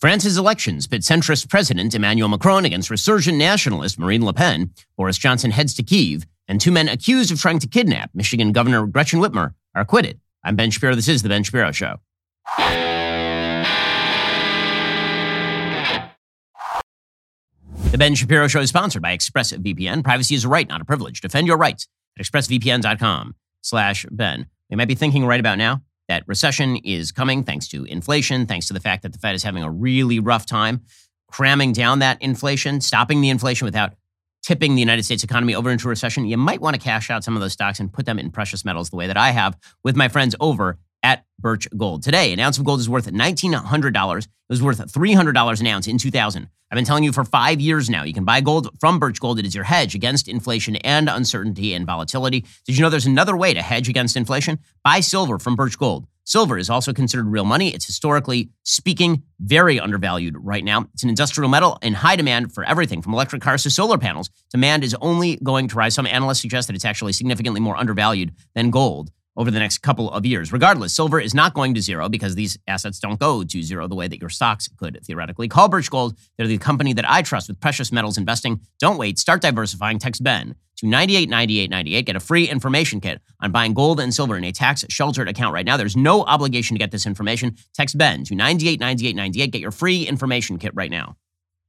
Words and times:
France's 0.00 0.38
elections 0.38 0.86
pit 0.86 1.02
centrist 1.02 1.48
President 1.48 1.92
Emmanuel 1.92 2.28
Macron 2.28 2.64
against 2.64 2.88
resurgent 2.88 3.36
nationalist 3.36 3.98
Marine 3.98 4.24
Le 4.24 4.32
Pen. 4.32 4.70
Boris 4.96 5.18
Johnson 5.18 5.50
heads 5.50 5.74
to 5.74 5.82
Kiev, 5.82 6.24
and 6.46 6.60
two 6.60 6.70
men 6.70 6.88
accused 6.88 7.32
of 7.32 7.40
trying 7.40 7.58
to 7.58 7.66
kidnap 7.66 8.10
Michigan 8.14 8.52
Governor 8.52 8.86
Gretchen 8.86 9.18
Whitmer 9.18 9.54
are 9.74 9.82
acquitted. 9.82 10.20
I'm 10.44 10.54
Ben 10.54 10.70
Shapiro. 10.70 10.94
This 10.94 11.08
is 11.08 11.24
The 11.24 11.28
Ben 11.28 11.42
Shapiro 11.42 11.72
Show. 11.72 11.96
The 17.90 17.98
Ben 17.98 18.14
Shapiro 18.14 18.46
Show 18.46 18.60
is 18.60 18.68
sponsored 18.68 19.02
by 19.02 19.16
ExpressVPN. 19.16 20.04
Privacy 20.04 20.36
is 20.36 20.44
a 20.44 20.48
right, 20.48 20.68
not 20.68 20.80
a 20.80 20.84
privilege. 20.84 21.20
Defend 21.20 21.48
your 21.48 21.56
rights 21.56 21.88
at 22.16 22.24
expressvpn.com 22.24 23.34
slash 23.62 24.06
Ben. 24.12 24.46
You 24.68 24.76
might 24.76 24.86
be 24.86 24.94
thinking 24.94 25.26
right 25.26 25.40
about 25.40 25.58
now, 25.58 25.82
that 26.08 26.24
recession 26.26 26.76
is 26.76 27.12
coming 27.12 27.44
thanks 27.44 27.68
to 27.68 27.84
inflation, 27.84 28.46
thanks 28.46 28.66
to 28.66 28.72
the 28.72 28.80
fact 28.80 29.02
that 29.02 29.12
the 29.12 29.18
Fed 29.18 29.34
is 29.34 29.42
having 29.42 29.62
a 29.62 29.70
really 29.70 30.18
rough 30.18 30.46
time 30.46 30.82
cramming 31.30 31.72
down 31.72 31.98
that 31.98 32.20
inflation, 32.22 32.80
stopping 32.80 33.20
the 33.20 33.28
inflation 33.28 33.66
without 33.66 33.92
tipping 34.42 34.74
the 34.74 34.80
United 34.80 35.02
States 35.04 35.22
economy 35.22 35.54
over 35.54 35.70
into 35.70 35.88
recession, 35.88 36.26
you 36.26 36.38
might 36.38 36.60
want 36.60 36.74
to 36.74 36.80
cash 36.80 37.10
out 37.10 37.22
some 37.22 37.34
of 37.34 37.42
those 37.42 37.52
stocks 37.52 37.80
and 37.80 37.92
put 37.92 38.06
them 38.06 38.18
in 38.18 38.30
precious 38.30 38.64
metals 38.64 38.90
the 38.90 38.96
way 38.96 39.06
that 39.06 39.16
I 39.16 39.30
have 39.30 39.58
with 39.84 39.96
my 39.96 40.08
friends 40.08 40.34
over 40.40 40.78
at 41.02 41.24
Birch 41.38 41.68
Gold. 41.76 42.02
Today, 42.02 42.32
an 42.32 42.40
ounce 42.40 42.58
of 42.58 42.64
gold 42.64 42.80
is 42.80 42.88
worth 42.88 43.06
$1,900. 43.06 44.18
It 44.24 44.28
was 44.48 44.62
worth 44.62 44.92
$300 44.92 45.60
an 45.60 45.66
ounce 45.66 45.86
in 45.86 45.98
2000. 45.98 46.48
I've 46.70 46.76
been 46.76 46.84
telling 46.84 47.04
you 47.04 47.12
for 47.12 47.24
five 47.24 47.60
years 47.60 47.88
now, 47.88 48.02
you 48.02 48.12
can 48.12 48.24
buy 48.24 48.42
gold 48.42 48.68
from 48.78 48.98
Birch 48.98 49.20
Gold. 49.20 49.38
It 49.38 49.46
is 49.46 49.54
your 49.54 49.64
hedge 49.64 49.94
against 49.94 50.28
inflation 50.28 50.76
and 50.76 51.08
uncertainty 51.08 51.72
and 51.72 51.86
volatility. 51.86 52.44
Did 52.66 52.76
you 52.76 52.82
know 52.82 52.90
there's 52.90 53.06
another 53.06 53.36
way 53.36 53.54
to 53.54 53.62
hedge 53.62 53.88
against 53.88 54.16
inflation? 54.16 54.58
Buy 54.84 55.00
silver 55.00 55.38
from 55.38 55.56
Birch 55.56 55.78
Gold. 55.78 56.06
Silver 56.24 56.58
is 56.58 56.68
also 56.68 56.92
considered 56.92 57.26
real 57.26 57.46
money. 57.46 57.72
It's 57.72 57.86
historically 57.86 58.50
speaking 58.62 59.22
very 59.40 59.80
undervalued 59.80 60.36
right 60.38 60.62
now. 60.62 60.86
It's 60.92 61.02
an 61.02 61.08
industrial 61.08 61.48
metal 61.48 61.78
in 61.80 61.94
high 61.94 62.16
demand 62.16 62.52
for 62.52 62.64
everything 62.64 63.00
from 63.00 63.14
electric 63.14 63.40
cars 63.40 63.62
to 63.62 63.70
solar 63.70 63.96
panels. 63.96 64.28
Demand 64.50 64.84
is 64.84 64.94
only 65.00 65.36
going 65.36 65.68
to 65.68 65.76
rise. 65.76 65.94
Some 65.94 66.06
analysts 66.06 66.42
suggest 66.42 66.68
that 66.68 66.76
it's 66.76 66.84
actually 66.84 67.14
significantly 67.14 67.62
more 67.62 67.78
undervalued 67.78 68.34
than 68.54 68.68
gold 68.68 69.10
over 69.38 69.52
the 69.52 69.58
next 69.58 69.78
couple 69.78 70.10
of 70.10 70.26
years. 70.26 70.52
Regardless, 70.52 70.94
silver 70.94 71.20
is 71.20 71.32
not 71.32 71.54
going 71.54 71.72
to 71.74 71.80
zero 71.80 72.08
because 72.08 72.34
these 72.34 72.58
assets 72.66 72.98
don't 72.98 73.20
go 73.20 73.44
to 73.44 73.62
zero 73.62 73.86
the 73.86 73.94
way 73.94 74.08
that 74.08 74.20
your 74.20 74.28
stocks 74.28 74.68
could 74.76 74.98
theoretically. 75.04 75.46
Call 75.46 75.68
Birch 75.68 75.88
Gold. 75.88 76.18
They're 76.36 76.48
the 76.48 76.58
company 76.58 76.92
that 76.94 77.08
I 77.08 77.22
trust 77.22 77.48
with 77.48 77.60
precious 77.60 77.92
metals 77.92 78.18
investing. 78.18 78.60
Don't 78.80 78.98
wait. 78.98 79.18
Start 79.18 79.40
diversifying. 79.40 80.00
Text 80.00 80.24
Ben 80.24 80.56
to 80.78 80.86
989898. 80.86 82.04
Get 82.04 82.16
a 82.16 82.20
free 82.20 82.48
information 82.48 83.00
kit 83.00 83.20
on 83.40 83.52
buying 83.52 83.74
gold 83.74 84.00
and 84.00 84.12
silver 84.12 84.36
in 84.36 84.42
a 84.44 84.52
tax 84.52 84.84
sheltered 84.90 85.28
account 85.28 85.54
right 85.54 85.64
now. 85.64 85.76
There's 85.76 85.96
no 85.96 86.24
obligation 86.24 86.74
to 86.74 86.78
get 86.78 86.90
this 86.90 87.06
information. 87.06 87.56
Text 87.74 87.96
Ben 87.96 88.24
to 88.24 88.34
989898. 88.34 89.52
Get 89.52 89.60
your 89.60 89.70
free 89.70 90.02
information 90.02 90.58
kit 90.58 90.72
right 90.74 90.90
now. 90.90 91.16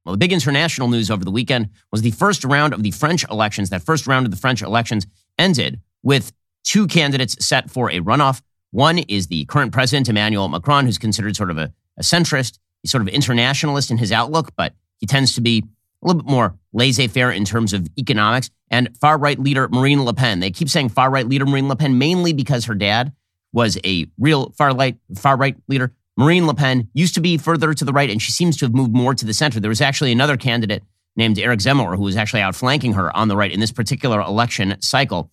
Well, 0.04 0.14
the 0.14 0.18
big 0.18 0.32
international 0.32 0.88
news 0.88 1.10
over 1.10 1.24
the 1.24 1.30
weekend 1.30 1.68
was 1.92 2.02
the 2.02 2.10
first 2.10 2.42
round 2.42 2.72
of 2.72 2.82
the 2.82 2.90
French 2.90 3.24
elections. 3.30 3.70
That 3.70 3.82
first 3.82 4.08
round 4.08 4.26
of 4.26 4.32
the 4.32 4.38
French 4.38 4.62
elections 4.62 5.06
ended 5.38 5.80
with 6.02 6.32
two 6.64 6.86
candidates 6.86 7.44
set 7.44 7.70
for 7.70 7.90
a 7.90 8.00
runoff. 8.00 8.42
One 8.70 8.98
is 8.98 9.26
the 9.26 9.44
current 9.46 9.72
president, 9.72 10.08
Emmanuel 10.08 10.48
Macron, 10.48 10.86
who's 10.86 10.98
considered 10.98 11.36
sort 11.36 11.50
of 11.50 11.58
a, 11.58 11.72
a 11.98 12.02
centrist. 12.02 12.58
He's 12.82 12.90
sort 12.90 13.02
of 13.02 13.08
internationalist 13.08 13.90
in 13.90 13.98
his 13.98 14.12
outlook, 14.12 14.52
but 14.56 14.74
he 14.98 15.06
tends 15.06 15.34
to 15.34 15.40
be 15.40 15.64
a 16.02 16.06
little 16.06 16.22
bit 16.22 16.30
more 16.30 16.56
laissez 16.72 17.08
faire 17.08 17.30
in 17.30 17.44
terms 17.44 17.72
of 17.72 17.88
economics. 17.98 18.50
And 18.70 18.96
far 18.98 19.18
right 19.18 19.38
leader 19.38 19.68
Marine 19.68 20.04
Le 20.04 20.14
Pen. 20.14 20.40
They 20.40 20.50
keep 20.50 20.68
saying 20.68 20.90
far 20.90 21.10
right 21.10 21.26
leader 21.26 21.46
Marine 21.46 21.68
Le 21.68 21.76
Pen 21.76 21.98
mainly 21.98 22.32
because 22.32 22.66
her 22.66 22.74
dad 22.74 23.12
was 23.52 23.78
a 23.84 24.06
real 24.18 24.50
far 24.50 24.74
right, 24.74 24.96
far 25.16 25.36
right 25.36 25.56
leader. 25.68 25.92
Marine 26.16 26.46
Le 26.46 26.54
Pen 26.54 26.88
used 26.94 27.14
to 27.14 27.20
be 27.20 27.38
further 27.38 27.74
to 27.74 27.84
the 27.84 27.92
right, 27.92 28.10
and 28.10 28.20
she 28.20 28.30
seems 28.30 28.56
to 28.58 28.66
have 28.66 28.74
moved 28.74 28.92
more 28.92 29.14
to 29.14 29.24
the 29.24 29.34
center. 29.34 29.58
There 29.58 29.68
was 29.68 29.80
actually 29.80 30.12
another 30.12 30.36
candidate 30.36 30.82
named 31.16 31.38
Eric 31.38 31.60
Zemmour 31.60 31.96
who 31.96 32.02
was 32.02 32.16
actually 32.16 32.42
outflanking 32.42 32.92
her 32.92 33.14
on 33.16 33.28
the 33.28 33.36
right 33.36 33.50
in 33.50 33.60
this 33.60 33.72
particular 33.72 34.20
election 34.20 34.76
cycle. 34.80 35.30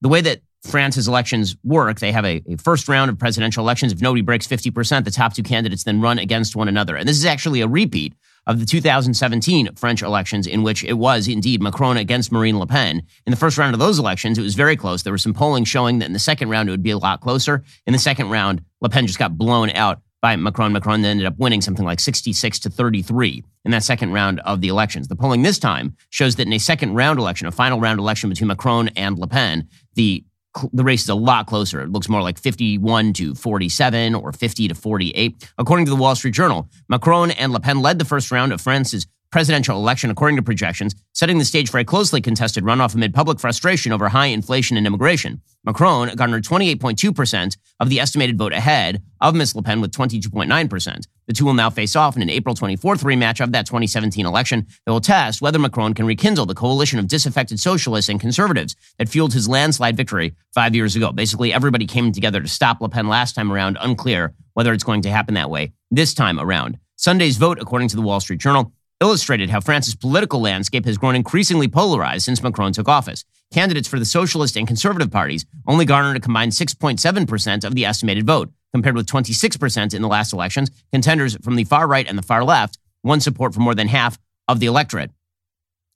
The 0.00 0.08
way 0.08 0.20
that 0.22 0.40
France's 0.68 1.08
elections 1.08 1.56
work, 1.64 2.00
they 2.00 2.12
have 2.12 2.24
a, 2.24 2.42
a, 2.46 2.56
first 2.56 2.88
round 2.88 3.10
of 3.10 3.18
presidential 3.18 3.64
elections. 3.64 3.92
If 3.92 4.00
nobody 4.00 4.22
breaks 4.22 4.46
50%, 4.46 5.04
the 5.04 5.10
top 5.10 5.34
two 5.34 5.42
candidates 5.42 5.84
then 5.84 6.00
run 6.00 6.18
against 6.18 6.56
one 6.56 6.68
another. 6.68 6.96
And 6.96 7.08
this 7.08 7.16
is 7.16 7.24
actually 7.24 7.60
a 7.60 7.68
repeat 7.68 8.14
of 8.46 8.60
the 8.60 8.66
2017 8.66 9.74
French 9.74 10.02
elections, 10.02 10.46
in 10.46 10.62
which 10.62 10.82
it 10.84 10.94
was 10.94 11.28
indeed 11.28 11.60
Macron 11.60 11.96
against 11.96 12.32
Marine 12.32 12.58
Le 12.58 12.66
Pen. 12.66 13.02
In 13.26 13.30
the 13.30 13.36
first 13.36 13.58
round 13.58 13.74
of 13.74 13.80
those 13.80 13.98
elections, 13.98 14.38
it 14.38 14.42
was 14.42 14.54
very 14.54 14.76
close. 14.76 15.02
There 15.02 15.12
was 15.12 15.22
some 15.22 15.34
polling 15.34 15.64
showing 15.64 15.98
that 15.98 16.06
in 16.06 16.14
the 16.14 16.18
second 16.18 16.48
round, 16.48 16.68
it 16.68 16.72
would 16.72 16.82
be 16.82 16.90
a 16.90 16.98
lot 16.98 17.20
closer. 17.20 17.62
In 17.86 17.92
the 17.92 17.98
second 17.98 18.30
round, 18.30 18.62
Le 18.80 18.88
Pen 18.88 19.06
just 19.06 19.18
got 19.18 19.36
blown 19.36 19.70
out 19.70 20.00
by 20.20 20.34
Macron. 20.36 20.72
Macron 20.72 21.04
ended 21.04 21.26
up 21.26 21.38
winning 21.38 21.60
something 21.60 21.84
like 21.84 22.00
66 22.00 22.58
to 22.60 22.70
33 22.70 23.44
in 23.64 23.70
that 23.70 23.84
second 23.84 24.12
round 24.12 24.40
of 24.40 24.60
the 24.60 24.68
elections. 24.68 25.08
The 25.08 25.16
polling 25.16 25.42
this 25.42 25.58
time 25.58 25.96
shows 26.10 26.36
that 26.36 26.46
in 26.46 26.52
a 26.52 26.58
second 26.58 26.94
round 26.94 27.18
election, 27.18 27.46
a 27.46 27.52
final 27.52 27.80
round 27.80 28.00
election 28.00 28.30
between 28.30 28.48
Macron 28.48 28.88
and 28.96 29.18
Le 29.18 29.26
Pen, 29.26 29.68
the 29.94 30.24
the 30.72 30.84
race 30.84 31.02
is 31.02 31.08
a 31.08 31.14
lot 31.14 31.46
closer. 31.46 31.82
It 31.82 31.90
looks 31.90 32.08
more 32.08 32.22
like 32.22 32.38
51 32.38 33.12
to 33.14 33.34
47 33.34 34.14
or 34.14 34.32
50 34.32 34.68
to 34.68 34.74
48. 34.74 35.52
According 35.58 35.86
to 35.86 35.90
the 35.90 35.96
Wall 35.96 36.14
Street 36.14 36.34
Journal, 36.34 36.68
Macron 36.88 37.30
and 37.32 37.52
Le 37.52 37.60
Pen 37.60 37.80
led 37.80 37.98
the 37.98 38.04
first 38.04 38.30
round 38.30 38.52
of 38.52 38.60
France's 38.60 39.06
presidential 39.30 39.76
election 39.76 40.10
according 40.10 40.36
to 40.36 40.42
projections, 40.42 40.94
setting 41.12 41.38
the 41.38 41.44
stage 41.44 41.70
for 41.70 41.78
a 41.78 41.84
closely 41.84 42.20
contested 42.20 42.64
runoff 42.64 42.94
amid 42.94 43.14
public 43.14 43.38
frustration 43.38 43.92
over 43.92 44.08
high 44.08 44.26
inflation 44.26 44.76
and 44.76 44.86
immigration. 44.86 45.40
Macron 45.64 46.14
garnered 46.16 46.44
28.2% 46.44 47.56
of 47.80 47.90
the 47.90 48.00
estimated 48.00 48.38
vote 48.38 48.52
ahead 48.52 49.02
of 49.20 49.34
Ms. 49.34 49.54
Le 49.54 49.62
Pen 49.62 49.80
with 49.80 49.92
22.9%. 49.92 51.06
The 51.26 51.32
two 51.34 51.44
will 51.44 51.54
now 51.54 51.68
face 51.68 51.94
off 51.94 52.16
in 52.16 52.22
an 52.22 52.30
April 52.30 52.54
24th 52.54 53.02
rematch 53.02 53.42
of 53.42 53.52
that 53.52 53.66
2017 53.66 54.24
election 54.24 54.66
that 54.86 54.92
will 54.92 55.00
test 55.00 55.42
whether 55.42 55.58
Macron 55.58 55.92
can 55.92 56.06
rekindle 56.06 56.46
the 56.46 56.54
coalition 56.54 56.98
of 56.98 57.08
disaffected 57.08 57.60
socialists 57.60 58.08
and 58.08 58.20
conservatives 58.20 58.76
that 58.98 59.08
fueled 59.08 59.34
his 59.34 59.48
landslide 59.48 59.96
victory 59.96 60.34
five 60.54 60.74
years 60.74 60.96
ago. 60.96 61.12
Basically, 61.12 61.52
everybody 61.52 61.86
came 61.86 62.12
together 62.12 62.40
to 62.40 62.48
stop 62.48 62.80
Le 62.80 62.88
Pen 62.88 63.08
last 63.08 63.34
time 63.34 63.52
around, 63.52 63.76
unclear 63.80 64.34
whether 64.54 64.72
it's 64.72 64.84
going 64.84 65.02
to 65.02 65.10
happen 65.10 65.34
that 65.34 65.50
way 65.50 65.72
this 65.90 66.14
time 66.14 66.40
around. 66.40 66.78
Sunday's 66.96 67.36
vote, 67.36 67.58
according 67.60 67.88
to 67.88 67.96
the 67.96 68.02
Wall 68.02 68.18
Street 68.20 68.40
Journal, 68.40 68.72
illustrated 69.00 69.50
how 69.50 69.60
France's 69.60 69.94
political 69.94 70.40
landscape 70.40 70.84
has 70.84 70.98
grown 70.98 71.14
increasingly 71.14 71.68
polarized 71.68 72.24
since 72.24 72.42
Macron 72.42 72.72
took 72.72 72.88
office. 72.88 73.24
Candidates 73.52 73.88
for 73.88 73.98
the 73.98 74.04
socialist 74.04 74.56
and 74.56 74.66
conservative 74.66 75.10
parties 75.10 75.46
only 75.66 75.84
garnered 75.84 76.16
a 76.16 76.20
combined 76.20 76.52
6.7% 76.52 77.64
of 77.64 77.74
the 77.74 77.84
estimated 77.84 78.26
vote, 78.26 78.50
compared 78.72 78.96
with 78.96 79.06
26% 79.06 79.94
in 79.94 80.02
the 80.02 80.08
last 80.08 80.32
elections. 80.32 80.70
Contenders 80.92 81.36
from 81.42 81.56
the 81.56 81.64
far 81.64 81.86
right 81.86 82.06
and 82.06 82.18
the 82.18 82.22
far 82.22 82.44
left 82.44 82.78
won 83.02 83.20
support 83.20 83.54
for 83.54 83.60
more 83.60 83.74
than 83.74 83.88
half 83.88 84.18
of 84.48 84.60
the 84.60 84.66
electorate. 84.66 85.10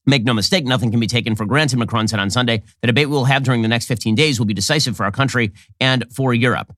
Make 0.06 0.24
no 0.24 0.34
mistake, 0.34 0.64
nothing 0.64 0.90
can 0.90 0.98
be 0.98 1.06
taken 1.06 1.36
for 1.36 1.46
granted. 1.46 1.78
Macron 1.78 2.08
said 2.08 2.19
on 2.19 2.30
Sunday 2.30 2.62
the 2.80 2.88
debate 2.88 3.08
we'll 3.08 3.24
have 3.24 3.44
during 3.44 3.62
the 3.62 3.69
next 3.69 3.86
15 3.86 4.14
days 4.14 4.38
will 4.38 4.46
be 4.46 4.54
decisive 4.54 4.96
for 4.96 5.04
our 5.04 5.12
country 5.12 5.52
and 5.78 6.04
for 6.12 6.34
Europe. 6.34 6.74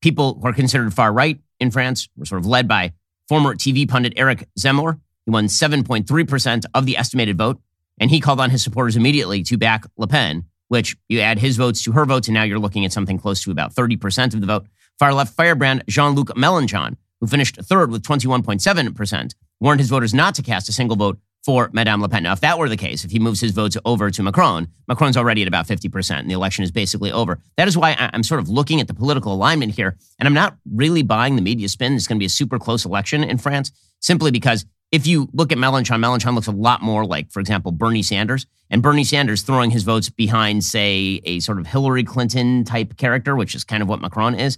People 0.00 0.38
who 0.40 0.48
are 0.48 0.52
considered 0.52 0.94
far 0.94 1.12
right 1.12 1.40
in 1.60 1.70
France 1.70 2.08
were 2.16 2.24
sort 2.24 2.40
of 2.40 2.46
led 2.46 2.66
by 2.66 2.92
former 3.28 3.54
TV 3.54 3.88
pundit 3.88 4.14
Eric 4.16 4.48
Zemmour, 4.58 5.00
he 5.24 5.30
won 5.30 5.46
7.3% 5.46 6.64
of 6.74 6.86
the 6.86 6.96
estimated 6.96 7.38
vote, 7.38 7.60
and 7.98 8.10
he 8.10 8.20
called 8.20 8.40
on 8.40 8.50
his 8.50 8.62
supporters 8.62 8.96
immediately 8.96 9.42
to 9.44 9.56
back 9.56 9.86
Le 9.96 10.06
Pen, 10.06 10.44
which 10.68 10.96
you 11.08 11.20
add 11.20 11.38
his 11.38 11.56
votes 11.56 11.82
to 11.84 11.92
her 11.92 12.04
votes, 12.04 12.28
and 12.28 12.34
now 12.34 12.42
you're 12.42 12.58
looking 12.58 12.84
at 12.84 12.92
something 12.92 13.18
close 13.18 13.42
to 13.42 13.50
about 13.50 13.74
30% 13.74 14.34
of 14.34 14.40
the 14.40 14.46
vote. 14.46 14.66
Far 14.98 15.12
left 15.12 15.34
firebrand 15.34 15.84
Jean 15.88 16.14
Luc 16.14 16.28
Mélenchon, 16.28 16.96
who 17.20 17.26
finished 17.26 17.56
third 17.62 17.90
with 17.90 18.02
21.7%, 18.02 19.34
warned 19.60 19.80
his 19.80 19.88
voters 19.88 20.12
not 20.12 20.34
to 20.34 20.42
cast 20.42 20.68
a 20.68 20.72
single 20.72 20.96
vote 20.96 21.18
for 21.44 21.68
Madame 21.72 22.00
Le 22.00 22.08
Pen. 22.08 22.22
Now, 22.22 22.32
if 22.32 22.40
that 22.40 22.58
were 22.58 22.70
the 22.70 22.76
case, 22.76 23.04
if 23.04 23.10
he 23.10 23.18
moves 23.18 23.40
his 23.40 23.52
votes 23.52 23.76
over 23.84 24.10
to 24.10 24.22
Macron, 24.22 24.68
Macron's 24.88 25.16
already 25.16 25.42
at 25.42 25.48
about 25.48 25.66
50%, 25.66 26.18
and 26.18 26.30
the 26.30 26.34
election 26.34 26.64
is 26.64 26.70
basically 26.70 27.12
over. 27.12 27.38
That 27.56 27.68
is 27.68 27.76
why 27.76 27.96
I'm 27.98 28.22
sort 28.22 28.40
of 28.40 28.48
looking 28.48 28.80
at 28.80 28.88
the 28.88 28.94
political 28.94 29.32
alignment 29.32 29.74
here, 29.74 29.96
and 30.18 30.26
I'm 30.26 30.34
not 30.34 30.56
really 30.72 31.02
buying 31.02 31.36
the 31.36 31.42
media 31.42 31.68
spin. 31.68 31.94
It's 31.94 32.06
going 32.06 32.16
to 32.16 32.20
be 32.20 32.26
a 32.26 32.30
super 32.30 32.58
close 32.58 32.86
election 32.86 33.22
in 33.22 33.36
France, 33.36 33.72
simply 34.00 34.30
because 34.30 34.64
if 34.94 35.08
you 35.08 35.28
look 35.32 35.50
at 35.50 35.58
Mélenchon, 35.58 35.98
Mélenchon 35.98 36.36
looks 36.36 36.46
a 36.46 36.52
lot 36.52 36.80
more 36.80 37.04
like, 37.04 37.32
for 37.32 37.40
example, 37.40 37.72
Bernie 37.72 38.00
Sanders. 38.00 38.46
And 38.70 38.80
Bernie 38.80 39.02
Sanders 39.02 39.42
throwing 39.42 39.72
his 39.72 39.82
votes 39.82 40.08
behind, 40.08 40.62
say, 40.62 41.20
a 41.24 41.40
sort 41.40 41.58
of 41.58 41.66
Hillary 41.66 42.04
Clinton 42.04 42.62
type 42.62 42.96
character, 42.96 43.34
which 43.34 43.56
is 43.56 43.64
kind 43.64 43.82
of 43.82 43.88
what 43.88 44.00
Macron 44.00 44.36
is. 44.36 44.56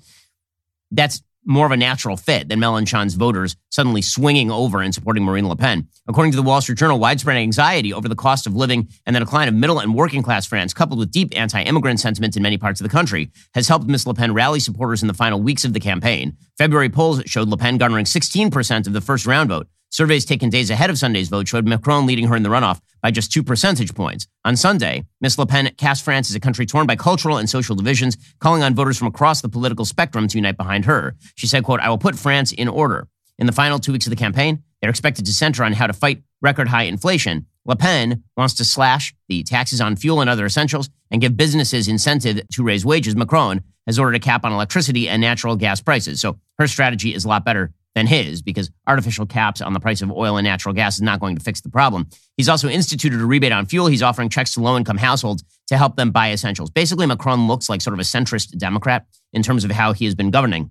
That's 0.91 1.23
more 1.47 1.65
of 1.65 1.73
a 1.73 1.77
natural 1.77 2.19
fit 2.19 2.51
than 2.51 2.61
Mélenchon's 2.61 3.15
voters 3.15 3.57
suddenly 3.71 4.03
swinging 4.03 4.51
over 4.51 4.83
and 4.83 4.95
supporting 4.95 5.25
Marine 5.25 5.49
Le 5.49 5.57
Pen. 5.57 5.89
According 6.07 6.33
to 6.33 6.37
the 6.37 6.43
Wall 6.43 6.61
Street 6.61 6.77
Journal, 6.77 6.99
widespread 6.99 7.39
anxiety 7.39 7.95
over 7.95 8.09
the 8.09 8.15
cost 8.15 8.47
of 8.47 8.55
living 8.55 8.89
and 9.07 9.17
the 9.17 9.21
decline 9.21 9.49
of 9.49 9.55
middle 9.55 9.79
and 9.79 9.95
working 9.95 10.23
class 10.23 10.45
France, 10.45 10.75
coupled 10.75 10.99
with 10.99 11.11
deep 11.11 11.33
anti 11.35 11.63
immigrant 11.63 12.01
sentiment 12.01 12.37
in 12.37 12.43
many 12.43 12.59
parts 12.59 12.81
of 12.81 12.85
the 12.85 12.91
country, 12.91 13.31
has 13.55 13.69
helped 13.69 13.87
Ms. 13.87 14.07
Le 14.07 14.13
Pen 14.13 14.35
rally 14.35 14.61
supporters 14.61 15.03
in 15.03 15.09
the 15.09 15.15
final 15.15 15.41
weeks 15.41 15.65
of 15.65 15.73
the 15.73 15.81
campaign. 15.81 16.37
February 16.59 16.91
polls 16.91 17.23
showed 17.25 17.49
Le 17.49 17.57
Pen 17.57 17.79
garnering 17.79 18.05
16% 18.05 18.87
of 18.87 18.93
the 18.93 19.01
first 19.01 19.25
round 19.25 19.49
vote, 19.49 19.69
Surveys 19.91 20.25
taken 20.25 20.51
days 20.51 20.71
ahead 20.71 20.91
of 20.91 20.99
Sunday's 20.99 21.29
vote 21.29 21.49
showed 21.49 21.67
Macron 21.67 22.07
leading 22.07 22.27
her 22.27 22.37
in 22.37 22.43
the 22.43 22.49
runoff 22.49 22.81
by 23.03 23.11
just 23.11 23.33
two 23.33 23.43
percentage 23.43 23.95
points. 23.95 24.27
On 24.45 24.57
Sunday, 24.57 25.07
Ms. 25.21 25.39
Le 25.39 25.47
Pen 25.47 25.73
cast 25.77 26.05
France 26.05 26.29
as 26.29 26.35
a 26.35 26.41
country 26.41 26.67
torn 26.67 26.87
by 26.87 26.97
cultural 26.97 27.39
and 27.39 27.49
social 27.49 27.77
divisions, 27.77 28.17
calling 28.41 28.63
on 28.63 28.75
voters 28.75 28.99
from 28.99 29.09
across 29.09 29.41
the 29.41 29.49
political 29.49 29.85
spectrum 29.85 30.29
to 30.29 30.39
unite 30.39 30.57
behind 30.57 30.85
her. 30.85 31.15
She 31.37 31.47
said, 31.47 31.65
quote, 31.65 31.81
I 31.81 31.89
will 31.89 31.99
put 31.99 32.17
France 32.17 32.53
in 32.53 32.69
order. 32.69 33.09
In 33.39 33.47
the 33.47 33.53
final 33.53 33.79
two 33.79 33.93
weeks 33.93 34.07
of 34.07 34.11
the 34.11 34.17
campaign, 34.17 34.63
they're 34.81 34.91
expected 34.91 35.25
to 35.27 35.33
center 35.33 35.63
on 35.63 35.73
how 35.73 35.87
to 35.87 35.93
fight 35.93 36.23
record 36.43 36.69
high 36.69 36.85
inflation. 36.85 37.47
Le 37.65 37.77
Pen 37.77 38.23
wants 38.37 38.55
to 38.55 38.65
slash 38.65 39.15
the 39.29 39.43
taxes 39.43 39.81
on 39.81 39.97
fuel 39.97 40.21
and 40.21 40.31
other 40.31 40.47
essentials 40.47 40.89
and 41.11 41.21
give 41.21 41.37
businesses 41.37 41.89
incentive 41.89 42.41
to 42.53 42.63
raise 42.63 42.85
wages. 42.85 43.17
Macron 43.17 43.63
has 43.87 43.99
ordered 43.99 44.17
a 44.17 44.21
cap 44.21 44.45
on 44.45 44.53
electricity 44.53 45.09
and 45.09 45.21
natural 45.21 45.57
gas 45.57 45.81
prices. 45.81 46.21
So 46.21 46.39
her 46.59 46.67
strategy 46.67 47.15
is 47.15 47.25
a 47.25 47.29
lot 47.29 47.45
better 47.45 47.73
than 47.97 48.07
his 48.07 48.43
because 48.43 48.71
artificial 48.87 49.25
caps 49.25 49.63
on 49.63 49.73
the 49.73 49.81
price 49.81 50.03
of 50.03 50.13
oil 50.13 50.37
and 50.37 50.45
natural 50.45 50.75
gas 50.75 50.97
is 50.97 51.03
not 51.03 51.19
going 51.19 51.35
to 51.35 51.43
fix 51.43 51.63
the 51.63 51.71
problem. 51.71 52.07
He's 52.37 52.49
also 52.49 52.69
instituted 52.69 53.19
a 53.19 53.25
rebate 53.25 53.53
on 53.53 53.65
fuel. 53.65 53.87
He's 53.87 54.03
offering 54.03 54.29
checks 54.29 54.53
to 54.55 54.61
low 54.61 54.77
income 54.77 54.99
households 54.99 55.43
to 55.69 55.79
help 55.79 55.97
them 55.97 56.11
buy 56.11 56.31
essentials. 56.31 56.69
Basically, 56.69 57.07
Macron 57.07 57.49
looks 57.49 57.71
like 57.71 57.81
sort 57.81 57.95
of 57.95 58.01
a 58.01 58.03
centrist 58.03 58.57
Democrat 58.59 59.07
in 59.33 59.43
terms 59.43 59.65
of 59.65 59.71
how 59.71 59.95
he 59.95 60.05
has 60.05 60.15
been 60.15 60.31
governing. 60.31 60.71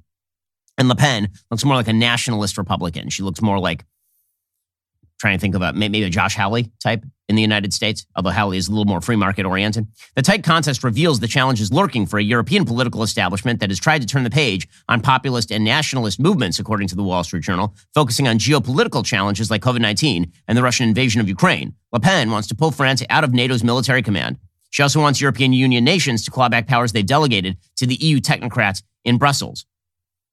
And 0.77 0.87
Le 0.87 0.95
Pen 0.95 1.29
looks 1.49 1.65
more 1.65 1.75
like 1.75 1.87
a 1.87 1.93
nationalist 1.93 2.59
Republican. 2.59 3.09
She 3.09 3.23
looks 3.23 3.41
more 3.41 3.57
like 3.57 3.85
trying 5.25 5.39
to 5.39 5.41
think 5.41 5.55
of 5.55 5.63
a 5.63 5.73
maybe 5.73 6.03
a 6.03 6.09
Josh 6.09 6.35
Hawley 6.35 6.71
type 6.79 7.03
in 7.27 7.35
the 7.35 7.41
United 7.41 7.73
States, 7.73 8.05
although 8.15 8.29
Hawley 8.29 8.57
is 8.57 8.67
a 8.67 8.71
little 8.71 8.85
more 8.85 9.01
free 9.01 9.15
market 9.15 9.43
oriented. 9.43 9.87
The 10.15 10.21
tight 10.21 10.43
contest 10.43 10.83
reveals 10.83 11.19
the 11.19 11.27
challenges 11.27 11.73
lurking 11.73 12.05
for 12.05 12.19
a 12.19 12.23
European 12.23 12.63
political 12.63 13.01
establishment 13.01 13.59
that 13.59 13.71
has 13.71 13.79
tried 13.79 14.01
to 14.01 14.07
turn 14.07 14.23
the 14.23 14.29
page 14.29 14.67
on 14.87 15.01
populist 15.01 15.51
and 15.51 15.63
nationalist 15.63 16.19
movements, 16.19 16.59
according 16.59 16.89
to 16.89 16.95
the 16.95 17.01
Wall 17.01 17.23
Street 17.23 17.41
Journal, 17.41 17.73
focusing 17.95 18.27
on 18.27 18.37
geopolitical 18.37 19.03
challenges 19.03 19.49
like 19.49 19.63
COVID 19.63 19.81
19 19.81 20.31
and 20.47 20.55
the 20.55 20.61
Russian 20.61 20.87
invasion 20.87 21.19
of 21.19 21.27
Ukraine. 21.27 21.73
Le 21.91 21.99
Pen 21.99 22.29
wants 22.29 22.47
to 22.49 22.55
pull 22.55 22.69
France 22.69 23.01
out 23.09 23.23
of 23.23 23.33
NATO's 23.33 23.63
military 23.63 24.03
command. 24.03 24.37
She 24.69 24.83
also 24.83 25.01
wants 25.01 25.21
European 25.21 25.53
Union 25.53 25.83
nations 25.83 26.23
to 26.25 26.29
claw 26.29 26.49
back 26.49 26.67
powers 26.67 26.91
they've 26.91 27.03
delegated 27.03 27.57
to 27.77 27.87
the 27.87 27.95
EU 27.95 28.19
technocrats 28.19 28.83
in 29.03 29.17
Brussels. 29.17 29.65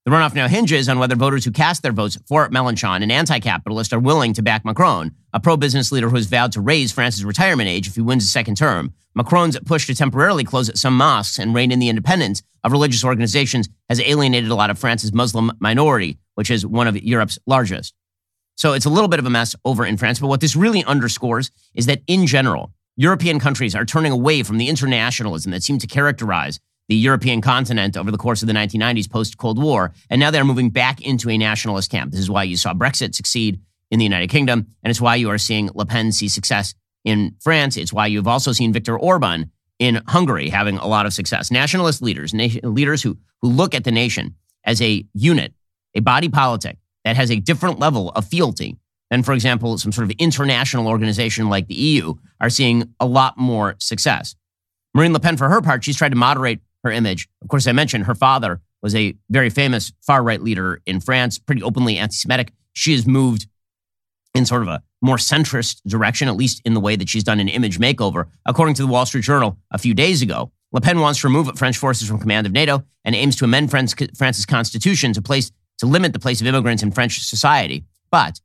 The 0.05 0.11
runoff 0.11 0.35
now 0.35 0.49
hinges 0.49 0.89
on 0.89 0.99
whether 0.99 1.15
voters 1.15 1.45
who 1.45 1.51
cast 1.51 1.81
their 1.81 1.93
votes 1.93 2.17
for 2.27 2.49
Mélenchon, 2.49 3.01
an 3.01 3.09
anti-capitalist, 3.09 3.93
are 3.93 3.99
willing 3.99 4.33
to 4.33 4.41
back 4.41 4.65
Macron, 4.65 5.11
a 5.31 5.39
pro-business 5.39 5.93
leader 5.93 6.09
who 6.09 6.17
has 6.17 6.25
vowed 6.25 6.51
to 6.51 6.59
raise 6.59 6.91
France's 6.91 7.23
retirement 7.23 7.69
age 7.69 7.87
if 7.87 7.95
he 7.95 8.01
wins 8.01 8.25
a 8.25 8.27
second 8.27 8.57
term. 8.57 8.93
Macron's 9.15 9.57
push 9.61 9.87
to 9.87 9.95
temporarily 9.95 10.43
close 10.43 10.69
some 10.77 10.97
mosques 10.97 11.39
and 11.39 11.55
rein 11.55 11.71
in 11.71 11.79
the 11.79 11.87
independence 11.87 12.43
of 12.65 12.73
religious 12.73 13.05
organizations 13.05 13.69
has 13.87 14.01
alienated 14.01 14.49
a 14.49 14.55
lot 14.55 14.69
of 14.69 14.77
France's 14.77 15.13
Muslim 15.13 15.53
minority, 15.61 16.17
which 16.35 16.51
is 16.51 16.65
one 16.65 16.87
of 16.87 17.01
Europe's 17.01 17.39
largest. 17.47 17.93
So 18.55 18.73
it's 18.73 18.85
a 18.85 18.89
little 18.89 19.07
bit 19.07 19.19
of 19.19 19.25
a 19.25 19.29
mess 19.29 19.55
over 19.63 19.85
in 19.85 19.95
France. 19.95 20.19
But 20.19 20.27
what 20.27 20.41
this 20.41 20.57
really 20.57 20.83
underscores 20.83 21.49
is 21.75 21.85
that 21.85 22.01
in 22.07 22.27
general, 22.27 22.73
European 22.97 23.39
countries 23.39 23.73
are 23.73 23.85
turning 23.85 24.11
away 24.11 24.43
from 24.43 24.57
the 24.57 24.67
internationalism 24.67 25.53
that 25.53 25.63
seemed 25.63 25.79
to 25.79 25.87
characterize 25.87 26.59
the 26.89 26.95
European 26.95 27.41
continent 27.41 27.95
over 27.95 28.11
the 28.11 28.17
course 28.17 28.41
of 28.41 28.47
the 28.47 28.53
1990s 28.53 29.09
post 29.09 29.37
Cold 29.37 29.61
War. 29.61 29.93
And 30.09 30.19
now 30.19 30.31
they're 30.31 30.43
moving 30.43 30.69
back 30.69 31.01
into 31.01 31.29
a 31.29 31.37
nationalist 31.37 31.89
camp. 31.89 32.11
This 32.11 32.19
is 32.19 32.29
why 32.29 32.43
you 32.43 32.57
saw 32.57 32.73
Brexit 32.73 33.15
succeed 33.15 33.59
in 33.89 33.99
the 33.99 34.05
United 34.05 34.29
Kingdom. 34.29 34.67
And 34.83 34.91
it's 34.91 35.01
why 35.01 35.15
you 35.15 35.29
are 35.29 35.37
seeing 35.37 35.69
Le 35.73 35.85
Pen 35.85 36.11
see 36.11 36.27
success 36.27 36.73
in 37.03 37.35
France. 37.41 37.77
It's 37.77 37.93
why 37.93 38.07
you've 38.07 38.27
also 38.27 38.51
seen 38.51 38.73
Viktor 38.73 38.97
Orban 38.97 39.51
in 39.79 40.01
Hungary 40.07 40.49
having 40.49 40.77
a 40.77 40.87
lot 40.87 41.05
of 41.05 41.13
success. 41.13 41.51
Nationalist 41.51 42.01
leaders, 42.01 42.33
leaders 42.33 43.01
who, 43.01 43.17
who 43.41 43.49
look 43.49 43.73
at 43.73 43.83
the 43.83 43.91
nation 43.91 44.35
as 44.63 44.81
a 44.81 45.05
unit, 45.13 45.53
a 45.95 45.99
body 45.99 46.29
politic 46.29 46.77
that 47.03 47.15
has 47.15 47.31
a 47.31 47.39
different 47.39 47.79
level 47.79 48.11
of 48.11 48.25
fealty 48.25 48.77
than, 49.09 49.23
for 49.23 49.33
example, 49.33 49.77
some 49.77 49.91
sort 49.91 50.09
of 50.09 50.15
international 50.17 50.87
organization 50.87 51.49
like 51.49 51.67
the 51.67 51.75
EU, 51.75 52.13
are 52.39 52.49
seeing 52.49 52.93
a 52.99 53.05
lot 53.05 53.37
more 53.37 53.75
success. 53.77 54.35
Marine 54.93 55.13
Le 55.13 55.19
Pen, 55.19 55.37
for 55.37 55.49
her 55.49 55.61
part, 55.61 55.83
she's 55.83 55.97
tried 55.97 56.09
to 56.09 56.15
moderate 56.15 56.61
her 56.83 56.91
image. 56.91 57.27
Of 57.41 57.47
course, 57.47 57.67
I 57.67 57.71
mentioned 57.71 58.05
her 58.05 58.15
father 58.15 58.61
was 58.81 58.95
a 58.95 59.15
very 59.29 59.49
famous 59.49 59.91
far 60.01 60.21
right 60.21 60.41
leader 60.41 60.81
in 60.85 60.99
France, 60.99 61.39
pretty 61.39 61.63
openly 61.63 61.97
anti 61.97 62.15
Semitic. 62.15 62.51
She 62.73 62.91
has 62.93 63.07
moved 63.07 63.47
in 64.33 64.45
sort 64.45 64.61
of 64.61 64.67
a 64.67 64.83
more 65.01 65.17
centrist 65.17 65.81
direction, 65.87 66.27
at 66.27 66.35
least 66.35 66.61
in 66.65 66.73
the 66.73 66.79
way 66.79 66.95
that 66.95 67.09
she's 67.09 67.23
done 67.23 67.39
an 67.39 67.49
image 67.49 67.79
makeover. 67.79 68.27
According 68.45 68.75
to 68.75 68.81
the 68.81 68.87
Wall 68.87 69.05
Street 69.05 69.23
Journal 69.23 69.57
a 69.71 69.77
few 69.77 69.93
days 69.93 70.21
ago, 70.21 70.51
Le 70.71 70.81
Pen 70.81 70.99
wants 70.99 71.21
to 71.21 71.27
remove 71.27 71.55
French 71.57 71.77
forces 71.77 72.07
from 72.07 72.19
command 72.19 72.47
of 72.47 72.53
NATO 72.53 72.83
and 73.05 73.15
aims 73.15 73.35
to 73.37 73.45
amend 73.45 73.69
France's 73.69 74.45
constitution 74.45 75.13
to 75.13 75.21
place 75.21 75.51
to 75.77 75.85
limit 75.85 76.13
the 76.13 76.19
place 76.19 76.41
of 76.41 76.47
immigrants 76.47 76.83
in 76.83 76.91
French 76.91 77.19
society. 77.19 77.83
But 78.11 78.39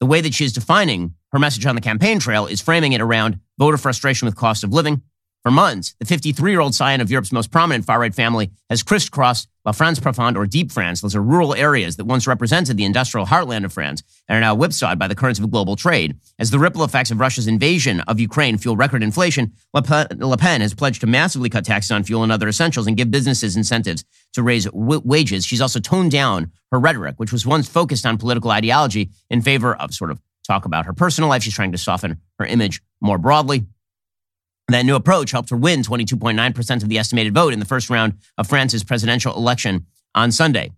the 0.00 0.06
way 0.06 0.20
that 0.20 0.34
she 0.34 0.44
is 0.44 0.52
defining 0.52 1.14
her 1.32 1.38
message 1.38 1.66
on 1.66 1.74
the 1.74 1.80
campaign 1.80 2.18
trail 2.18 2.46
is 2.46 2.60
framing 2.60 2.92
it 2.92 3.00
around 3.00 3.40
voter 3.58 3.76
frustration 3.76 4.26
with 4.26 4.36
cost 4.36 4.64
of 4.64 4.72
living, 4.72 5.02
for 5.48 5.52
months, 5.52 5.94
the 5.98 6.04
53 6.04 6.50
year 6.50 6.60
old 6.60 6.74
scion 6.74 7.00
of 7.00 7.10
Europe's 7.10 7.32
most 7.32 7.50
prominent 7.50 7.86
far 7.86 8.00
right 8.00 8.14
family 8.14 8.50
has 8.68 8.82
crisscrossed 8.82 9.48
La 9.64 9.72
France 9.72 9.98
Profonde 9.98 10.36
or 10.36 10.44
Deep 10.44 10.70
France. 10.70 11.00
Those 11.00 11.16
are 11.16 11.22
rural 11.22 11.54
areas 11.54 11.96
that 11.96 12.04
once 12.04 12.26
represented 12.26 12.76
the 12.76 12.84
industrial 12.84 13.24
heartland 13.24 13.64
of 13.64 13.72
France 13.72 14.02
and 14.28 14.36
are 14.36 14.40
now 14.42 14.54
whipsawed 14.54 14.98
by 14.98 15.08
the 15.08 15.14
currents 15.14 15.40
of 15.40 15.50
global 15.50 15.74
trade. 15.74 16.18
As 16.38 16.50
the 16.50 16.58
ripple 16.58 16.84
effects 16.84 17.10
of 17.10 17.18
Russia's 17.18 17.46
invasion 17.46 18.00
of 18.00 18.20
Ukraine 18.20 18.58
fuel 18.58 18.76
record 18.76 19.02
inflation, 19.02 19.54
Le 19.72 20.36
Pen 20.36 20.60
has 20.60 20.74
pledged 20.74 21.00
to 21.00 21.06
massively 21.06 21.48
cut 21.48 21.64
taxes 21.64 21.92
on 21.92 22.04
fuel 22.04 22.22
and 22.22 22.30
other 22.30 22.48
essentials 22.48 22.86
and 22.86 22.98
give 22.98 23.10
businesses 23.10 23.56
incentives 23.56 24.04
to 24.34 24.42
raise 24.42 24.66
w- 24.66 25.00
wages. 25.02 25.46
She's 25.46 25.62
also 25.62 25.80
toned 25.80 26.10
down 26.10 26.52
her 26.72 26.78
rhetoric, 26.78 27.14
which 27.16 27.32
was 27.32 27.46
once 27.46 27.70
focused 27.70 28.04
on 28.04 28.18
political 28.18 28.50
ideology 28.50 29.08
in 29.30 29.40
favor 29.40 29.74
of 29.74 29.94
sort 29.94 30.10
of 30.10 30.20
talk 30.46 30.66
about 30.66 30.84
her 30.84 30.92
personal 30.92 31.30
life. 31.30 31.42
She's 31.42 31.54
trying 31.54 31.72
to 31.72 31.78
soften 31.78 32.18
her 32.38 32.44
image 32.44 32.82
more 33.00 33.16
broadly. 33.16 33.64
That 34.70 34.84
new 34.84 34.96
approach 34.96 35.30
helped 35.30 35.48
her 35.48 35.56
win 35.56 35.82
22.9% 35.82 36.82
of 36.82 36.90
the 36.90 36.98
estimated 36.98 37.32
vote 37.32 37.54
in 37.54 37.58
the 37.58 37.64
first 37.64 37.88
round 37.88 38.18
of 38.36 38.46
France's 38.46 38.84
presidential 38.84 39.34
election 39.34 39.86
on 40.14 40.30
Sunday. 40.30 40.72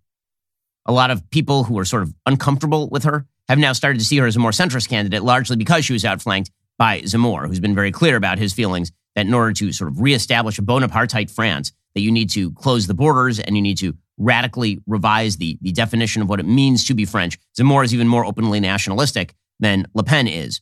A 0.87 0.93
lot 0.93 1.11
of 1.11 1.29
people 1.31 1.65
who 1.65 1.75
were 1.75 1.85
sort 1.85 2.05
of 2.05 2.15
uncomfortable 2.25 2.89
with 2.89 3.03
her 3.03 3.27
have 3.49 3.59
now 3.59 3.73
started 3.73 3.99
to 3.99 4.05
see 4.05 4.17
her 4.19 4.27
as 4.27 4.37
a 4.37 4.39
more 4.39 4.53
centrist 4.53 4.89
candidate, 4.89 5.25
largely 5.25 5.57
because 5.57 5.85
she 5.85 5.93
was 5.93 6.05
outflanked 6.05 6.53
by 6.79 7.01
Zemmour, 7.01 7.49
who's 7.49 7.59
been 7.59 7.75
very 7.75 7.91
clear 7.91 8.15
about 8.15 8.39
his 8.39 8.53
feelings 8.53 8.93
that 9.17 9.27
in 9.27 9.35
order 9.35 9.53
to 9.55 9.73
sort 9.73 9.91
of 9.91 10.01
reestablish 10.01 10.59
a 10.59 10.63
Bonapartite 10.63 11.31
France, 11.31 11.73
that 11.95 12.01
you 12.01 12.13
need 12.13 12.31
to 12.31 12.53
close 12.53 12.87
the 12.87 12.95
borders 12.95 13.41
and 13.41 13.57
you 13.57 13.63
need 13.63 13.79
to 13.79 13.97
radically 14.19 14.79
revise 14.87 15.39
the, 15.39 15.59
the 15.63 15.73
definition 15.73 16.23
of 16.23 16.29
what 16.29 16.39
it 16.39 16.47
means 16.47 16.87
to 16.87 16.95
be 16.95 17.05
French. 17.05 17.39
Zemmour 17.59 17.85
is 17.85 17.93
even 17.93 18.07
more 18.07 18.25
openly 18.25 18.61
nationalistic 18.61 19.35
than 19.59 19.87
Le 19.95 20.05
Pen 20.05 20.29
is. 20.29 20.61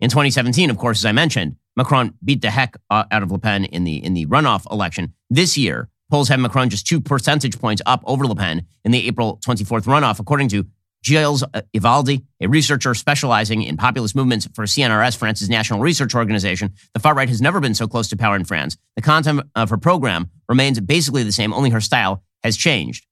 In 0.00 0.10
2017, 0.10 0.68
of 0.68 0.76
course, 0.76 1.00
as 1.00 1.06
I 1.06 1.12
mentioned, 1.12 1.56
Macron 1.78 2.12
beat 2.24 2.42
the 2.42 2.50
heck 2.50 2.76
out 2.90 3.22
of 3.22 3.30
Le 3.30 3.38
Pen 3.38 3.64
in 3.64 3.84
the 3.84 4.04
in 4.04 4.12
the 4.12 4.26
runoff 4.26 4.70
election. 4.70 5.14
This 5.30 5.56
year, 5.56 5.88
polls 6.10 6.28
have 6.28 6.40
Macron 6.40 6.70
just 6.70 6.88
two 6.88 7.00
percentage 7.00 7.58
points 7.60 7.80
up 7.86 8.02
over 8.04 8.26
Le 8.26 8.34
Pen 8.34 8.66
in 8.84 8.90
the 8.90 9.06
April 9.06 9.38
24th 9.46 9.84
runoff, 9.84 10.18
according 10.18 10.48
to 10.48 10.66
Gilles 11.04 11.44
uh, 11.44 11.62
Ivaldi, 11.72 12.24
a 12.40 12.48
researcher 12.48 12.94
specializing 12.94 13.62
in 13.62 13.76
populist 13.76 14.16
movements 14.16 14.48
for 14.54 14.64
CNRS, 14.64 15.16
France's 15.16 15.48
national 15.48 15.78
research 15.78 16.16
organization. 16.16 16.72
The 16.94 17.00
far 17.00 17.14
right 17.14 17.28
has 17.28 17.40
never 17.40 17.60
been 17.60 17.74
so 17.74 17.86
close 17.86 18.08
to 18.08 18.16
power 18.16 18.34
in 18.34 18.44
France. 18.44 18.76
The 18.96 19.02
content 19.02 19.42
of 19.54 19.70
her 19.70 19.78
program 19.78 20.30
remains 20.48 20.80
basically 20.80 21.22
the 21.22 21.30
same, 21.30 21.54
only 21.54 21.70
her 21.70 21.80
style 21.80 22.24
has 22.42 22.56
changed. 22.56 23.06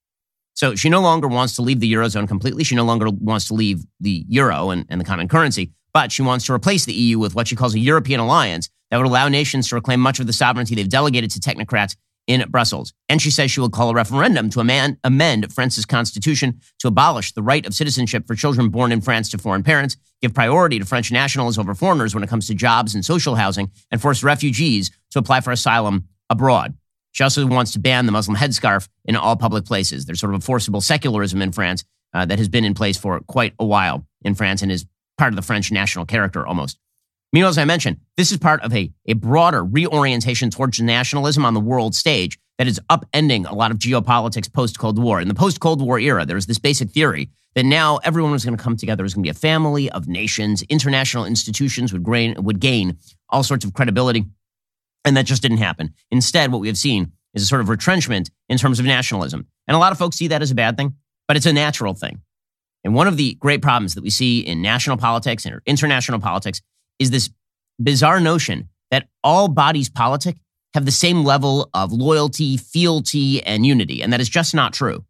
So 0.55 0.75
she 0.75 0.89
no 0.89 0.99
longer 0.99 1.29
wants 1.29 1.55
to 1.55 1.61
leave 1.61 1.79
the 1.79 1.93
Eurozone 1.93 2.27
completely. 2.27 2.65
She 2.65 2.75
no 2.75 2.83
longer 2.83 3.09
wants 3.09 3.47
to 3.47 3.53
leave 3.53 3.85
the 4.01 4.25
euro 4.27 4.71
and, 4.71 4.85
and 4.89 4.99
the 4.99 5.05
common 5.05 5.29
currency. 5.29 5.71
But 5.97 6.11
she 6.11 6.21
wants 6.21 6.45
to 6.45 6.53
replace 6.53 6.85
the 6.85 6.93
EU 6.93 7.17
with 7.17 7.33
what 7.33 7.47
she 7.47 7.55
calls 7.55 7.73
a 7.73 7.79
European 7.79 8.19
alliance 8.19 8.69
that 8.91 8.97
would 8.97 9.07
allow 9.07 9.29
nations 9.29 9.67
to 9.67 9.73
reclaim 9.73 9.99
much 9.99 10.19
of 10.19 10.27
the 10.27 10.31
sovereignty 10.31 10.75
they've 10.75 10.87
delegated 10.87 11.31
to 11.31 11.39
technocrats 11.39 11.95
in 12.27 12.47
Brussels. 12.51 12.93
And 13.09 13.19
she 13.19 13.31
says 13.31 13.49
she 13.49 13.59
will 13.59 13.71
call 13.71 13.89
a 13.89 13.95
referendum 13.95 14.51
to 14.51 14.59
amend, 14.59 14.97
amend 15.03 15.51
France's 15.51 15.87
constitution 15.87 16.61
to 16.81 16.87
abolish 16.87 17.31
the 17.31 17.41
right 17.41 17.65
of 17.65 17.73
citizenship 17.73 18.27
for 18.27 18.35
children 18.35 18.69
born 18.69 18.91
in 18.91 19.01
France 19.01 19.27
to 19.31 19.39
foreign 19.39 19.63
parents, 19.63 19.97
give 20.21 20.35
priority 20.35 20.77
to 20.77 20.85
French 20.85 21.11
nationals 21.11 21.57
over 21.57 21.73
foreigners 21.73 22.13
when 22.13 22.23
it 22.23 22.29
comes 22.29 22.45
to 22.45 22.53
jobs 22.53 22.93
and 22.93 23.03
social 23.03 23.33
housing, 23.33 23.71
and 23.89 23.99
force 23.99 24.23
refugees 24.23 24.91
to 25.09 25.17
apply 25.17 25.41
for 25.41 25.49
asylum 25.49 26.07
abroad. 26.29 26.75
She 27.13 27.23
also 27.23 27.43
wants 27.47 27.71
to 27.71 27.79
ban 27.79 28.05
the 28.05 28.11
Muslim 28.11 28.37
headscarf 28.37 28.87
in 29.05 29.15
all 29.15 29.35
public 29.35 29.65
places. 29.65 30.05
There's 30.05 30.19
sort 30.19 30.35
of 30.35 30.41
a 30.41 30.45
forcible 30.45 30.79
secularism 30.79 31.41
in 31.41 31.53
France 31.53 31.83
uh, 32.13 32.25
that 32.25 32.37
has 32.37 32.49
been 32.49 32.65
in 32.65 32.75
place 32.75 32.97
for 32.97 33.19
quite 33.21 33.55
a 33.57 33.65
while 33.65 34.05
in 34.21 34.35
France 34.35 34.61
and 34.61 34.71
is 34.71 34.85
part 35.17 35.33
of 35.33 35.35
the 35.35 35.41
French 35.41 35.71
national 35.71 36.05
character 36.05 36.45
almost. 36.45 36.77
Meanwhile, 37.33 37.49
as 37.49 37.57
I 37.57 37.65
mentioned, 37.65 37.97
this 38.15 38.31
is 38.31 38.37
part 38.37 38.61
of 38.61 38.73
a, 38.73 38.91
a 39.05 39.13
broader 39.13 39.63
reorientation 39.63 40.49
towards 40.49 40.79
nationalism 40.79 41.45
on 41.45 41.53
the 41.53 41.59
world 41.59 41.93
stage 41.93 42.39
that 42.57 42.67
is 42.67 42.79
upending 42.89 43.49
a 43.49 43.53
lot 43.53 43.71
of 43.71 43.77
geopolitics 43.77 44.51
post 44.51 44.79
Cold 44.79 44.97
War. 44.97 45.21
In 45.21 45.27
the 45.27 45.33
post 45.33 45.59
Cold 45.59 45.81
War 45.81 45.99
era, 45.99 46.25
there 46.25 46.35
was 46.35 46.45
this 46.45 46.57
basic 46.57 46.89
theory 46.89 47.29
that 47.55 47.65
now 47.65 47.97
everyone 47.97 48.31
was 48.31 48.45
going 48.45 48.57
to 48.57 48.63
come 48.63 48.77
together. 48.77 49.01
It 49.01 49.05
was 49.05 49.13
going 49.13 49.23
to 49.23 49.27
be 49.27 49.31
a 49.31 49.33
family 49.33 49.89
of 49.91 50.07
nations. 50.07 50.63
International 50.63 51.25
institutions 51.25 51.91
would 51.91 52.03
gain, 52.03 52.41
would 52.43 52.59
gain 52.59 52.97
all 53.29 53.43
sorts 53.43 53.65
of 53.65 53.73
credibility. 53.73 54.25
And 55.03 55.15
that 55.17 55.25
just 55.25 55.41
didn't 55.41 55.57
happen. 55.57 55.93
Instead, 56.11 56.51
what 56.51 56.61
we 56.61 56.67
have 56.67 56.77
seen 56.77 57.11
is 57.33 57.43
a 57.43 57.45
sort 57.45 57.61
of 57.61 57.69
retrenchment 57.69 58.29
in 58.49 58.57
terms 58.57 58.79
of 58.79 58.85
nationalism. 58.85 59.47
And 59.67 59.75
a 59.75 59.79
lot 59.79 59.91
of 59.91 59.97
folks 59.97 60.17
see 60.17 60.27
that 60.29 60.41
as 60.41 60.51
a 60.51 60.55
bad 60.55 60.77
thing, 60.77 60.95
but 61.27 61.37
it's 61.37 61.45
a 61.45 61.53
natural 61.53 61.93
thing. 61.93 62.21
And 62.87 62.95
one 62.95 63.05
of 63.05 63.17
the 63.17 63.33
great 63.33 63.61
problems 63.61 63.95
that 63.95 64.01
we 64.01 64.09
see 64.09 64.39
in 64.39 64.61
national 64.61 64.95
politics 64.95 65.45
and 65.45 65.59
international 65.65 66.21
politics 66.21 66.61
is 66.99 67.11
this 67.11 67.29
bizarre 67.83 68.21
notion 68.21 68.69
that 68.91 69.09
all 69.25 69.49
bodies 69.49 69.89
politic 69.89 70.37
have 70.73 70.85
the 70.85 70.91
same 70.91 71.25
level 71.25 71.69
of 71.73 71.91
loyalty, 71.91 72.55
fealty, 72.55 73.43
and 73.43 73.65
unity. 73.65 74.01
And 74.01 74.13
that 74.13 74.21
is 74.21 74.29
just 74.29 74.55
not 74.55 74.71
true. 74.71 75.03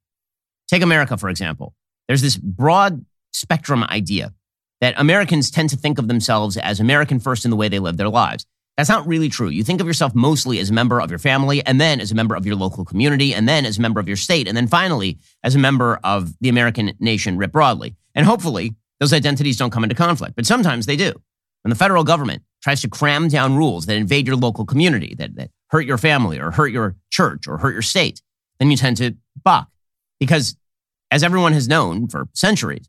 Take 0.67 0.81
America, 0.81 1.17
for 1.17 1.29
example. 1.29 1.75
there's 2.07 2.23
this 2.23 2.35
broad 2.35 3.05
spectrum 3.31 3.83
idea 3.83 4.33
that 4.81 4.95
Americans 4.97 5.51
tend 5.51 5.69
to 5.69 5.77
think 5.77 5.99
of 5.99 6.07
themselves 6.07 6.57
as 6.57 6.79
American 6.79 7.19
first 7.19 7.45
in 7.45 7.51
the 7.51 7.57
way 7.57 7.69
they 7.69 7.77
live 7.77 7.97
their 7.97 8.09
lives. 8.09 8.47
That's 8.77 8.89
not 8.89 9.07
really 9.07 9.27
true. 9.27 9.49
You 9.49 9.63
think 9.63 9.81
of 9.81 9.87
yourself 9.87 10.13
mostly 10.13 10.59
as 10.59 10.69
a 10.69 10.73
member 10.73 11.01
of 11.01 11.09
your 11.09 11.17
family, 11.17 11.65
and 11.65 11.81
then 11.81 11.99
as 11.99 12.11
a 12.11 12.15
member 12.15 12.35
of 12.35 12.45
your 12.45 12.55
local 12.55 12.85
community, 12.85 13.33
and 13.33 13.49
then 13.49 13.65
as 13.65 13.79
a 13.79 13.81
member 13.81 13.99
of 13.99 14.07
your 14.07 14.17
state, 14.17 14.47
and 14.47 14.55
then 14.55 14.67
finally 14.67 15.17
as 15.43 15.55
a 15.55 15.59
member 15.59 15.99
of 16.03 16.33
the 16.41 16.49
American 16.49 16.93
nation 16.99 17.37
writ 17.37 17.51
broadly. 17.51 17.95
And 18.13 18.25
hopefully, 18.25 18.75
those 18.99 19.13
identities 19.13 19.57
don't 19.57 19.71
come 19.71 19.83
into 19.83 19.95
conflict, 19.95 20.35
but 20.35 20.45
sometimes 20.45 20.85
they 20.85 20.95
do. 20.95 21.11
When 21.63 21.71
the 21.71 21.75
federal 21.75 22.03
government 22.03 22.43
tries 22.61 22.81
to 22.81 22.87
cram 22.87 23.27
down 23.29 23.57
rules 23.57 23.87
that 23.87 23.97
invade 23.97 24.27
your 24.27 24.35
local 24.35 24.63
community, 24.63 25.15
that, 25.15 25.35
that 25.35 25.49
hurt 25.69 25.85
your 25.85 25.97
family, 25.97 26.39
or 26.39 26.51
hurt 26.51 26.71
your 26.71 26.95
church, 27.09 27.47
or 27.47 27.57
hurt 27.57 27.73
your 27.73 27.81
state, 27.81 28.21
then 28.59 28.69
you 28.69 28.77
tend 28.77 28.97
to 28.97 29.15
balk. 29.43 29.69
Because 30.19 30.55
as 31.09 31.23
everyone 31.23 31.53
has 31.53 31.67
known 31.67 32.07
for 32.07 32.27
centuries, 32.33 32.87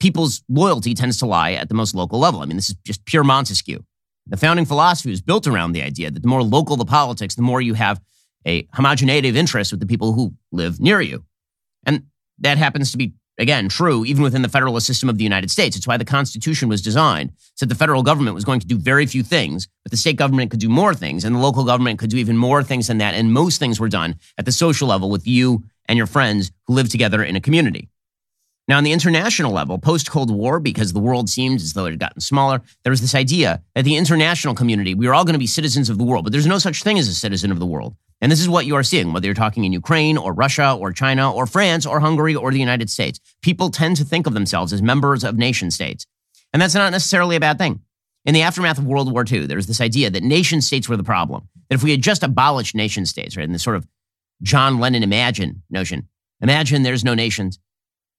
people's 0.00 0.42
loyalty 0.48 0.94
tends 0.94 1.18
to 1.18 1.26
lie 1.26 1.52
at 1.52 1.68
the 1.68 1.74
most 1.74 1.94
local 1.94 2.18
level. 2.18 2.40
I 2.40 2.46
mean, 2.46 2.56
this 2.56 2.70
is 2.70 2.76
just 2.84 3.04
pure 3.04 3.24
Montesquieu. 3.24 3.84
The 4.28 4.36
founding 4.36 4.66
philosophy 4.66 5.10
was 5.10 5.20
built 5.22 5.46
around 5.46 5.72
the 5.72 5.82
idea 5.82 6.10
that 6.10 6.22
the 6.22 6.28
more 6.28 6.42
local 6.42 6.76
the 6.76 6.84
politics, 6.84 7.34
the 7.34 7.42
more 7.42 7.60
you 7.60 7.74
have 7.74 8.00
a 8.46 8.68
homogeneity 8.72 9.28
of 9.28 9.36
interest 9.36 9.72
with 9.72 9.80
the 9.80 9.86
people 9.86 10.12
who 10.12 10.34
live 10.52 10.80
near 10.80 11.00
you. 11.00 11.24
And 11.84 12.04
that 12.38 12.58
happens 12.58 12.92
to 12.92 12.98
be, 12.98 13.14
again, 13.38 13.68
true 13.68 14.04
even 14.04 14.22
within 14.22 14.42
the 14.42 14.48
federalist 14.48 14.86
system 14.86 15.08
of 15.08 15.18
the 15.18 15.24
United 15.24 15.50
States. 15.50 15.76
It's 15.76 15.86
why 15.86 15.96
the 15.96 16.04
Constitution 16.04 16.68
was 16.68 16.82
designed, 16.82 17.32
that 17.60 17.68
the 17.68 17.74
federal 17.74 18.02
government 18.02 18.34
was 18.34 18.44
going 18.44 18.60
to 18.60 18.66
do 18.66 18.78
very 18.78 19.06
few 19.06 19.22
things, 19.22 19.68
but 19.82 19.90
the 19.90 19.96
state 19.96 20.16
government 20.16 20.50
could 20.50 20.60
do 20.60 20.68
more 20.68 20.94
things, 20.94 21.24
and 21.24 21.34
the 21.34 21.40
local 21.40 21.64
government 21.64 21.98
could 21.98 22.10
do 22.10 22.16
even 22.16 22.36
more 22.36 22.62
things 22.62 22.86
than 22.86 22.98
that. 22.98 23.14
And 23.14 23.32
most 23.32 23.58
things 23.58 23.80
were 23.80 23.88
done 23.88 24.16
at 24.36 24.44
the 24.44 24.52
social 24.52 24.88
level 24.88 25.10
with 25.10 25.26
you 25.26 25.64
and 25.86 25.96
your 25.96 26.06
friends 26.06 26.52
who 26.66 26.74
live 26.74 26.88
together 26.88 27.22
in 27.22 27.34
a 27.34 27.40
community. 27.40 27.88
Now, 28.68 28.76
on 28.76 28.84
the 28.84 28.92
international 28.92 29.50
level, 29.50 29.78
post 29.78 30.10
Cold 30.10 30.30
War, 30.30 30.60
because 30.60 30.92
the 30.92 31.00
world 31.00 31.30
seemed 31.30 31.60
as 31.60 31.72
though 31.72 31.86
it 31.86 31.90
had 31.90 31.98
gotten 31.98 32.20
smaller, 32.20 32.60
there 32.84 32.90
was 32.90 33.00
this 33.00 33.14
idea 33.14 33.62
that 33.74 33.86
the 33.86 33.96
international 33.96 34.54
community, 34.54 34.94
we 34.94 35.06
are 35.06 35.14
all 35.14 35.24
going 35.24 35.32
to 35.32 35.38
be 35.38 35.46
citizens 35.46 35.88
of 35.88 35.96
the 35.96 36.04
world, 36.04 36.24
but 36.24 36.32
there's 36.32 36.46
no 36.46 36.58
such 36.58 36.82
thing 36.82 36.98
as 36.98 37.08
a 37.08 37.14
citizen 37.14 37.50
of 37.50 37.58
the 37.58 37.66
world. 37.66 37.96
And 38.20 38.30
this 38.30 38.40
is 38.40 38.48
what 38.48 38.66
you 38.66 38.74
are 38.76 38.82
seeing, 38.82 39.12
whether 39.12 39.26
you're 39.26 39.34
talking 39.34 39.64
in 39.64 39.72
Ukraine 39.72 40.18
or 40.18 40.34
Russia 40.34 40.74
or 40.78 40.92
China 40.92 41.32
or 41.32 41.46
France 41.46 41.86
or 41.86 42.00
Hungary 42.00 42.34
or 42.34 42.50
the 42.50 42.58
United 42.58 42.90
States. 42.90 43.20
People 43.42 43.70
tend 43.70 43.96
to 43.96 44.04
think 44.04 44.26
of 44.26 44.34
themselves 44.34 44.72
as 44.72 44.82
members 44.82 45.24
of 45.24 45.38
nation 45.38 45.70
states. 45.70 46.06
And 46.52 46.60
that's 46.60 46.74
not 46.74 46.92
necessarily 46.92 47.36
a 47.36 47.40
bad 47.40 47.58
thing. 47.58 47.80
In 48.24 48.34
the 48.34 48.42
aftermath 48.42 48.78
of 48.78 48.84
World 48.84 49.10
War 49.10 49.24
II, 49.30 49.46
there 49.46 49.56
was 49.56 49.68
this 49.68 49.80
idea 49.80 50.10
that 50.10 50.22
nation 50.22 50.60
states 50.60 50.88
were 50.88 50.96
the 50.96 51.04
problem. 51.04 51.48
That 51.70 51.76
if 51.76 51.82
we 51.82 51.92
had 51.92 52.02
just 52.02 52.22
abolished 52.22 52.74
nation 52.74 53.06
states, 53.06 53.36
right, 53.36 53.46
in 53.46 53.52
this 53.52 53.62
sort 53.62 53.76
of 53.76 53.86
John 54.42 54.78
Lennon 54.80 55.02
imagine 55.02 55.62
notion, 55.70 56.08
imagine 56.40 56.82
there's 56.82 57.04
no 57.04 57.14
nations, 57.14 57.58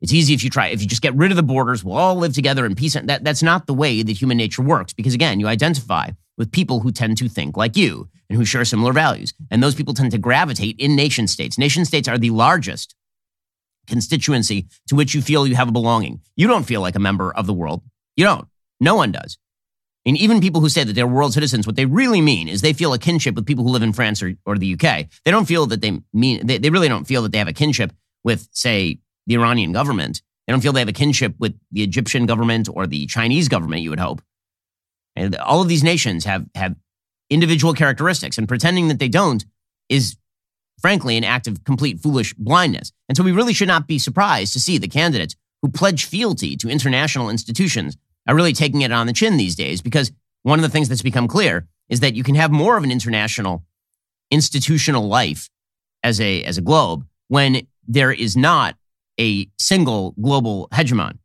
it's 0.02 0.14
easy 0.14 0.34
if 0.34 0.44
you 0.44 0.50
try. 0.50 0.68
If 0.68 0.82
you 0.82 0.88
just 0.88 1.02
get 1.02 1.16
rid 1.16 1.32
of 1.32 1.38
the 1.38 1.44
borders, 1.44 1.84
we'll 1.84 1.98
all 1.98 2.16
live 2.16 2.34
together 2.34 2.66
in 2.66 2.76
peace. 2.76 2.94
That, 2.94 3.24
that's 3.24 3.44
not 3.44 3.68
the 3.68 3.74
way 3.74 4.02
that 4.02 4.12
human 4.12 4.38
nature 4.38 4.62
works 4.62 4.94
because, 4.94 5.14
again, 5.14 5.40
you 5.40 5.48
identify 5.48 6.12
with 6.38 6.52
people 6.52 6.80
who 6.80 6.92
tend 6.92 7.18
to 7.18 7.28
think 7.28 7.58
like 7.58 7.76
you 7.76 8.10
and 8.30 8.38
who 8.38 8.46
share 8.46 8.64
similar 8.64 8.94
values. 8.94 9.34
And 9.52 9.62
those 9.62 9.76
people 9.76 9.94
tend 9.94 10.12
to 10.12 10.18
gravitate 10.18 10.80
in 10.80 10.96
nation 10.96 11.28
states. 11.28 11.58
Nation 11.58 11.84
states 11.84 12.08
are 12.08 12.18
the 12.18 12.30
largest 12.30 12.96
constituency 13.88 14.68
to 14.88 14.96
which 14.96 15.14
you 15.14 15.22
feel 15.22 15.46
you 15.46 15.56
have 15.56 15.68
a 15.68 15.74
belonging. 15.74 16.22
You 16.36 16.48
don't 16.48 16.64
feel 16.64 16.80
like 16.80 16.96
a 16.96 17.00
member 17.00 17.34
of 17.34 17.46
the 17.46 17.54
world. 17.54 17.84
You 18.16 18.24
don't. 18.24 18.48
No 18.80 18.96
one 18.96 19.12
does. 19.12 19.38
And 20.06 20.16
even 20.18 20.40
people 20.40 20.62
who 20.62 20.70
say 20.70 20.86
that 20.86 20.94
they're 20.94 21.08
world 21.08 21.34
citizens, 21.34 21.68
what 21.68 21.76
they 21.76 21.86
really 21.86 22.22
mean 22.22 22.48
is 22.48 22.62
they 22.62 22.74
feel 22.74 22.94
a 22.94 23.00
kinship 23.00 23.36
with 23.36 23.46
people 23.46 23.66
who 23.66 23.72
live 23.72 23.84
in 23.84 23.92
France 23.92 24.24
or, 24.24 24.34
or 24.46 24.58
the 24.58 24.74
UK. 24.74 25.08
They 25.26 25.32
don't 25.32 25.46
feel 25.46 25.66
that 25.68 25.82
they 25.82 26.00
mean, 26.14 26.48
they, 26.48 26.58
they 26.58 26.70
really 26.70 26.88
don't 26.88 27.06
feel 27.06 27.22
that 27.24 27.32
they 27.34 27.38
have 27.38 27.50
a 27.50 27.54
kinship 27.54 27.92
with, 28.24 28.48
say, 28.54 29.00
the 29.30 29.36
Iranian 29.36 29.72
government. 29.72 30.22
They 30.46 30.52
don't 30.52 30.60
feel 30.60 30.74
they 30.74 30.82
have 30.82 30.90
a 30.90 30.94
kinship 30.94 31.36
with 31.40 31.58
the 31.72 31.84
Egyptian 31.84 32.26
government 32.26 32.68
or 32.74 32.88
the 32.88 33.06
Chinese 33.06 33.48
government, 33.48 33.84
you 33.84 33.92
would 33.92 34.00
hope. 34.00 34.22
And 35.16 35.36
all 35.38 35.62
of 35.62 35.68
these 35.68 35.84
nations 35.84 36.26
have, 36.26 36.48
have 36.56 36.76
individual 37.30 37.74
characteristics, 37.74 38.38
and 38.38 38.48
pretending 38.48 38.88
that 38.88 38.98
they 38.98 39.08
don't 39.08 39.46
is, 39.88 40.18
frankly, 40.82 41.16
an 41.16 41.24
act 41.24 41.48
of 41.48 41.64
complete 41.64 42.00
foolish 42.00 42.34
blindness. 42.34 42.92
And 43.08 43.16
so 43.16 43.24
we 43.24 43.32
really 43.32 43.54
should 43.54 43.68
not 43.68 43.88
be 43.88 44.00
surprised 44.00 44.52
to 44.54 44.60
see 44.60 44.80
the 44.80 44.88
candidates 44.88 45.36
who 45.62 45.70
pledge 45.70 46.06
fealty 46.06 46.56
to 46.58 46.70
international 46.70 47.30
institutions 47.30 47.96
are 48.28 48.36
really 48.36 48.54
taking 48.54 48.82
it 48.82 48.92
on 48.92 49.06
the 49.06 49.14
chin 49.14 49.38
these 49.38 49.56
days 49.56 49.82
because 49.82 50.12
one 50.44 50.58
of 50.58 50.64
the 50.64 50.70
things 50.70 50.90
that's 50.90 51.02
become 51.02 51.28
clear 51.28 51.68
is 51.90 52.00
that 52.00 52.16
you 52.16 52.24
can 52.24 52.36
have 52.36 52.52
more 52.52 52.78
of 52.78 52.84
an 52.84 52.92
international 52.92 53.64
institutional 54.32 55.08
life 55.08 55.50
as 56.04 56.20
a, 56.20 56.44
as 56.44 56.58
a 56.58 56.62
globe 56.62 57.06
when 57.28 57.68
there 57.88 58.12
is 58.12 58.38
not 58.38 58.76
a 59.20 59.48
single 59.58 60.16
global 60.22 60.68
hegemon. 60.72 61.18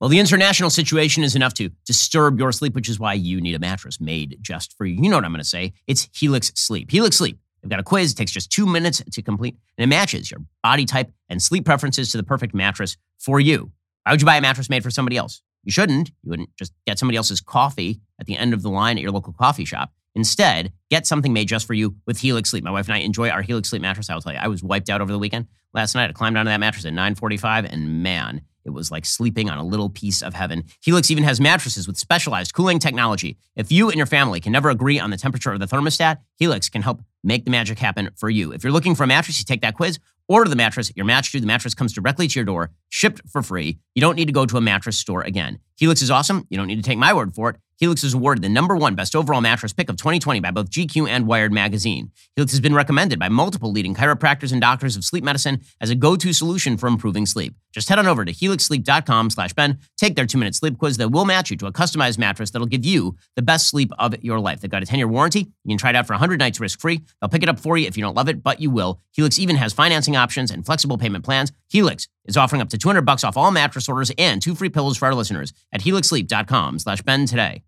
Well, 0.00 0.10
the 0.10 0.18
international 0.18 0.70
situation 0.70 1.24
is 1.24 1.34
enough 1.34 1.54
to 1.54 1.70
disturb 1.86 2.38
your 2.38 2.52
sleep, 2.52 2.74
which 2.74 2.88
is 2.88 3.00
why 3.00 3.14
you 3.14 3.40
need 3.40 3.54
a 3.54 3.58
mattress 3.58 4.00
made 4.00 4.38
just 4.42 4.76
for 4.76 4.84
you. 4.84 5.02
You 5.02 5.08
know 5.08 5.16
what 5.16 5.24
I'm 5.24 5.32
going 5.32 5.40
to 5.40 5.48
say. 5.48 5.72
It's 5.86 6.08
Helix 6.12 6.52
Sleep. 6.54 6.90
Helix 6.90 7.16
Sleep. 7.16 7.38
They've 7.62 7.70
got 7.70 7.80
a 7.80 7.84
quiz. 7.84 8.12
It 8.12 8.16
takes 8.16 8.32
just 8.32 8.52
two 8.52 8.66
minutes 8.66 9.02
to 9.10 9.22
complete, 9.22 9.56
and 9.78 9.84
it 9.84 9.86
matches 9.86 10.30
your 10.30 10.40
body 10.62 10.84
type 10.84 11.10
and 11.30 11.40
sleep 11.40 11.64
preferences 11.64 12.12
to 12.12 12.18
the 12.18 12.22
perfect 12.22 12.54
mattress 12.54 12.98
for 13.18 13.40
you. 13.40 13.72
Why 14.04 14.12
would 14.12 14.20
you 14.20 14.26
buy 14.26 14.36
a 14.36 14.42
mattress 14.42 14.68
made 14.68 14.82
for 14.82 14.90
somebody 14.90 15.16
else? 15.16 15.40
You 15.62 15.72
shouldn't. 15.72 16.10
You 16.22 16.30
wouldn't 16.30 16.54
just 16.58 16.74
get 16.86 16.98
somebody 16.98 17.16
else's 17.16 17.40
coffee 17.40 18.02
at 18.20 18.26
the 18.26 18.36
end 18.36 18.52
of 18.52 18.62
the 18.62 18.68
line 18.68 18.98
at 18.98 19.02
your 19.02 19.12
local 19.12 19.32
coffee 19.32 19.64
shop. 19.64 19.90
Instead, 20.14 20.72
get 20.90 21.06
something 21.06 21.32
made 21.32 21.48
just 21.48 21.66
for 21.66 21.74
you 21.74 21.96
with 22.06 22.18
Helix 22.18 22.50
Sleep. 22.50 22.64
My 22.64 22.70
wife 22.70 22.86
and 22.86 22.94
I 22.94 22.98
enjoy 22.98 23.30
our 23.30 23.42
Helix 23.42 23.68
Sleep 23.68 23.82
mattress. 23.82 24.08
I 24.08 24.14
will 24.14 24.22
tell 24.22 24.32
you, 24.32 24.38
I 24.40 24.48
was 24.48 24.62
wiped 24.62 24.90
out 24.90 25.00
over 25.00 25.12
the 25.12 25.18
weekend. 25.18 25.46
Last 25.72 25.94
night, 25.94 26.08
I 26.08 26.12
climbed 26.12 26.36
onto 26.36 26.50
that 26.50 26.60
mattress 26.60 26.84
at 26.84 26.92
9:45, 26.92 27.64
and 27.64 28.02
man, 28.02 28.42
it 28.64 28.70
was 28.70 28.90
like 28.90 29.04
sleeping 29.04 29.50
on 29.50 29.58
a 29.58 29.64
little 29.64 29.90
piece 29.90 30.22
of 30.22 30.34
heaven. 30.34 30.64
Helix 30.82 31.10
even 31.10 31.24
has 31.24 31.40
mattresses 31.40 31.86
with 31.86 31.98
specialized 31.98 32.54
cooling 32.54 32.78
technology. 32.78 33.36
If 33.56 33.72
you 33.72 33.88
and 33.88 33.96
your 33.96 34.06
family 34.06 34.40
can 34.40 34.52
never 34.52 34.70
agree 34.70 34.98
on 34.98 35.10
the 35.10 35.16
temperature 35.16 35.52
of 35.52 35.60
the 35.60 35.66
thermostat, 35.66 36.18
Helix 36.36 36.68
can 36.68 36.82
help 36.82 37.02
make 37.24 37.44
the 37.44 37.50
magic 37.50 37.78
happen 37.78 38.10
for 38.16 38.30
you. 38.30 38.52
If 38.52 38.62
you're 38.62 38.72
looking 38.72 38.94
for 38.94 39.04
a 39.04 39.06
mattress, 39.06 39.38
you 39.38 39.44
take 39.44 39.62
that 39.62 39.74
quiz, 39.74 39.98
order 40.28 40.48
the 40.48 40.56
mattress, 40.56 40.92
you're 40.94 41.06
matched 41.06 41.32
to, 41.32 41.40
the 41.40 41.46
mattress 41.46 41.74
comes 41.74 41.92
directly 41.92 42.28
to 42.28 42.38
your 42.38 42.44
door, 42.44 42.70
shipped 42.88 43.22
for 43.28 43.42
free. 43.42 43.78
You 43.94 44.00
don't 44.00 44.16
need 44.16 44.26
to 44.26 44.32
go 44.32 44.46
to 44.46 44.56
a 44.56 44.60
mattress 44.60 44.98
store 44.98 45.22
again. 45.22 45.58
Helix 45.76 46.02
is 46.02 46.10
awesome. 46.10 46.46
You 46.50 46.56
don't 46.56 46.68
need 46.68 46.76
to 46.76 46.82
take 46.82 46.98
my 46.98 47.12
word 47.12 47.34
for 47.34 47.50
it. 47.50 47.56
Helix 47.76 48.04
is 48.04 48.14
awarded 48.14 48.44
the 48.44 48.48
number 48.48 48.76
one 48.76 48.94
best 48.94 49.16
overall 49.16 49.40
mattress 49.40 49.72
pick 49.72 49.88
of 49.88 49.96
2020 49.96 50.38
by 50.38 50.52
both 50.52 50.70
GQ 50.70 51.08
and 51.08 51.26
Wired 51.26 51.52
magazine. 51.52 52.12
Helix 52.36 52.52
has 52.52 52.60
been 52.60 52.74
recommended 52.74 53.18
by 53.18 53.28
multiple 53.28 53.72
leading 53.72 53.94
chiropractors 53.94 54.52
and 54.52 54.60
doctors 54.60 54.96
of 54.96 55.04
sleep 55.04 55.24
medicine 55.24 55.60
as 55.80 55.90
a 55.90 55.96
go-to 55.96 56.32
solution 56.32 56.76
for 56.76 56.86
improving 56.86 57.26
sleep. 57.26 57.54
Just 57.72 57.88
head 57.88 57.98
on 57.98 58.06
over 58.06 58.24
to 58.24 58.32
helixsleep.com 58.32 59.30
slash 59.30 59.52
Ben, 59.54 59.78
take 59.96 60.14
their 60.14 60.26
two-minute 60.26 60.54
sleep 60.54 60.78
quiz 60.78 60.98
that 60.98 61.10
will 61.10 61.24
match 61.24 61.50
you 61.50 61.56
to 61.56 61.66
a 61.66 61.72
customized 61.72 62.18
mattress 62.18 62.52
that'll 62.52 62.68
give 62.68 62.84
you 62.84 63.16
the 63.34 63.42
best 63.42 63.68
sleep 63.68 63.90
of 63.98 64.22
your 64.22 64.38
life. 64.38 64.60
They've 64.60 64.70
got 64.70 64.84
a 64.84 64.86
10-year 64.86 65.08
warranty. 65.08 65.40
You 65.40 65.70
can 65.70 65.78
try 65.78 65.90
it 65.90 65.96
out 65.96 66.06
for 66.06 66.12
100 66.12 66.38
nights 66.38 66.60
risk-free. 66.60 67.00
They'll 67.20 67.28
pick 67.28 67.42
it 67.42 67.48
up 67.48 67.58
for 67.58 67.76
you 67.78 67.86
if 67.86 67.96
you 67.96 68.02
don't 68.02 68.14
love 68.14 68.28
it, 68.28 68.42
but 68.42 68.60
you 68.60 68.70
will. 68.70 69.00
Helix 69.12 69.38
even 69.38 69.56
has 69.56 69.72
financing 69.72 70.16
options 70.16 70.50
and 70.50 70.64
flexible 70.64 70.98
payment 70.98 71.24
plans. 71.24 71.52
Helix 71.68 72.08
is 72.26 72.36
offering 72.36 72.60
up 72.60 72.68
to 72.70 72.78
200 72.78 73.02
bucks 73.02 73.24
off 73.24 73.36
all 73.36 73.50
mattress 73.50 73.88
orders 73.88 74.12
and 74.18 74.42
two 74.42 74.54
free 74.54 74.68
pillows 74.68 74.96
for 74.96 75.06
our 75.06 75.14
listeners 75.14 75.52
at 75.72 75.80
helixsleep.com 75.80 76.78
slash 76.78 77.02
Ben 77.02 77.26
today. 77.26 77.62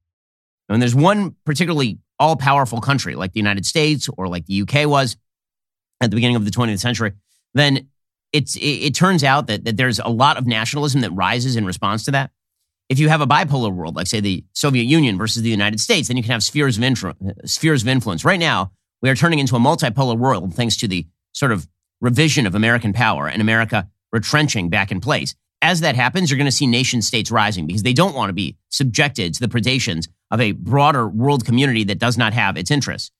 And 0.68 0.82
there's 0.82 0.94
one 0.94 1.36
particularly 1.44 1.98
all 2.18 2.36
powerful 2.36 2.80
country 2.80 3.14
like 3.14 3.32
the 3.32 3.40
United 3.40 3.66
States 3.66 4.08
or 4.16 4.28
like 4.28 4.46
the 4.46 4.62
UK 4.62 4.88
was 4.88 5.16
at 6.00 6.10
the 6.10 6.16
beginning 6.16 6.36
of 6.36 6.44
the 6.44 6.50
20th 6.50 6.80
century, 6.80 7.12
then 7.54 7.88
it's, 8.32 8.56
it, 8.56 8.60
it 8.60 8.94
turns 8.94 9.24
out 9.24 9.46
that, 9.46 9.64
that 9.64 9.76
there's 9.76 9.98
a 9.98 10.08
lot 10.08 10.36
of 10.36 10.46
nationalism 10.46 11.00
that 11.02 11.10
rises 11.12 11.56
in 11.56 11.64
response 11.64 12.04
to 12.04 12.10
that. 12.10 12.30
If 12.88 12.98
you 12.98 13.08
have 13.08 13.20
a 13.20 13.26
bipolar 13.26 13.72
world, 13.72 13.96
like 13.96 14.06
say 14.06 14.20
the 14.20 14.44
Soviet 14.52 14.84
Union 14.84 15.18
versus 15.18 15.42
the 15.42 15.50
United 15.50 15.80
States, 15.80 16.08
then 16.08 16.16
you 16.16 16.22
can 16.22 16.32
have 16.32 16.42
spheres 16.42 16.76
of, 16.76 16.84
influ- 16.84 17.48
spheres 17.48 17.82
of 17.82 17.88
influence. 17.88 18.24
Right 18.24 18.38
now, 18.38 18.72
we 19.06 19.10
are 19.10 19.14
turning 19.14 19.38
into 19.38 19.54
a 19.54 19.60
multipolar 19.60 20.18
world 20.18 20.52
thanks 20.52 20.76
to 20.78 20.88
the 20.88 21.06
sort 21.32 21.52
of 21.52 21.68
revision 22.00 22.44
of 22.44 22.56
American 22.56 22.92
power 22.92 23.28
and 23.28 23.40
America 23.40 23.88
retrenching 24.10 24.68
back 24.68 24.90
in 24.90 25.00
place. 25.00 25.36
As 25.62 25.80
that 25.82 25.94
happens, 25.94 26.28
you're 26.28 26.38
going 26.38 26.46
to 26.46 26.50
see 26.50 26.66
nation 26.66 27.00
states 27.02 27.30
rising 27.30 27.68
because 27.68 27.84
they 27.84 27.92
don't 27.92 28.16
want 28.16 28.30
to 28.30 28.34
be 28.34 28.56
subjected 28.68 29.32
to 29.34 29.40
the 29.40 29.46
predations 29.46 30.08
of 30.32 30.40
a 30.40 30.52
broader 30.52 31.06
world 31.06 31.44
community 31.44 31.84
that 31.84 32.00
does 32.00 32.18
not 32.18 32.32
have 32.32 32.56
its 32.56 32.68
interests. 32.68 33.12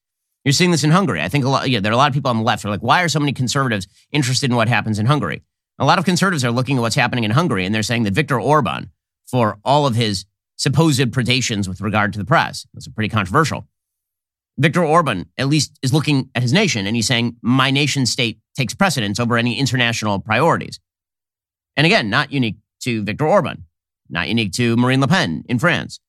You're 0.45 0.55
seeing 0.55 0.73
this 0.73 0.83
in 0.83 0.90
Hungary. 0.90 1.23
I 1.23 1.28
think 1.28 1.45
a 1.45 1.49
lot, 1.49 1.71
yeah, 1.71 1.78
there 1.78 1.93
are 1.93 1.95
a 1.95 1.97
lot 1.97 2.09
of 2.09 2.14
people 2.14 2.31
on 2.31 2.38
the 2.38 2.43
left 2.43 2.64
who 2.64 2.69
are 2.69 2.73
like, 2.73 2.83
why 2.83 3.05
are 3.05 3.09
so 3.09 3.21
many 3.21 3.33
conservatives 3.33 3.87
interested 4.11 4.50
in 4.50 4.57
what 4.57 4.66
happens 4.66 4.99
in 4.99 5.07
Hungary? 5.07 5.45
A 5.78 5.85
lot 5.85 6.00
of 6.00 6.05
conservatives 6.05 6.45
are 6.45 6.50
looking 6.50 6.78
at 6.78 6.81
what's 6.81 6.97
happening 6.97 7.23
in 7.23 7.31
Hungary 7.31 7.64
and 7.64 7.73
they're 7.73 7.85
saying 7.85 8.02
that 8.02 8.12
Viktor 8.12 8.40
Orban, 8.40 8.90
for 9.25 9.61
all 9.64 9.87
of 9.87 9.95
his 9.95 10.25
supposed 10.57 11.12
predations 11.12 11.69
with 11.69 11.81
regard 11.81 12.12
to 12.14 12.19
the 12.19 12.25
press, 12.25 12.66
that's 12.75 12.88
a 12.88 12.90
pretty 12.90 13.09
controversial. 13.09 13.69
Viktor 14.59 14.85
Orban 14.85 15.27
at 15.37 15.49
least 15.49 15.79
is 15.83 15.93
looking 15.93 16.31
at 16.35 16.43
his 16.43 16.53
nation 16.53 16.87
and 16.87 16.97
he's 16.97 17.07
saying, 17.07 17.37
my 17.43 17.71
nation 17.71 18.07
state 18.07 18.41
takes 18.57 18.75
precedence 18.75 19.21
over 19.21 19.37
any 19.37 19.59
international 19.59 20.19
priorities. 20.19 20.81
And 21.77 21.87
again, 21.87 22.09
not 22.09 22.33
unique 22.33 22.57
to 22.81 23.03
Viktor 23.03 23.27
Orban, 23.27 23.67
not 24.09 24.29
unique 24.29 24.53
to 24.53 24.77
Marine 24.77 25.01
Le 25.01 25.09
Pen 25.09 25.45
in 25.49 25.59
France, 25.59 26.01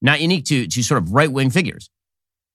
not 0.00 0.20
unique 0.20 0.44
to, 0.46 0.66
to 0.66 0.82
sort 0.82 1.02
of 1.02 1.12
right 1.12 1.30
wing 1.30 1.50
figures. 1.50 1.90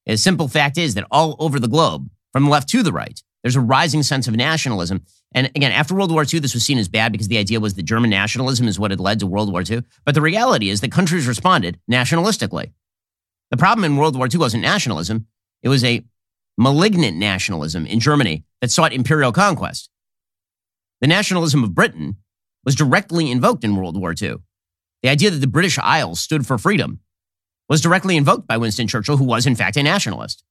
The 0.06 0.18
simple 0.18 0.48
fact 0.48 0.78
is 0.78 0.96
that 0.96 1.08
all 1.12 1.36
over 1.40 1.60
the 1.60 1.68
globe, 1.68 2.10
from 2.32 2.46
the 2.46 2.50
left 2.50 2.70
to 2.70 2.84
the 2.84 2.94
right, 2.94 3.22
there's 3.42 3.56
a 3.58 3.62
rising 3.62 4.04
sense 4.04 4.28
of 4.28 4.36
nationalism. 4.36 5.06
And 5.36 5.48
again, 5.56 5.72
after 5.72 5.94
World 5.94 6.12
War 6.12 6.26
II, 6.32 6.40
this 6.40 6.54
was 6.54 6.66
seen 6.66 6.78
as 6.78 6.88
bad 6.88 7.12
because 7.12 7.28
the 7.28 7.38
idea 7.38 7.60
was 7.60 7.74
that 7.74 7.84
German 7.84 8.10
nationalism 8.10 8.68
is 8.68 8.80
what 8.80 8.92
had 8.92 9.00
led 9.00 9.20
to 9.20 9.28
World 9.28 9.52
War 9.52 9.64
II. 9.70 9.84
But 10.06 10.16
the 10.16 10.22
reality 10.22 10.70
is 10.70 10.82
that 10.82 10.92
countries 10.92 11.28
responded 11.28 11.80
nationalistically. 11.92 12.72
The 13.52 13.58
problem 13.58 13.84
in 13.84 13.98
World 13.98 14.16
War 14.16 14.28
II 14.32 14.40
wasn't 14.40 14.64
nationalism, 14.64 15.28
it 15.63 15.70
was 15.70 15.84
a 15.84 16.03
malignant 16.58 17.17
nationalism 17.17 17.86
in 17.86 18.00
Germany 18.00 18.43
that 18.62 18.70
sought 18.70 18.93
imperial 18.93 19.32
conquest. 19.32 19.89
The 21.01 21.08
nationalism 21.08 21.63
of 21.63 21.74
Britain 21.74 22.17
was 22.63 22.75
directly 22.75 23.32
invoked 23.32 23.63
in 23.63 23.75
World 23.75 24.00
War 24.00 24.13
II. 24.20 24.36
The 25.01 25.10
idea 25.10 25.32
that 25.32 25.39
the 25.39 25.48
British 25.48 25.79
Isles 25.79 26.20
stood 26.20 26.46
for 26.46 26.58
freedom 26.58 27.00
was 27.67 27.82
directly 27.82 28.15
invoked 28.15 28.48
by 28.48 28.58
Winston 28.58 28.88
Churchill, 28.88 29.17
who 29.17 29.24
was 29.24 29.46
in 29.46 29.55
fact 29.55 29.77
a 29.77 29.84
nationalist. 29.84 30.43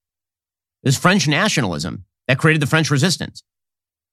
It 0.83 0.89
was 0.89 0.99
French 0.99 1.29
nationalism 1.29 2.05
that 2.27 2.39
created 2.39 2.61
the 2.61 2.67
French 2.67 2.91
resistance. 2.91 3.43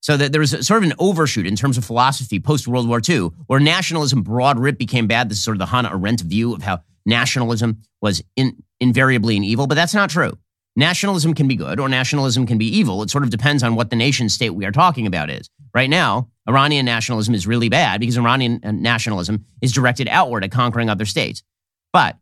So 0.01 0.15
that 0.15 0.31
there 0.31 0.39
was 0.39 0.51
sort 0.65 0.81
of 0.81 0.89
an 0.89 0.95
overshoot 0.97 1.45
in 1.45 1.57
terms 1.57 1.77
of 1.77 1.83
philosophy 1.83 2.39
post 2.39 2.69
World 2.69 2.87
War 2.87 3.01
II, 3.07 3.31
where 3.47 3.59
nationalism 3.59 4.21
broad 4.21 4.57
rip 4.57 4.77
became 4.77 5.07
bad. 5.07 5.29
This 5.29 5.39
is 5.39 5.43
sort 5.43 5.55
of 5.55 5.59
the 5.59 5.65
Hannah 5.65 5.93
Arendt 5.93 6.21
view 6.21 6.53
of 6.53 6.61
how 6.61 6.79
nationalism 7.05 7.81
was 8.01 8.23
in, 8.37 8.63
invariably 8.79 9.35
an 9.35 9.43
evil, 9.43 9.67
but 9.67 9.75
that's 9.75 9.93
not 9.93 10.09
true. 10.09 10.37
Nationalism 10.79 11.33
can 11.33 11.49
be 11.49 11.57
good 11.57 11.77
or 11.77 11.89
nationalism 11.89 12.47
can 12.47 12.57
be 12.57 12.65
evil. 12.65 13.03
It 13.03 13.09
sort 13.09 13.25
of 13.25 13.29
depends 13.29 13.63
on 13.63 13.75
what 13.75 13.89
the 13.89 13.97
nation 13.97 14.29
state 14.29 14.51
we 14.51 14.65
are 14.65 14.71
talking 14.71 15.05
about 15.05 15.29
is. 15.29 15.49
Right 15.75 15.89
now, 15.89 16.29
Iranian 16.47 16.85
nationalism 16.85 17.35
is 17.35 17.45
really 17.45 17.67
bad 17.67 17.99
because 17.99 18.17
Iranian 18.17 18.61
uh, 18.63 18.71
nationalism 18.71 19.43
is 19.61 19.73
directed 19.73 20.07
outward 20.07 20.45
at 20.45 20.51
conquering 20.51 20.89
other 20.89 21.03
states. 21.03 21.43
But 21.91 22.15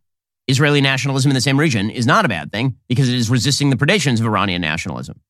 Israeli 0.48 0.82
nationalism 0.82 1.30
in 1.30 1.36
the 1.36 1.42
same 1.42 1.60
region 1.60 1.92
is 1.92 2.08
not 2.08 2.26
a 2.26 2.28
bad 2.28 2.52
thing 2.52 2.78
because 2.90 3.08
it 3.08 3.14
is 3.14 3.30
resisting 3.30 3.70
the 3.70 3.76
predations 3.76 4.20
of 4.20 4.26
Iranian 4.26 4.64
nationalism. 4.64 5.22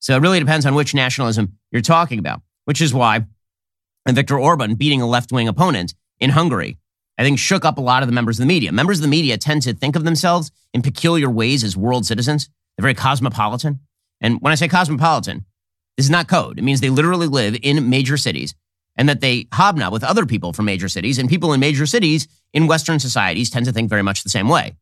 So 0.00 0.16
it 0.16 0.20
really 0.20 0.40
depends 0.40 0.66
on 0.66 0.74
which 0.74 0.94
nationalism 0.94 1.58
you're 1.70 1.80
talking 1.80 2.18
about, 2.18 2.42
which 2.64 2.80
is 2.80 2.92
why 2.92 3.24
Viktor 4.08 4.36
Orban 4.36 4.74
beating 4.74 5.00
a 5.00 5.06
left 5.06 5.30
wing 5.30 5.46
opponent 5.46 5.94
in 6.18 6.30
Hungary, 6.30 6.76
I 7.22 7.24
think 7.24 7.38
shook 7.38 7.64
up 7.64 7.78
a 7.78 7.80
lot 7.80 8.02
of 8.02 8.08
the 8.08 8.12
members 8.12 8.40
of 8.40 8.42
the 8.42 8.48
media. 8.48 8.72
Members 8.72 8.98
of 8.98 9.02
the 9.02 9.08
media 9.08 9.38
tend 9.38 9.62
to 9.62 9.72
think 9.72 9.94
of 9.94 10.02
themselves 10.02 10.50
in 10.74 10.82
peculiar 10.82 11.30
ways 11.30 11.62
as 11.62 11.76
world 11.76 12.04
citizens. 12.04 12.48
They're 12.76 12.82
very 12.82 12.94
cosmopolitan. 12.94 13.78
And 14.20 14.40
when 14.40 14.50
I 14.50 14.56
say 14.56 14.66
cosmopolitan, 14.66 15.44
this 15.96 16.04
is 16.06 16.10
not 16.10 16.26
code. 16.26 16.58
It 16.58 16.62
means 16.62 16.80
they 16.80 16.90
literally 16.90 17.28
live 17.28 17.56
in 17.62 17.88
major 17.88 18.16
cities 18.16 18.56
and 18.96 19.08
that 19.08 19.20
they 19.20 19.46
hobnob 19.52 19.92
with 19.92 20.02
other 20.02 20.26
people 20.26 20.52
from 20.52 20.64
major 20.64 20.88
cities. 20.88 21.16
And 21.16 21.28
people 21.28 21.52
in 21.52 21.60
major 21.60 21.86
cities 21.86 22.26
in 22.52 22.66
Western 22.66 22.98
societies 22.98 23.50
tend 23.50 23.66
to 23.66 23.72
think 23.72 23.88
very 23.88 24.02
much 24.02 24.24
the 24.24 24.28
same 24.28 24.48
way. 24.48 24.74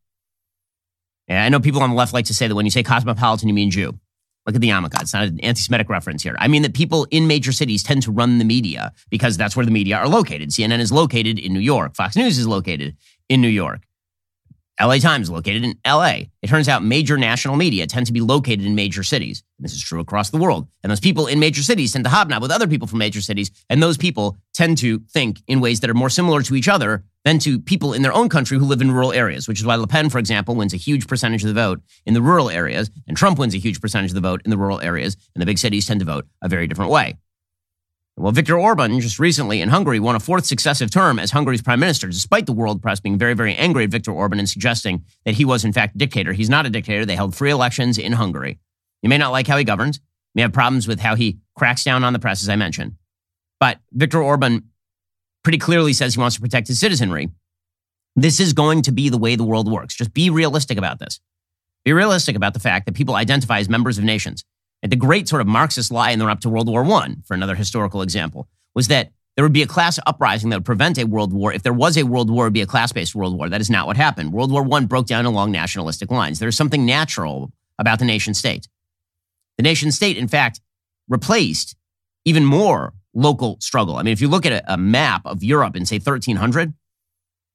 Yeah, 1.27 1.43
I 1.43 1.49
know 1.49 1.59
people 1.59 1.83
on 1.83 1.91
the 1.91 1.95
left 1.95 2.11
like 2.11 2.25
to 2.25 2.33
say 2.33 2.47
that 2.47 2.55
when 2.55 2.65
you 2.65 2.71
say 2.71 2.81
cosmopolitan, 2.81 3.49
you 3.49 3.53
mean 3.53 3.69
Jew. 3.69 3.99
Look 4.45 4.55
at 4.55 4.61
the 4.61 4.69
yarmulke. 4.69 5.01
It's 5.01 5.13
not 5.13 5.27
an 5.27 5.39
anti 5.41 5.61
Semitic 5.61 5.89
reference 5.89 6.23
here. 6.23 6.35
I 6.39 6.47
mean 6.47 6.63
that 6.63 6.73
people 6.73 7.07
in 7.11 7.27
major 7.27 7.51
cities 7.51 7.83
tend 7.83 8.03
to 8.03 8.11
run 8.11 8.39
the 8.39 8.45
media 8.45 8.91
because 9.09 9.37
that's 9.37 9.55
where 9.55 9.65
the 9.65 9.71
media 9.71 9.97
are 9.97 10.07
located. 10.07 10.49
CNN 10.49 10.79
is 10.79 10.91
located 10.91 11.37
in 11.37 11.53
New 11.53 11.59
York, 11.59 11.95
Fox 11.95 12.15
News 12.15 12.37
is 12.37 12.47
located 12.47 12.97
in 13.29 13.41
New 13.41 13.47
York. 13.47 13.81
LA 14.79 14.97
Times 14.97 15.29
located 15.29 15.63
in 15.63 15.77
LA. 15.85 16.23
It 16.41 16.47
turns 16.47 16.67
out 16.67 16.83
major 16.83 17.17
national 17.17 17.55
media 17.55 17.87
tend 17.87 18.07
to 18.07 18.13
be 18.13 18.21
located 18.21 18.65
in 18.65 18.73
major 18.75 19.03
cities. 19.03 19.43
And 19.57 19.65
this 19.65 19.73
is 19.73 19.81
true 19.81 19.99
across 19.99 20.29
the 20.29 20.37
world. 20.37 20.67
And 20.83 20.89
those 20.89 20.99
people 20.99 21.27
in 21.27 21.39
major 21.39 21.61
cities 21.61 21.93
tend 21.93 22.05
to 22.05 22.09
hobnob 22.09 22.41
with 22.41 22.51
other 22.51 22.67
people 22.67 22.87
from 22.87 22.99
major 22.99 23.21
cities. 23.21 23.51
And 23.69 23.81
those 23.81 23.97
people 23.97 24.37
tend 24.53 24.77
to 24.79 24.99
think 25.09 25.41
in 25.47 25.61
ways 25.61 25.81
that 25.81 25.89
are 25.89 25.95
more 25.95 26.09
similar 26.09 26.41
to 26.43 26.55
each 26.55 26.67
other 26.67 27.03
than 27.23 27.37
to 27.39 27.59
people 27.59 27.93
in 27.93 28.01
their 28.01 28.13
own 28.13 28.29
country 28.29 28.57
who 28.57 28.65
live 28.65 28.81
in 28.81 28.91
rural 28.91 29.13
areas, 29.13 29.47
which 29.47 29.59
is 29.59 29.65
why 29.65 29.75
Le 29.75 29.87
Pen, 29.87 30.09
for 30.09 30.17
example, 30.17 30.55
wins 30.55 30.73
a 30.73 30.77
huge 30.77 31.07
percentage 31.07 31.43
of 31.43 31.47
the 31.47 31.53
vote 31.53 31.81
in 32.05 32.13
the 32.13 32.21
rural 32.21 32.49
areas, 32.49 32.89
and 33.07 33.15
Trump 33.15 33.37
wins 33.37 33.53
a 33.53 33.59
huge 33.59 33.79
percentage 33.79 34.11
of 34.11 34.15
the 34.15 34.21
vote 34.21 34.41
in 34.43 34.49
the 34.49 34.57
rural 34.57 34.81
areas, 34.81 35.15
and 35.35 35.41
the 35.41 35.45
big 35.45 35.59
cities 35.59 35.85
tend 35.85 35.99
to 35.99 36.05
vote 36.05 36.25
a 36.41 36.49
very 36.49 36.65
different 36.65 36.91
way. 36.91 37.15
Well, 38.17 38.31
Viktor 38.31 38.57
Orban 38.57 38.99
just 38.99 39.19
recently 39.19 39.61
in 39.61 39.69
Hungary 39.69 39.99
won 39.99 40.15
a 40.15 40.19
fourth 40.19 40.45
successive 40.45 40.91
term 40.91 41.17
as 41.17 41.31
Hungary's 41.31 41.61
prime 41.61 41.79
minister, 41.79 42.07
despite 42.07 42.45
the 42.45 42.53
world 42.53 42.81
press 42.81 42.99
being 42.99 43.17
very, 43.17 43.33
very 43.33 43.55
angry 43.55 43.85
at 43.85 43.89
Viktor 43.89 44.11
Orban 44.11 44.37
and 44.37 44.49
suggesting 44.49 45.05
that 45.25 45.35
he 45.35 45.45
was, 45.45 45.63
in 45.63 45.73
fact, 45.73 45.95
a 45.95 45.97
dictator. 45.97 46.33
He's 46.33 46.49
not 46.49 46.65
a 46.65 46.69
dictator. 46.69 47.05
They 47.05 47.15
held 47.15 47.35
free 47.35 47.51
elections 47.51 47.97
in 47.97 48.13
Hungary. 48.13 48.59
You 49.01 49.09
may 49.09 49.17
not 49.17 49.31
like 49.31 49.47
how 49.47 49.57
he 49.57 49.63
governs, 49.63 49.97
you 49.97 50.03
may 50.35 50.41
have 50.43 50.53
problems 50.53 50.87
with 50.87 50.99
how 50.99 51.15
he 51.15 51.39
cracks 51.57 51.83
down 51.83 52.03
on 52.03 52.13
the 52.13 52.19
press, 52.19 52.43
as 52.43 52.49
I 52.49 52.55
mentioned. 52.55 52.95
But 53.59 53.79
Viktor 53.91 54.21
Orban 54.21 54.69
pretty 55.43 55.57
clearly 55.57 55.93
says 55.93 56.13
he 56.13 56.19
wants 56.19 56.35
to 56.35 56.41
protect 56.41 56.67
his 56.67 56.79
citizenry. 56.79 57.29
This 58.15 58.39
is 58.39 58.53
going 58.53 58.81
to 58.83 58.91
be 58.91 59.09
the 59.09 59.17
way 59.17 59.35
the 59.35 59.43
world 59.43 59.71
works. 59.71 59.95
Just 59.95 60.13
be 60.13 60.29
realistic 60.29 60.77
about 60.77 60.99
this. 60.99 61.19
Be 61.85 61.93
realistic 61.93 62.35
about 62.35 62.53
the 62.53 62.59
fact 62.59 62.85
that 62.85 62.93
people 62.93 63.15
identify 63.15 63.59
as 63.59 63.69
members 63.69 63.97
of 63.97 64.03
nations. 64.03 64.43
The 64.81 64.95
great 64.95 65.27
sort 65.27 65.41
of 65.41 65.47
Marxist 65.47 65.91
lie 65.91 66.11
in 66.11 66.19
the 66.19 66.25
run 66.25 66.33
up 66.33 66.41
to 66.41 66.49
World 66.49 66.67
War 66.67 66.83
I, 66.83 67.15
for 67.25 67.33
another 67.35 67.55
historical 67.55 68.01
example, 68.01 68.47
was 68.73 68.87
that 68.87 69.11
there 69.35 69.45
would 69.45 69.53
be 69.53 69.61
a 69.61 69.67
class 69.67 69.99
uprising 70.05 70.49
that 70.49 70.57
would 70.57 70.65
prevent 70.65 70.97
a 70.97 71.05
world 71.05 71.31
war. 71.31 71.53
If 71.53 71.63
there 71.63 71.73
was 71.73 71.97
a 71.97 72.03
world 72.03 72.29
war, 72.29 72.45
it 72.45 72.47
would 72.47 72.53
be 72.53 72.61
a 72.61 72.67
class 72.67 72.91
based 72.91 73.15
world 73.15 73.37
war. 73.37 73.47
That 73.47 73.61
is 73.61 73.69
not 73.69 73.87
what 73.87 73.95
happened. 73.95 74.33
World 74.33 74.51
War 74.51 74.67
I 74.71 74.79
broke 74.81 75.07
down 75.07 75.25
along 75.25 75.51
nationalistic 75.51 76.11
lines. 76.11 76.39
There's 76.39 76.57
something 76.57 76.85
natural 76.85 77.51
about 77.79 77.99
the 77.99 78.05
nation 78.05 78.33
state. 78.33 78.67
The 79.57 79.63
nation 79.63 79.91
state, 79.91 80.17
in 80.17 80.27
fact, 80.27 80.59
replaced 81.07 81.75
even 82.25 82.45
more 82.45 82.93
local 83.13 83.57
struggle. 83.59 83.97
I 83.97 84.03
mean, 84.03 84.13
if 84.13 84.21
you 84.21 84.27
look 84.27 84.45
at 84.45 84.51
a, 84.51 84.73
a 84.73 84.77
map 84.77 85.21
of 85.25 85.43
Europe 85.43 85.75
in, 85.75 85.85
say, 85.85 85.95
1300, 85.95 86.73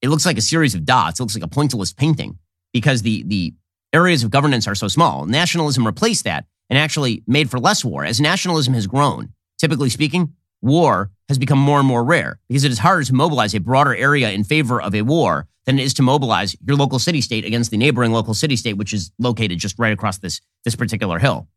it 0.03 0.09
looks 0.09 0.27
like 0.27 0.39
a 0.39 0.43
series 0.43 0.75
of 0.75 0.85
dots. 0.85 1.19
It 1.19 1.23
looks 1.23 1.35
like 1.35 1.45
a 1.45 1.49
pointillist 1.49 1.97
painting 1.97 2.39
because 2.73 3.03
the, 3.03 3.23
the 3.25 3.55
areas 3.93 4.23
of 4.23 4.31
governance 4.31 4.67
are 4.67 4.75
so 4.75 4.89
small. 4.89 5.27
Nationalism 5.27 5.87
replaced 5.87 6.25
that 6.25 6.47
and 6.69 6.79
actually 6.79 7.23
made 7.27 7.51
for 7.51 7.59
less 7.59 7.85
war. 7.85 8.05
As 8.05 8.21
nationalism 8.21 8.75
has 8.75 8.87
grown, 8.87 9.33
typically 9.59 9.91
speaking, 9.91 10.35
war 10.63 11.11
has 11.29 11.39
become 11.39 11.59
more 11.59 11.79
and 11.79 11.87
more 11.87 12.05
rare 12.05 12.39
because 12.49 12.65
it 12.65 12.73
is 12.73 12.79
harder 12.79 13.05
to 13.05 13.15
mobilize 13.15 13.55
a 13.55 13.61
broader 13.61 13.95
area 13.95 14.31
in 14.31 14.45
favor 14.45 14.81
of 14.81 14.95
a 14.95 15.03
war 15.03 15.47
than 15.65 15.79
it 15.79 15.85
is 15.85 15.95
to 15.95 16.03
mobilize 16.03 16.57
your 16.67 16.77
local 16.77 16.99
city 16.99 17.21
state 17.21 17.45
against 17.45 17.71
the 17.71 17.77
neighboring 17.77 18.13
local 18.13 18.35
city 18.35 18.57
state, 18.57 18.75
which 18.75 18.93
is 18.93 19.11
located 19.19 19.59
just 19.59 19.79
right 19.79 19.93
across 19.93 20.19
this, 20.19 20.41
this 20.65 20.77
particular 20.77 21.19
hill. 21.19 21.49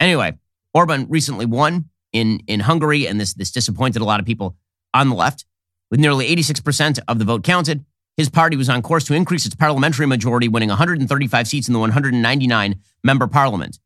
Anyway, 0.00 0.38
Orban 0.72 1.06
recently 1.08 1.46
won 1.46 1.90
in, 2.12 2.40
in 2.46 2.60
Hungary, 2.60 3.06
and 3.06 3.20
this, 3.20 3.34
this 3.34 3.50
disappointed 3.50 4.00
a 4.00 4.04
lot 4.04 4.20
of 4.20 4.26
people 4.26 4.56
on 4.92 5.08
the 5.08 5.16
left. 5.16 5.44
With 5.90 6.00
nearly 6.00 6.34
86% 6.34 7.00
of 7.08 7.18
the 7.18 7.24
vote 7.24 7.42
counted, 7.44 7.84
his 8.16 8.30
party 8.30 8.56
was 8.56 8.68
on 8.68 8.82
course 8.82 9.04
to 9.04 9.14
increase 9.14 9.44
its 9.44 9.54
parliamentary 9.54 10.06
majority, 10.06 10.48
winning 10.48 10.68
135 10.68 11.48
seats 11.48 11.68
in 11.68 11.74
the 11.74 11.80
199 11.80 12.80
member 13.02 13.26
parliament. 13.26 13.78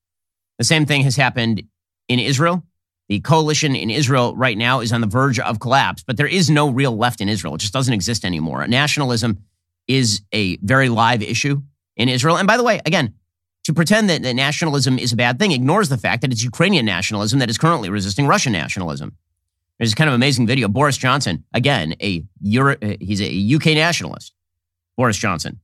The 0.58 0.64
same 0.64 0.86
thing 0.86 1.02
has 1.02 1.16
happened 1.16 1.62
in 2.08 2.18
Israel. 2.18 2.64
The 3.08 3.20
coalition 3.20 3.74
in 3.74 3.90
Israel 3.90 4.36
right 4.36 4.58
now 4.58 4.80
is 4.80 4.92
on 4.92 5.00
the 5.00 5.06
verge 5.06 5.38
of 5.38 5.60
collapse, 5.60 6.02
but 6.02 6.16
there 6.16 6.26
is 6.26 6.50
no 6.50 6.68
real 6.68 6.96
left 6.96 7.20
in 7.20 7.28
Israel. 7.28 7.54
It 7.54 7.58
just 7.58 7.72
doesn't 7.72 7.94
exist 7.94 8.24
anymore. 8.24 8.66
Nationalism 8.66 9.38
is 9.86 10.20
a 10.32 10.56
very 10.58 10.90
live 10.90 11.22
issue 11.22 11.62
in 11.96 12.08
Israel. 12.08 12.36
And 12.36 12.46
by 12.46 12.58
the 12.58 12.64
way, 12.64 12.80
again, 12.84 13.14
to 13.64 13.72
pretend 13.72 14.10
that, 14.10 14.22
that 14.22 14.34
nationalism 14.34 14.98
is 14.98 15.12
a 15.12 15.16
bad 15.16 15.38
thing 15.38 15.52
ignores 15.52 15.88
the 15.88 15.96
fact 15.96 16.22
that 16.22 16.32
it's 16.32 16.42
Ukrainian 16.42 16.84
nationalism 16.84 17.38
that 17.38 17.50
is 17.50 17.58
currently 17.58 17.88
resisting 17.88 18.26
Russian 18.26 18.52
nationalism. 18.52 19.16
There's 19.78 19.90
this 19.90 19.94
kind 19.94 20.08
of 20.08 20.14
amazing 20.14 20.46
video. 20.46 20.68
Boris 20.68 20.96
Johnson, 20.96 21.44
again, 21.54 21.94
a 22.02 22.24
Euro, 22.40 22.76
uh, 22.82 22.94
he's 23.00 23.22
a 23.22 23.54
UK 23.54 23.66
nationalist. 23.74 24.34
Boris 24.96 25.16
Johnson. 25.16 25.60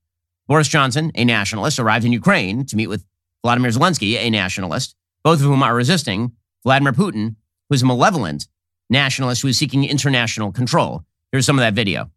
Boris 0.47 0.69
Johnson, 0.69 1.11
a 1.15 1.25
nationalist, 1.25 1.79
arrived 1.79 2.05
in 2.05 2.13
Ukraine 2.13 2.65
to 2.67 2.77
meet 2.77 2.87
with 2.87 3.05
Vladimir 3.45 3.71
Zelensky, 3.71 4.17
a 4.17 4.31
nationalist, 4.31 4.97
both 5.23 5.39
of 5.39 5.45
whom 5.45 5.63
are 5.63 5.75
resisting 5.75 6.33
Vladimir 6.63 6.95
Putin, 6.95 7.37
who's 7.69 7.83
a 7.83 7.87
malevolent 7.87 8.49
nationalist 8.89 9.43
who 9.43 9.49
is 9.49 9.59
seeking 9.59 9.85
international 9.85 10.51
control. 10.51 11.05
Here's 11.31 11.45
some 11.45 11.59
of 11.59 11.61
that 11.61 11.75
video. 11.75 12.11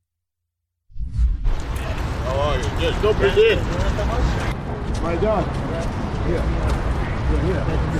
How 1.44 2.40
are 2.40 2.58
you? 2.58 2.92
Don't. 3.02 3.20
My 5.04 5.18
dog. 5.18 5.46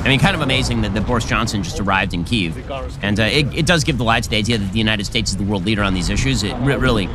I 0.04 0.08
mean, 0.08 0.20
kind 0.22 0.36
of 0.36 0.42
amazing 0.42 0.80
that, 0.82 0.94
that 0.94 1.06
Boris 1.06 1.26
Johnson 1.26 1.64
just 1.64 1.82
arrived 1.82 2.14
in 2.14 2.24
Kiev. 2.24 2.58
And 3.04 3.20
uh, 3.20 3.24
it, 3.24 3.54
it, 3.54 3.66
does 3.66 3.84
give 3.84 3.98
the 3.98 4.06
lie 4.06 4.22
to 4.22 4.30
the 4.30 4.38
idea 4.38 4.58
that 4.58 4.72
the 4.72 4.78
United 4.78 5.06
States 5.06 5.32
is 5.32 5.38
the 5.38 5.44
world 5.44 5.66
leader 5.66 5.84
on 5.84 5.94
these 5.94 6.10
issues. 6.10 6.44
It 6.44 6.54
re- 6.60 6.78
really, 6.78 7.08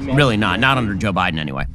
really 0.00 0.36
not. 0.36 0.60
Not 0.60 0.78
under 0.78 0.94
Joe 0.94 1.12
Biden, 1.12 1.38
anyway. 1.38 1.66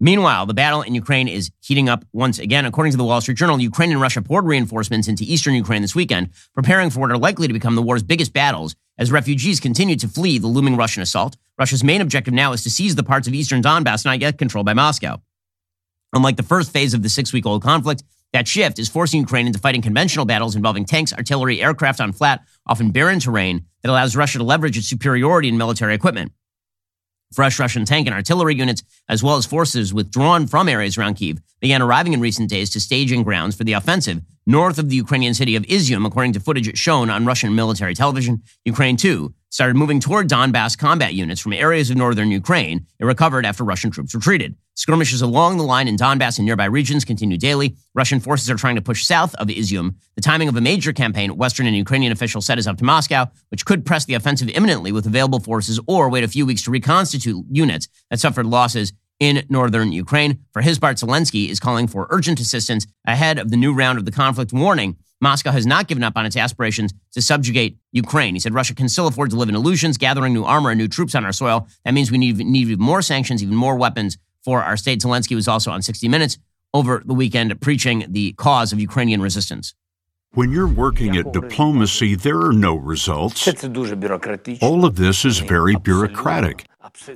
Meanwhile, 0.00 0.46
the 0.46 0.54
battle 0.54 0.82
in 0.82 0.94
Ukraine 0.94 1.26
is 1.26 1.50
heating 1.60 1.88
up 1.88 2.04
once 2.12 2.38
again. 2.38 2.64
According 2.64 2.92
to 2.92 2.96
the 2.96 3.04
Wall 3.04 3.20
Street 3.20 3.36
Journal, 3.36 3.60
Ukraine 3.60 3.90
and 3.90 4.00
Russia 4.00 4.22
poured 4.22 4.44
reinforcements 4.44 5.08
into 5.08 5.24
eastern 5.24 5.54
Ukraine 5.54 5.82
this 5.82 5.94
weekend, 5.94 6.30
preparing 6.54 6.90
for 6.90 7.00
what 7.00 7.10
are 7.10 7.18
likely 7.18 7.48
to 7.48 7.52
become 7.52 7.74
the 7.74 7.82
war's 7.82 8.04
biggest 8.04 8.32
battles 8.32 8.76
as 8.96 9.10
refugees 9.10 9.58
continue 9.58 9.96
to 9.96 10.06
flee 10.06 10.38
the 10.38 10.46
looming 10.46 10.76
Russian 10.76 11.02
assault. 11.02 11.36
Russia's 11.58 11.82
main 11.82 12.00
objective 12.00 12.32
now 12.32 12.52
is 12.52 12.62
to 12.62 12.70
seize 12.70 12.94
the 12.94 13.02
parts 13.02 13.26
of 13.26 13.34
eastern 13.34 13.60
Donbass 13.60 14.04
not 14.04 14.20
yet 14.20 14.38
controlled 14.38 14.66
by 14.66 14.74
Moscow. 14.74 15.20
Unlike 16.12 16.36
the 16.36 16.42
first 16.44 16.72
phase 16.72 16.94
of 16.94 17.02
the 17.02 17.08
six 17.08 17.32
week 17.32 17.44
old 17.44 17.62
conflict, 17.62 18.04
that 18.32 18.46
shift 18.46 18.78
is 18.78 18.88
forcing 18.88 19.20
Ukraine 19.20 19.46
into 19.46 19.58
fighting 19.58 19.82
conventional 19.82 20.26
battles 20.26 20.54
involving 20.54 20.84
tanks, 20.84 21.12
artillery, 21.12 21.60
aircraft 21.60 22.00
on 22.00 22.12
flat, 22.12 22.42
often 22.66 22.90
barren 22.90 23.18
terrain 23.18 23.64
that 23.82 23.90
allows 23.90 24.14
Russia 24.14 24.38
to 24.38 24.44
leverage 24.44 24.76
its 24.76 24.86
superiority 24.86 25.48
in 25.48 25.58
military 25.58 25.94
equipment. 25.94 26.30
Fresh 27.32 27.58
Russian 27.58 27.84
tank 27.84 28.06
and 28.06 28.14
artillery 28.14 28.54
units, 28.54 28.82
as 29.08 29.22
well 29.22 29.36
as 29.36 29.46
forces 29.46 29.92
withdrawn 29.92 30.46
from 30.46 30.68
areas 30.68 30.96
around 30.96 31.14
Kiev, 31.14 31.40
began 31.60 31.82
arriving 31.82 32.12
in 32.14 32.20
recent 32.20 32.48
days 32.48 32.70
to 32.70 32.80
staging 32.80 33.22
grounds 33.22 33.54
for 33.54 33.64
the 33.64 33.74
offensive 33.74 34.22
north 34.48 34.78
of 34.78 34.88
the 34.88 34.96
Ukrainian 34.96 35.34
city 35.34 35.56
of 35.56 35.62
Izium, 35.64 36.06
according 36.06 36.32
to 36.32 36.40
footage 36.40 36.76
shown 36.76 37.10
on 37.10 37.26
Russian 37.26 37.54
military 37.54 37.94
television. 37.94 38.42
Ukraine, 38.64 38.96
too, 38.96 39.34
started 39.50 39.76
moving 39.76 40.00
toward 40.00 40.26
Donbass 40.26 40.76
combat 40.76 41.12
units 41.12 41.40
from 41.40 41.52
areas 41.52 41.90
of 41.90 41.98
northern 41.98 42.30
Ukraine 42.30 42.86
it 42.98 43.04
recovered 43.04 43.44
after 43.44 43.62
Russian 43.62 43.90
troops 43.90 44.14
retreated. 44.14 44.56
Skirmishes 44.74 45.20
along 45.20 45.58
the 45.58 45.64
line 45.64 45.86
in 45.86 45.96
Donbass 45.96 46.38
and 46.38 46.46
nearby 46.46 46.64
regions 46.64 47.04
continue 47.04 47.36
daily. 47.36 47.76
Russian 47.94 48.20
forces 48.20 48.48
are 48.48 48.56
trying 48.56 48.76
to 48.76 48.82
push 48.82 49.04
south 49.04 49.34
of 49.34 49.48
Izium. 49.48 49.96
The 50.16 50.22
timing 50.22 50.48
of 50.48 50.56
a 50.56 50.62
major 50.62 50.94
campaign, 50.94 51.36
Western 51.36 51.66
and 51.66 51.76
Ukrainian 51.76 52.12
officials 52.12 52.46
said, 52.46 52.58
is 52.58 52.66
up 52.66 52.78
to 52.78 52.84
Moscow, 52.84 53.26
which 53.50 53.66
could 53.66 53.84
press 53.84 54.06
the 54.06 54.14
offensive 54.14 54.48
imminently 54.48 54.92
with 54.92 55.04
available 55.04 55.40
forces 55.40 55.78
or 55.86 56.08
wait 56.08 56.24
a 56.24 56.28
few 56.28 56.46
weeks 56.46 56.62
to 56.62 56.70
reconstitute 56.70 57.44
units 57.50 57.88
that 58.08 58.20
suffered 58.20 58.46
losses 58.46 58.94
in 59.20 59.44
northern 59.48 59.92
Ukraine. 59.92 60.40
For 60.52 60.62
his 60.62 60.78
part, 60.78 60.96
Zelensky 60.96 61.48
is 61.48 61.60
calling 61.60 61.86
for 61.86 62.06
urgent 62.10 62.40
assistance 62.40 62.86
ahead 63.06 63.38
of 63.38 63.50
the 63.50 63.56
new 63.56 63.72
round 63.72 63.98
of 63.98 64.04
the 64.04 64.12
conflict, 64.12 64.52
warning 64.52 64.96
Moscow 65.20 65.50
has 65.50 65.66
not 65.66 65.88
given 65.88 66.04
up 66.04 66.16
on 66.16 66.26
its 66.26 66.36
aspirations 66.36 66.94
to 67.12 67.20
subjugate 67.20 67.76
Ukraine. 67.92 68.34
He 68.34 68.40
said 68.40 68.54
Russia 68.54 68.74
can 68.74 68.88
still 68.88 69.08
afford 69.08 69.30
to 69.30 69.36
live 69.36 69.48
in 69.48 69.56
illusions, 69.56 69.98
gathering 69.98 70.32
new 70.32 70.44
armor 70.44 70.70
and 70.70 70.78
new 70.78 70.88
troops 70.88 71.14
on 71.14 71.24
our 71.24 71.32
soil. 71.32 71.66
That 71.84 71.94
means 71.94 72.10
we 72.10 72.18
need, 72.18 72.38
need 72.38 72.68
even 72.68 72.80
more 72.80 73.02
sanctions, 73.02 73.42
even 73.42 73.56
more 73.56 73.76
weapons 73.76 74.16
for 74.44 74.62
our 74.62 74.76
state. 74.76 75.00
Zelensky 75.00 75.34
was 75.34 75.48
also 75.48 75.70
on 75.70 75.82
60 75.82 76.08
Minutes 76.08 76.38
over 76.72 77.02
the 77.04 77.14
weekend 77.14 77.60
preaching 77.60 78.04
the 78.08 78.32
cause 78.34 78.72
of 78.72 78.78
Ukrainian 78.78 79.20
resistance. 79.20 79.74
When 80.32 80.52
you're 80.52 80.68
working 80.68 81.16
at 81.16 81.32
diplomacy, 81.32 82.14
there 82.14 82.40
are 82.40 82.52
no 82.52 82.76
results. 82.76 83.48
All 84.60 84.84
of 84.84 84.96
this 84.96 85.24
is 85.24 85.38
very 85.38 85.74
bureaucratic. 85.74 86.67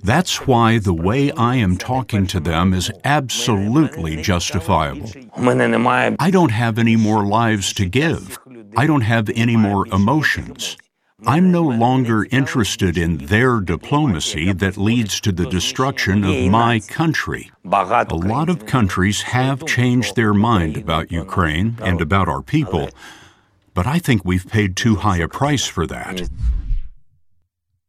That's 0.03 0.47
why 0.47 0.79
the 0.79 0.95
way 0.95 1.31
I 1.33 1.57
am 1.57 1.77
talking 1.77 2.27
to 2.29 2.41
them 2.41 2.75
is 2.75 2.91
absolutely 3.05 4.21
justifiable. 4.23 5.11
I 6.19 6.31
don't 6.31 6.51
have 6.51 6.79
any 6.79 6.97
more 6.97 7.25
lives 7.25 7.73
to 7.75 7.87
give. 7.87 8.39
I 8.77 8.87
don't 8.87 9.03
have 9.03 9.31
any 9.35 9.57
more 9.57 9.87
emotions. 9.89 10.77
I'm 11.25 11.53
no 11.53 11.63
longer 11.63 12.27
interested 12.33 12.99
in 12.99 13.19
their 13.19 13.61
diplomacy 13.61 14.53
that 14.55 14.77
leads 14.77 15.21
to 15.21 15.31
the 15.31 15.47
destruction 15.47 16.25
of 16.25 16.51
my 16.51 16.81
country. 16.81 17.51
A 17.65 18.15
lot 18.15 18.49
of 18.49 18.67
countries 18.67 19.23
have 19.23 19.65
changed 19.65 20.17
their 20.17 20.35
mind 20.35 20.77
about 20.77 21.13
Ukraine 21.13 21.77
and 21.81 22.01
about 22.01 22.29
our 22.29 22.43
people, 22.43 22.91
but 23.73 23.87
I 23.87 24.01
think 24.01 24.25
we've 24.25 24.49
paid 24.49 24.75
too 24.77 24.97
high 24.97 25.19
a 25.19 25.29
price 25.29 25.67
for 25.67 25.87
that. 25.87 26.29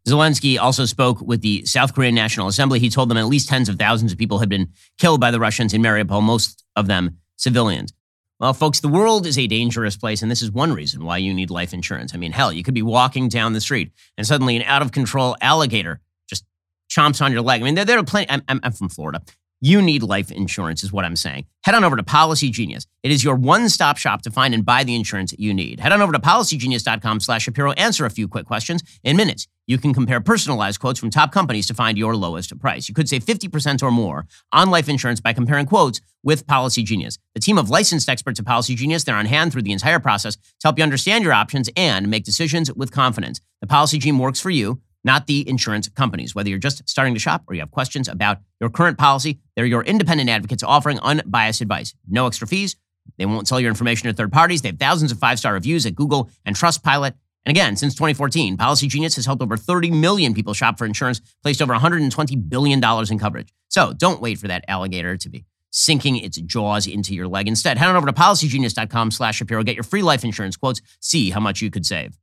Zelensky 0.08 0.60
also 0.60 0.86
spoke 0.86 1.22
with 1.22 1.42
the 1.42 1.66
South 1.66 1.94
Korean 1.94 2.14
National 2.14 2.48
Assembly. 2.48 2.80
He 2.80 2.90
told 2.90 3.10
them 3.10 3.18
at 3.18 3.28
least 3.28 3.48
tens 3.48 3.70
of 3.70 3.78
thousands 3.78 4.12
of 4.12 4.18
people 4.18 4.40
had 4.40 4.50
been 4.50 4.70
killed 4.98 5.22
by 5.22 5.32
the 5.32 5.40
Russians 5.40 5.74
in 5.74 5.82
Mariupol, 5.82 6.22
most 6.22 6.64
of 6.76 6.88
them 6.88 7.18
civilians. 7.38 7.94
Well, 8.40 8.54
folks, 8.54 8.82
the 8.82 8.90
world 8.90 9.26
is 9.26 9.38
a 9.38 9.48
dangerous 9.48 9.96
place, 9.96 10.22
and 10.22 10.30
this 10.30 10.42
is 10.42 10.52
one 10.52 10.74
reason 10.74 11.06
why 11.06 11.18
you 11.18 11.34
need 11.34 11.50
life 11.50 11.74
insurance. 11.74 12.14
I 12.14 12.18
mean, 12.18 12.34
hell, 12.34 12.52
you 12.52 12.64
could 12.64 12.74
be 12.74 12.82
walking 12.82 13.30
down 13.30 13.54
the 13.54 13.62
street 13.62 13.92
and 14.18 14.28
suddenly 14.28 14.58
an 14.58 14.64
out 14.64 14.82
of 14.82 14.92
control 14.92 15.38
alligator 15.40 16.02
just 16.28 16.44
chomps 16.90 17.22
on 17.22 17.32
your 17.32 17.42
leg. 17.42 17.62
I 17.62 17.64
mean, 17.64 17.76
there, 17.76 17.86
there 17.86 18.00
are 18.00 18.04
plenty. 18.04 18.30
I'm, 18.30 18.42
I'm, 18.50 18.60
I'm 18.64 18.74
from 18.74 18.90
Florida. 18.90 19.22
You 19.66 19.82
need 19.82 20.04
life 20.04 20.30
insurance, 20.30 20.84
is 20.84 20.92
what 20.92 21.06
I'm 21.06 21.16
saying. 21.16 21.46
Head 21.64 21.74
on 21.74 21.86
over 21.86 21.96
to 21.96 22.04
Policy 22.04 22.50
Genius. 22.50 22.86
It 23.02 23.12
is 23.12 23.24
your 23.24 23.36
one-stop 23.38 23.96
shop 23.96 24.22
to 24.24 24.30
find 24.30 24.54
and 24.54 24.66
buy 24.66 24.84
the 24.84 24.94
insurance 24.94 25.34
you 25.40 25.54
need. 25.54 25.80
Head 25.80 25.94
on 25.94 26.02
over 26.02 26.12
to 26.12 26.20
policygenius.com 26.20 27.22
slash 27.22 27.44
Shapiro. 27.44 27.72
Answer 27.72 28.06
a 28.06 28.10
few 28.10 28.28
quick 28.28 28.46
questions 28.46 28.84
in 29.06 29.16
minutes. 29.16 29.48
You 29.66 29.78
can 29.78 29.94
compare 29.94 30.20
personalized 30.20 30.82
quotes 30.82 31.00
from 31.00 31.12
top 31.12 31.32
companies 31.32 31.66
to 31.68 31.74
find 31.74 31.98
your 31.98 32.14
lowest 32.14 32.60
price. 32.60 32.90
You 32.90 32.94
could 32.94 33.08
save 33.08 33.24
50% 33.24 33.82
or 33.82 33.90
more 33.90 34.26
on 34.52 34.70
life 34.70 34.90
insurance 34.90 35.22
by 35.22 35.32
comparing 35.32 35.66
quotes 35.66 36.02
with 36.24 36.46
Policy 36.46 36.84
Genius. 36.84 37.18
The 37.34 37.40
team 37.40 37.58
of 37.58 37.70
licensed 37.70 38.10
experts 38.10 38.42
at 38.42 38.46
Policy 38.46 38.76
Genius, 38.76 39.06
they're 39.06 39.16
on 39.16 39.28
hand 39.28 39.54
through 39.54 39.62
the 39.62 39.72
entire 39.72 40.00
process 40.00 40.36
to 40.36 40.42
help 40.66 40.78
you 40.78 40.84
understand 40.84 41.24
your 41.24 41.32
options 41.32 41.70
and 41.78 42.10
make 42.10 42.26
decisions 42.26 42.70
with 42.74 42.92
confidence. 42.92 43.40
The 43.62 43.68
Policy 43.68 44.00
Team 44.00 44.20
works 44.20 44.42
for 44.42 44.50
you 44.50 44.82
not 45.04 45.28
the 45.28 45.48
insurance 45.48 45.90
companies. 45.90 46.34
Whether 46.34 46.50
you're 46.50 46.60
just 46.60 46.88
starting 46.88 47.14
to 47.14 47.20
shop 47.20 47.44
or 47.48 47.54
you 47.54 47.60
have 47.62 47.72
questions 47.72 48.08
about 48.08 48.40
your 48.60 48.70
current 48.70 48.98
policy, 48.98 49.40
they're 49.56 49.66
your 49.66 49.84
independent 49.84 50.30
advocates 50.30 50.64
offering 50.64 51.00
unbiased 51.00 51.62
advice. 51.62 51.94
No 52.08 52.28
extra 52.28 52.48
fees. 52.48 52.76
They 53.18 53.26
won't 53.26 53.48
sell 53.48 53.60
your 53.60 53.70
information 53.70 54.08
to 54.08 54.14
third 54.14 54.32
parties. 54.32 54.62
They 54.62 54.70
have 54.70 54.80
thousands 54.80 55.12
of 55.12 55.20
five 55.20 55.40
star 55.40 55.54
reviews 55.54 55.86
at 55.86 55.96
Google 55.96 56.30
and 56.46 56.56
Trustpilot. 56.56 57.14
And 57.46 57.56
again, 57.56 57.76
since 57.76 57.94
2014, 57.96 58.56
Policy 58.56 58.88
Genius 58.88 59.16
has 59.18 59.26
helped 59.26 59.42
over 59.42 59.58
30 59.58 59.92
million 59.92 60.34
people 60.34 60.54
shop 60.54 60.78
for 60.78 60.86
insurance, 60.86 61.20
placed 61.42 61.62
over 61.62 61.76
$120 61.76 62.50
billion 62.50 62.82
in 62.82 63.20
coverage. 63.20 63.54
So 63.68 63.92
don't 63.92 64.22
wait 64.22 64.38
for 64.38 64.48
that 64.48 64.64
alligator 64.70 65.18
to 65.18 65.30
be 65.30 65.46
sinking 65.70 66.18
its 66.18 66.38
jaws 66.38 66.88
into 66.88 67.14
your 67.14 67.28
leg. 67.28 67.48
Instead, 67.48 67.78
head 67.78 67.90
on 67.90 67.96
over 67.96 68.06
to 68.06 68.14
policygenius.com 68.14 69.12
slash 69.12 69.38
Shapiro. 69.38 69.64
Get 69.64 69.76
your 69.76 69.84
free 69.84 70.04
life 70.04 70.24
insurance 70.24 70.56
quotes. 70.56 70.82
See 71.02 71.32
how 71.32 71.40
much 71.40 71.62
you 71.62 71.70
could 71.70 71.86
save. 71.86 72.18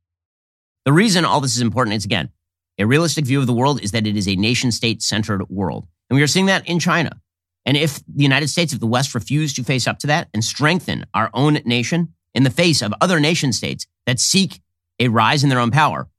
The 0.85 0.93
reason 0.93 1.25
all 1.25 1.41
this 1.41 1.55
is 1.55 1.61
important 1.61 1.95
is, 1.95 2.05
again, 2.05 2.29
a 2.77 2.85
realistic 2.85 3.25
view 3.25 3.39
of 3.39 3.47
the 3.47 3.53
world 3.53 3.81
is 3.81 3.91
that 3.91 4.07
it 4.07 4.17
is 4.17 4.27
a 4.27 4.35
nation 4.35 4.71
state 4.71 5.01
centered 5.01 5.47
world. 5.49 5.87
And 6.09 6.17
we 6.17 6.23
are 6.23 6.27
seeing 6.27 6.47
that 6.47 6.67
in 6.67 6.79
China. 6.79 7.21
And 7.65 7.77
if 7.77 7.97
the 8.07 8.23
United 8.23 8.49
States, 8.49 8.73
if 8.73 8.79
the 8.79 8.87
West 8.87 9.13
refuse 9.13 9.53
to 9.53 9.63
face 9.63 9.87
up 9.87 9.99
to 9.99 10.07
that 10.07 10.29
and 10.33 10.43
strengthen 10.43 11.05
our 11.13 11.29
own 11.33 11.59
nation 11.65 12.13
in 12.33 12.43
the 12.43 12.49
face 12.49 12.81
of 12.81 12.93
other 13.01 13.19
nation 13.19 13.53
states 13.53 13.85
that 14.05 14.19
seek 14.19 14.61
a 14.99 15.09
rise 15.09 15.43
in 15.43 15.49
their 15.49 15.59
own 15.59 15.71
power, 15.71 16.09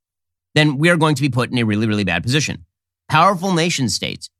then 0.54 0.78
we 0.78 0.88
are 0.88 0.96
going 0.96 1.14
to 1.14 1.22
be 1.22 1.28
put 1.28 1.50
in 1.50 1.58
a 1.58 1.64
really, 1.64 1.86
really 1.86 2.04
bad 2.04 2.22
position. 2.22 2.64
Powerful 3.08 3.52
nation 3.52 3.88
states 3.88 4.30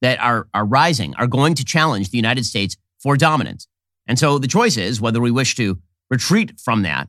that 0.00 0.18
are, 0.18 0.48
are 0.54 0.64
rising 0.64 1.14
are 1.16 1.26
going 1.26 1.54
to 1.54 1.64
challenge 1.64 2.10
the 2.10 2.18
United 2.18 2.44
States 2.44 2.76
for 2.98 3.16
dominance. 3.16 3.66
And 4.06 4.18
so 4.18 4.38
the 4.38 4.48
choice 4.48 4.76
is 4.76 5.00
whether 5.00 5.20
we 5.20 5.30
wish 5.30 5.54
to 5.56 5.78
retreat 6.10 6.58
from 6.58 6.82
that 6.82 7.08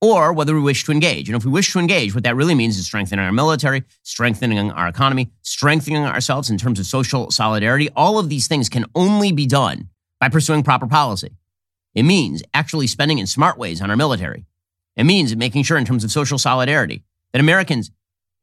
or 0.00 0.32
whether 0.32 0.54
we 0.54 0.60
wish 0.60 0.84
to 0.84 0.92
engage. 0.92 1.28
And 1.28 1.36
if 1.36 1.44
we 1.44 1.50
wish 1.50 1.72
to 1.72 1.78
engage, 1.78 2.14
what 2.14 2.24
that 2.24 2.36
really 2.36 2.54
means 2.54 2.78
is 2.78 2.86
strengthening 2.86 3.24
our 3.24 3.32
military, 3.32 3.84
strengthening 4.02 4.70
our 4.70 4.88
economy, 4.88 5.30
strengthening 5.42 6.04
ourselves 6.04 6.50
in 6.50 6.58
terms 6.58 6.78
of 6.78 6.86
social 6.86 7.30
solidarity. 7.30 7.88
All 7.96 8.18
of 8.18 8.28
these 8.28 8.46
things 8.46 8.68
can 8.68 8.84
only 8.94 9.32
be 9.32 9.46
done 9.46 9.88
by 10.20 10.28
pursuing 10.28 10.62
proper 10.62 10.86
policy. 10.86 11.36
It 11.94 12.02
means 12.02 12.42
actually 12.52 12.86
spending 12.88 13.18
in 13.18 13.26
smart 13.26 13.56
ways 13.56 13.80
on 13.80 13.90
our 13.90 13.96
military. 13.96 14.44
It 14.96 15.04
means 15.04 15.34
making 15.34 15.62
sure, 15.62 15.78
in 15.78 15.84
terms 15.84 16.04
of 16.04 16.10
social 16.10 16.38
solidarity, 16.38 17.02
that 17.32 17.40
Americans 17.40 17.90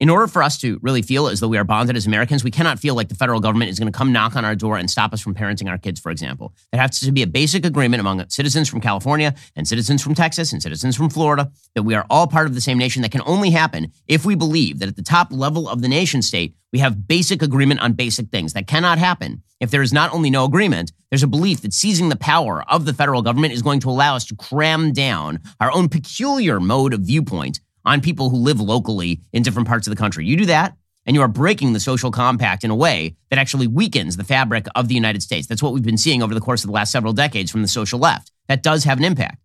in 0.03 0.09
order 0.09 0.27
for 0.27 0.43
us 0.43 0.57
to 0.57 0.77
really 0.81 1.01
feel 1.01 1.29
as 1.29 1.39
though 1.39 1.47
we 1.47 1.57
are 1.57 1.63
bonded 1.63 1.95
as 1.95 2.05
Americans, 2.05 2.43
we 2.43 2.51
cannot 2.51 2.77
feel 2.77 2.93
like 2.93 3.07
the 3.07 3.15
federal 3.15 3.39
government 3.39 3.71
is 3.71 3.79
going 3.79 3.89
to 3.89 3.97
come 3.97 4.11
knock 4.11 4.35
on 4.35 4.43
our 4.43 4.53
door 4.53 4.75
and 4.75 4.91
stop 4.91 5.13
us 5.13 5.21
from 5.21 5.33
parenting 5.33 5.69
our 5.69 5.77
kids, 5.77 5.97
for 5.97 6.11
example. 6.11 6.53
There 6.73 6.81
has 6.81 6.99
to 6.99 7.11
be 7.13 7.21
a 7.21 7.27
basic 7.27 7.65
agreement 7.65 8.01
among 8.01 8.27
citizens 8.27 8.67
from 8.67 8.81
California 8.81 9.33
and 9.55 9.65
citizens 9.65 10.03
from 10.03 10.13
Texas 10.13 10.51
and 10.51 10.61
citizens 10.61 10.97
from 10.97 11.09
Florida 11.09 11.49
that 11.75 11.83
we 11.83 11.95
are 11.95 12.05
all 12.09 12.27
part 12.27 12.47
of 12.47 12.53
the 12.53 12.59
same 12.59 12.77
nation. 12.77 13.01
That 13.01 13.13
can 13.13 13.21
only 13.25 13.51
happen 13.51 13.93
if 14.05 14.25
we 14.25 14.35
believe 14.35 14.79
that 14.79 14.89
at 14.89 14.97
the 14.97 15.03
top 15.03 15.29
level 15.31 15.69
of 15.69 15.81
the 15.81 15.87
nation 15.87 16.21
state, 16.21 16.57
we 16.73 16.79
have 16.79 17.07
basic 17.07 17.41
agreement 17.41 17.79
on 17.79 17.93
basic 17.93 18.27
things. 18.27 18.51
That 18.51 18.67
cannot 18.67 18.97
happen 18.97 19.41
if 19.61 19.71
there 19.71 19.81
is 19.81 19.93
not 19.93 20.13
only 20.13 20.29
no 20.29 20.43
agreement, 20.43 20.91
there's 21.11 21.23
a 21.23 21.27
belief 21.27 21.61
that 21.61 21.71
seizing 21.71 22.09
the 22.09 22.17
power 22.17 22.65
of 22.69 22.83
the 22.83 22.93
federal 22.93 23.21
government 23.21 23.53
is 23.53 23.61
going 23.61 23.79
to 23.79 23.89
allow 23.89 24.17
us 24.17 24.25
to 24.25 24.35
cram 24.35 24.91
down 24.91 25.39
our 25.61 25.71
own 25.71 25.87
peculiar 25.87 26.59
mode 26.59 26.93
of 26.93 26.99
viewpoint 27.03 27.61
on 27.85 28.01
people 28.01 28.29
who 28.29 28.37
live 28.37 28.59
locally 28.59 29.21
in 29.31 29.43
different 29.43 29.67
parts 29.67 29.87
of 29.87 29.91
the 29.91 29.99
country. 29.99 30.25
You 30.25 30.37
do 30.37 30.45
that, 30.45 30.75
and 31.05 31.15
you 31.15 31.21
are 31.21 31.27
breaking 31.27 31.73
the 31.73 31.79
social 31.79 32.11
compact 32.11 32.63
in 32.63 32.71
a 32.71 32.75
way 32.75 33.15
that 33.29 33.39
actually 33.39 33.67
weakens 33.67 34.17
the 34.17 34.23
fabric 34.23 34.67
of 34.75 34.87
the 34.87 34.95
United 34.95 35.21
States. 35.21 35.47
That's 35.47 35.61
what 35.61 35.73
we've 35.73 35.83
been 35.83 35.97
seeing 35.97 36.23
over 36.23 36.33
the 36.33 36.41
course 36.41 36.63
of 36.63 36.67
the 36.67 36.73
last 36.73 36.91
several 36.91 37.13
decades 37.13 37.51
from 37.51 37.61
the 37.61 37.67
social 37.67 37.99
left. 37.99 38.31
That 38.47 38.63
does 38.63 38.83
have 38.83 38.97
an 38.97 39.03
impact. 39.03 39.37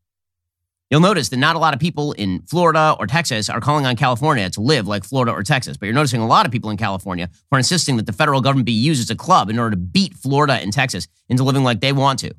You'll 0.90 1.01
notice 1.01 1.29
that 1.29 1.37
not 1.37 1.55
a 1.55 1.59
lot 1.59 1.74
of 1.74 1.81
people 1.81 2.12
in 2.12 2.40
Florida 2.42 2.96
or 2.98 3.07
Texas 3.07 3.51
are 3.51 3.61
calling 3.61 3.85
on 3.85 3.94
California 3.94 4.48
to 4.48 4.61
live 4.62 4.87
like 4.87 5.05
Florida 5.05 5.33
or 5.33 5.42
Texas, 5.42 5.77
but 5.77 5.85
you're 5.85 5.94
noticing 5.94 6.22
a 6.22 6.27
lot 6.27 6.46
of 6.46 6.53
people 6.53 6.70
in 6.70 6.79
California 6.79 7.29
who 7.51 7.57
are 7.57 7.59
insisting 7.59 7.98
that 7.98 8.07
the 8.07 8.12
federal 8.12 8.40
government 8.40 8.64
be 8.64 8.72
used 8.72 9.03
as 9.03 9.11
a 9.11 9.16
club 9.16 9.51
in 9.51 9.59
order 9.59 9.72
to 9.72 9.77
beat 9.77 10.14
Florida 10.14 10.55
and 10.55 10.72
Texas 10.72 11.07
into 11.29 11.44
living 11.44 11.62
like 11.62 11.81
they 11.81 11.92
want 11.92 12.20
to. 12.20 12.35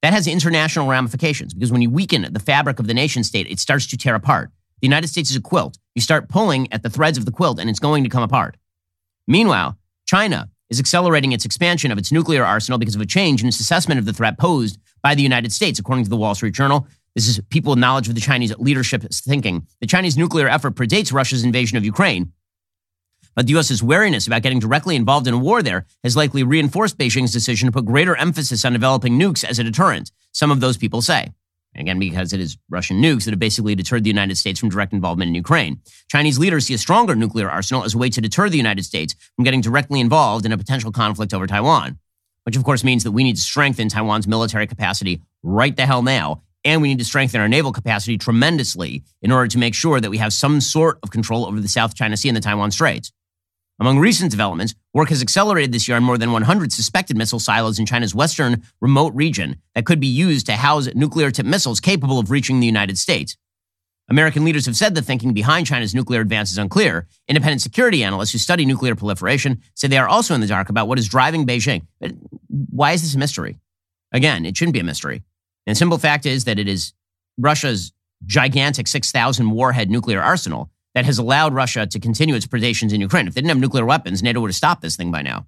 That 0.00 0.14
has 0.14 0.26
international 0.26 0.88
ramifications 0.88 1.52
because 1.52 1.70
when 1.70 1.82
you 1.82 1.90
weaken 1.90 2.26
the 2.32 2.40
fabric 2.40 2.78
of 2.78 2.86
the 2.86 2.94
nation 2.94 3.22
state, 3.22 3.46
it 3.48 3.58
starts 3.58 3.86
to 3.88 3.98
tear 3.98 4.14
apart. 4.14 4.50
The 4.80 4.86
United 4.86 5.08
States 5.08 5.30
is 5.30 5.36
a 5.36 5.40
quilt. 5.40 5.78
You 5.94 6.02
start 6.02 6.28
pulling 6.28 6.72
at 6.72 6.82
the 6.82 6.90
threads 6.90 7.18
of 7.18 7.24
the 7.24 7.32
quilt 7.32 7.58
and 7.58 7.68
it's 7.68 7.78
going 7.78 8.04
to 8.04 8.10
come 8.10 8.22
apart. 8.22 8.56
Meanwhile, 9.26 9.76
China 10.06 10.48
is 10.70 10.80
accelerating 10.80 11.32
its 11.32 11.44
expansion 11.44 11.90
of 11.90 11.98
its 11.98 12.12
nuclear 12.12 12.44
arsenal 12.44 12.78
because 12.78 12.94
of 12.94 13.00
a 13.00 13.06
change 13.06 13.42
in 13.42 13.48
its 13.48 13.60
assessment 13.60 13.98
of 13.98 14.06
the 14.06 14.12
threat 14.12 14.38
posed 14.38 14.78
by 15.02 15.14
the 15.14 15.22
United 15.22 15.52
States, 15.52 15.78
according 15.78 16.04
to 16.04 16.10
the 16.10 16.16
Wall 16.16 16.34
Street 16.34 16.54
Journal. 16.54 16.86
This 17.14 17.28
is 17.28 17.40
people 17.50 17.70
with 17.70 17.78
knowledge 17.78 18.08
of 18.08 18.14
the 18.14 18.20
Chinese 18.20 18.56
leadership 18.58 19.02
thinking. 19.10 19.66
The 19.80 19.86
Chinese 19.86 20.16
nuclear 20.16 20.48
effort 20.48 20.76
predates 20.76 21.12
Russia's 21.12 21.44
invasion 21.44 21.76
of 21.76 21.84
Ukraine, 21.84 22.32
but 23.34 23.46
the 23.46 23.52
U.S.'s 23.52 23.82
wariness 23.82 24.26
about 24.26 24.42
getting 24.42 24.58
directly 24.58 24.96
involved 24.96 25.26
in 25.26 25.34
a 25.34 25.38
war 25.38 25.62
there 25.62 25.86
has 26.04 26.16
likely 26.16 26.42
reinforced 26.42 26.98
Beijing's 26.98 27.32
decision 27.32 27.66
to 27.66 27.72
put 27.72 27.84
greater 27.84 28.16
emphasis 28.16 28.64
on 28.64 28.72
developing 28.72 29.18
nukes 29.18 29.44
as 29.44 29.58
a 29.58 29.64
deterrent, 29.64 30.10
some 30.32 30.50
of 30.50 30.60
those 30.60 30.76
people 30.76 31.02
say. 31.02 31.32
Again, 31.80 31.98
because 31.98 32.32
it 32.32 32.40
is 32.40 32.56
Russian 32.68 33.02
nukes 33.02 33.24
that 33.24 33.30
have 33.30 33.38
basically 33.38 33.74
deterred 33.74 34.04
the 34.04 34.10
United 34.10 34.36
States 34.36 34.60
from 34.60 34.68
direct 34.68 34.92
involvement 34.92 35.28
in 35.28 35.34
Ukraine. 35.34 35.80
Chinese 36.08 36.38
leaders 36.38 36.66
see 36.66 36.74
a 36.74 36.78
stronger 36.78 37.14
nuclear 37.14 37.50
arsenal 37.50 37.84
as 37.84 37.94
a 37.94 37.98
way 37.98 38.10
to 38.10 38.20
deter 38.20 38.48
the 38.48 38.56
United 38.56 38.84
States 38.84 39.14
from 39.36 39.44
getting 39.44 39.60
directly 39.60 40.00
involved 40.00 40.46
in 40.46 40.52
a 40.52 40.58
potential 40.58 40.92
conflict 40.92 41.34
over 41.34 41.46
Taiwan, 41.46 41.98
which 42.44 42.56
of 42.56 42.64
course 42.64 42.84
means 42.84 43.04
that 43.04 43.12
we 43.12 43.24
need 43.24 43.36
to 43.36 43.42
strengthen 43.42 43.88
Taiwan's 43.88 44.28
military 44.28 44.66
capacity 44.66 45.22
right 45.42 45.74
the 45.74 45.86
hell 45.86 46.02
now 46.02 46.42
and 46.64 46.82
we 46.82 46.88
need 46.88 46.98
to 46.98 47.04
strengthen 47.04 47.40
our 47.40 47.48
naval 47.48 47.72
capacity 47.72 48.18
tremendously 48.18 49.02
in 49.22 49.32
order 49.32 49.48
to 49.48 49.58
make 49.58 49.74
sure 49.74 50.00
that 50.00 50.10
we 50.10 50.18
have 50.18 50.32
some 50.32 50.60
sort 50.60 50.98
of 51.02 51.10
control 51.10 51.46
over 51.46 51.60
the 51.60 51.68
South 51.68 51.94
China 51.94 52.16
Sea 52.16 52.28
and 52.28 52.36
the 52.36 52.40
Taiwan 52.40 52.70
Straits. 52.70 53.12
Among 53.80 53.98
recent 53.98 54.30
developments, 54.30 54.74
work 54.92 55.08
has 55.08 55.22
accelerated 55.22 55.72
this 55.72 55.88
year 55.88 55.96
on 55.96 56.04
more 56.04 56.18
than 56.18 56.32
100 56.32 56.70
suspected 56.70 57.16
missile 57.16 57.38
silos 57.38 57.78
in 57.78 57.86
China's 57.86 58.14
western 58.14 58.62
remote 58.82 59.14
region 59.14 59.56
that 59.74 59.86
could 59.86 59.98
be 59.98 60.06
used 60.06 60.44
to 60.46 60.52
house 60.52 60.94
nuclear 60.94 61.30
tipped 61.30 61.48
missiles 61.48 61.80
capable 61.80 62.18
of 62.18 62.30
reaching 62.30 62.60
the 62.60 62.66
United 62.66 62.98
States. 62.98 63.38
American 64.10 64.44
leaders 64.44 64.66
have 64.66 64.76
said 64.76 64.94
the 64.94 65.00
thinking 65.00 65.32
behind 65.32 65.66
China's 65.66 65.94
nuclear 65.94 66.20
advance 66.20 66.52
is 66.52 66.58
unclear. 66.58 67.06
Independent 67.26 67.62
security 67.62 68.04
analysts 68.04 68.32
who 68.32 68.38
study 68.38 68.66
nuclear 68.66 68.94
proliferation 68.94 69.62
say 69.74 69.88
they 69.88 69.96
are 69.96 70.08
also 70.08 70.34
in 70.34 70.42
the 70.42 70.46
dark 70.46 70.68
about 70.68 70.86
what 70.86 70.98
is 70.98 71.08
driving 71.08 71.46
Beijing. 71.46 71.86
But 72.00 72.12
why 72.48 72.92
is 72.92 73.00
this 73.00 73.14
a 73.14 73.18
mystery? 73.18 73.60
Again, 74.12 74.44
it 74.44 74.58
shouldn't 74.58 74.74
be 74.74 74.80
a 74.80 74.84
mystery. 74.84 75.22
And 75.66 75.74
the 75.74 75.78
simple 75.78 75.96
fact 75.96 76.26
is 76.26 76.44
that 76.44 76.58
it 76.58 76.68
is 76.68 76.92
Russia's 77.38 77.92
gigantic 78.26 78.88
6,000 78.88 79.50
warhead 79.50 79.90
nuclear 79.90 80.20
arsenal 80.20 80.69
that 80.94 81.04
has 81.04 81.18
allowed 81.18 81.54
Russia 81.54 81.86
to 81.86 82.00
continue 82.00 82.34
its 82.34 82.46
predations 82.46 82.92
in 82.92 83.00
Ukraine. 83.00 83.28
If 83.28 83.34
they 83.34 83.40
didn't 83.40 83.50
have 83.50 83.60
nuclear 83.60 83.84
weapons, 83.84 84.22
NATO 84.22 84.40
would 84.40 84.50
have 84.50 84.56
stopped 84.56 84.82
this 84.82 84.96
thing 84.96 85.10
by 85.10 85.22
now. 85.22 85.46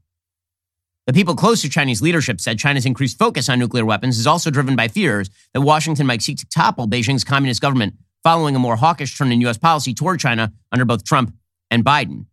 The 1.07 1.13
people 1.13 1.35
close 1.35 1.63
to 1.63 1.69
Chinese 1.69 2.01
leadership 2.01 2.41
said 2.41 2.61
China's 2.61 2.87
increased 2.87 3.19
focus 3.19 3.49
on 3.49 3.59
nuclear 3.59 3.85
weapons 3.85 4.19
is 4.19 4.27
also 4.27 4.51
driven 4.51 4.77
by 4.77 4.87
fears 4.87 5.31
that 5.53 5.63
Washington 5.63 6.07
might 6.07 6.23
seek 6.23 6.39
to 6.39 6.47
topple 6.47 6.87
Beijing's 6.87 7.25
communist 7.25 7.61
government 7.61 7.95
following 8.23 8.55
a 8.55 8.61
more 8.61 8.77
hawkish 8.77 9.19
turn 9.19 9.33
in 9.33 9.41
U.S. 9.41 9.59
policy 9.59 9.95
toward 9.95 10.21
China 10.21 10.53
under 10.71 10.85
both 10.85 11.05
Trump 11.05 11.35
and 11.73 11.85
Biden. 11.85 12.27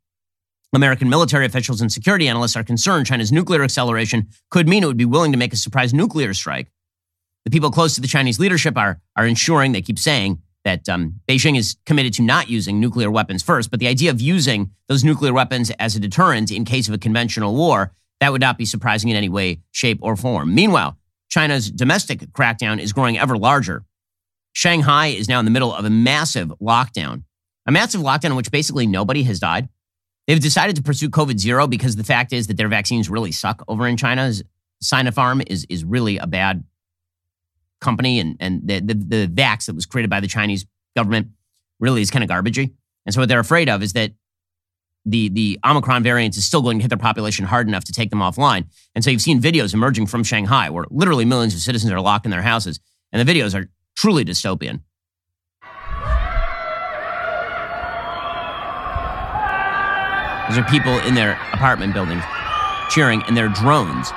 American 0.71 1.09
military 1.09 1.47
officials 1.47 1.81
and 1.81 1.91
security 1.91 2.27
analysts 2.27 2.55
are 2.55 2.63
concerned 2.63 3.07
China's 3.07 3.31
nuclear 3.31 3.63
acceleration 3.63 4.27
could 4.51 4.67
mean 4.67 4.83
it 4.83 4.85
would 4.85 4.97
be 4.97 5.05
willing 5.05 5.31
to 5.31 5.37
make 5.37 5.51
a 5.51 5.57
surprise 5.57 5.91
nuclear 5.91 6.31
strike. 6.35 6.71
The 7.45 7.49
people 7.49 7.71
close 7.71 7.95
to 7.95 8.01
the 8.01 8.07
Chinese 8.07 8.39
leadership 8.39 8.77
are, 8.77 9.01
are 9.15 9.25
ensuring, 9.25 9.71
they 9.71 9.81
keep 9.81 9.97
saying, 9.97 10.39
that 10.63 10.87
um, 10.89 11.19
Beijing 11.27 11.57
is 11.57 11.77
committed 11.85 12.13
to 12.15 12.21
not 12.21 12.49
using 12.49 12.79
nuclear 12.79 13.09
weapons 13.09 13.41
first, 13.41 13.71
but 13.71 13.79
the 13.79 13.87
idea 13.87 14.11
of 14.11 14.21
using 14.21 14.71
those 14.87 15.03
nuclear 15.03 15.33
weapons 15.33 15.71
as 15.79 15.95
a 15.95 15.99
deterrent 15.99 16.51
in 16.51 16.65
case 16.65 16.87
of 16.87 16.93
a 16.93 16.97
conventional 16.97 17.55
war, 17.55 17.93
that 18.19 18.31
would 18.31 18.41
not 18.41 18.57
be 18.57 18.65
surprising 18.65 19.09
in 19.09 19.15
any 19.15 19.29
way, 19.29 19.59
shape, 19.71 19.99
or 20.01 20.15
form. 20.15 20.53
Meanwhile, 20.53 20.97
China's 21.29 21.71
domestic 21.71 22.19
crackdown 22.31 22.79
is 22.79 22.91
growing 22.91 23.17
ever 23.17 23.37
larger. 23.37 23.85
Shanghai 24.53 25.07
is 25.07 25.29
now 25.29 25.39
in 25.39 25.45
the 25.45 25.51
middle 25.51 25.73
of 25.73 25.85
a 25.85 25.89
massive 25.89 26.51
lockdown, 26.61 27.23
a 27.65 27.71
massive 27.71 28.01
lockdown 28.01 28.31
in 28.31 28.35
which 28.35 28.51
basically 28.51 28.87
nobody 28.87 29.23
has 29.23 29.39
died. 29.39 29.69
They've 30.27 30.39
decided 30.39 30.75
to 30.75 30.83
pursue 30.83 31.09
COVID 31.09 31.39
zero 31.39 31.65
because 31.65 31.95
the 31.95 32.03
fact 32.03 32.33
is 32.33 32.47
that 32.47 32.57
their 32.57 32.67
vaccines 32.67 33.09
really 33.09 33.31
suck 33.31 33.63
over 33.67 33.87
in 33.87 33.97
China. 33.97 34.31
Sinopharm 34.83 35.43
is, 35.49 35.65
is 35.69 35.83
really 35.83 36.17
a 36.17 36.27
bad 36.27 36.63
company, 37.81 38.19
and, 38.19 38.35
and 38.39 38.61
the, 38.67 38.79
the, 38.79 38.93
the 38.93 39.27
vax 39.27 39.65
that 39.65 39.75
was 39.75 39.85
created 39.85 40.09
by 40.09 40.19
the 40.19 40.27
Chinese 40.27 40.65
government 40.95 41.29
really 41.79 42.01
is 42.01 42.11
kind 42.11 42.23
of 42.23 42.29
garbagey. 42.29 42.73
And 43.05 43.13
so 43.13 43.21
what 43.21 43.29
they're 43.29 43.39
afraid 43.39 43.69
of 43.69 43.81
is 43.81 43.93
that 43.93 44.11
the, 45.05 45.29
the 45.29 45.59
Omicron 45.65 46.03
variant 46.03 46.35
is 46.37 46.45
still 46.45 46.61
going 46.61 46.77
to 46.77 46.81
hit 46.81 46.89
their 46.89 46.97
population 46.97 47.45
hard 47.45 47.67
enough 47.67 47.85
to 47.85 47.93
take 47.93 48.09
them 48.09 48.19
offline. 48.19 48.65
And 48.93 49.03
so 49.03 49.09
you've 49.09 49.21
seen 49.21 49.41
videos 49.41 49.73
emerging 49.73 50.07
from 50.07 50.23
Shanghai 50.23 50.69
where 50.69 50.85
literally 50.91 51.25
millions 51.25 51.53
of 51.53 51.61
citizens 51.61 51.91
are 51.91 52.01
locked 52.01 52.25
in 52.25 52.31
their 52.31 52.41
houses. 52.41 52.79
And 53.11 53.25
the 53.25 53.33
videos 53.33 53.55
are 53.59 53.69
truly 53.95 54.25
dystopian. 54.25 54.81
Those 60.49 60.57
are 60.57 60.65
people 60.69 60.97
in 60.99 61.13
their 61.13 61.33
apartment 61.53 61.93
buildings 61.93 62.23
cheering, 62.89 63.21
and 63.27 63.37
their 63.37 63.49
drones 63.49 64.09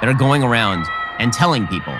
that 0.00 0.04
are 0.04 0.14
going 0.14 0.42
around 0.42 0.86
and 1.18 1.32
telling 1.32 1.66
people 1.66 1.98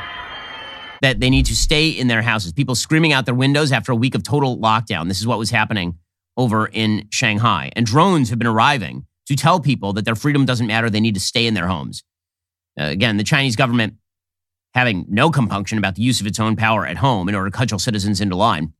that 1.03 1.21
they 1.21 1.31
need 1.31 1.47
to 1.47 1.57
stay 1.57 1.89
in 1.89 2.09
their 2.09 2.23
houses. 2.23 2.53
People 2.53 2.75
screaming 2.75 3.13
out 3.13 3.25
their 3.25 3.35
windows 3.35 3.73
after 3.73 3.93
a 3.93 3.97
week 3.97 4.15
of 4.15 4.23
total 4.23 4.59
lockdown. 4.59 5.09
This 5.09 5.21
is 5.21 5.27
what 5.27 5.39
was 5.39 5.51
happening 5.51 5.99
over 6.37 6.67
in 6.67 7.09
Shanghai. 7.11 7.71
And 7.75 7.87
drones 7.87 8.31
have 8.31 8.39
been 8.39 8.49
arriving 8.49 9.07
to 9.27 9.37
tell 9.37 9.61
people 9.61 9.93
that 9.95 10.05
their 10.05 10.15
freedom 10.15 10.45
doesn't 10.45 10.67
matter. 10.67 10.91
They 10.91 11.01
need 11.01 11.15
to 11.15 11.21
stay 11.21 11.47
in 11.47 11.55
their 11.55 11.69
homes. 11.69 12.03
Uh, 12.79 12.85
again, 12.85 13.17
the 13.17 13.25
Chinese 13.25 13.57
government 13.57 13.95
having 14.75 15.07
no 15.09 15.31
compunction 15.31 15.79
about 15.79 15.97
the 15.97 16.03
use 16.03 16.21
of 16.21 16.27
its 16.27 16.39
own 16.39 16.57
power 16.57 16.87
at 16.87 16.97
home 16.97 17.29
in 17.29 17.35
order 17.35 17.51
to 17.51 17.57
cudgel 17.57 17.79
citizens 17.79 18.21
into 18.21 18.37
line. 18.37 18.73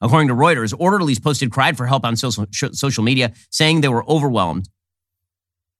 According 0.00 0.28
to 0.28 0.34
Reuters, 0.34 0.74
orderlies 0.76 1.20
posted 1.20 1.50
cried 1.52 1.76
for 1.76 1.86
help 1.86 2.04
on 2.04 2.16
social, 2.16 2.46
social 2.50 3.04
media, 3.04 3.32
saying 3.50 3.80
they 3.80 3.88
were 3.88 4.08
overwhelmed. 4.08 4.68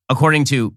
According 0.09 0.45
to 0.47 0.75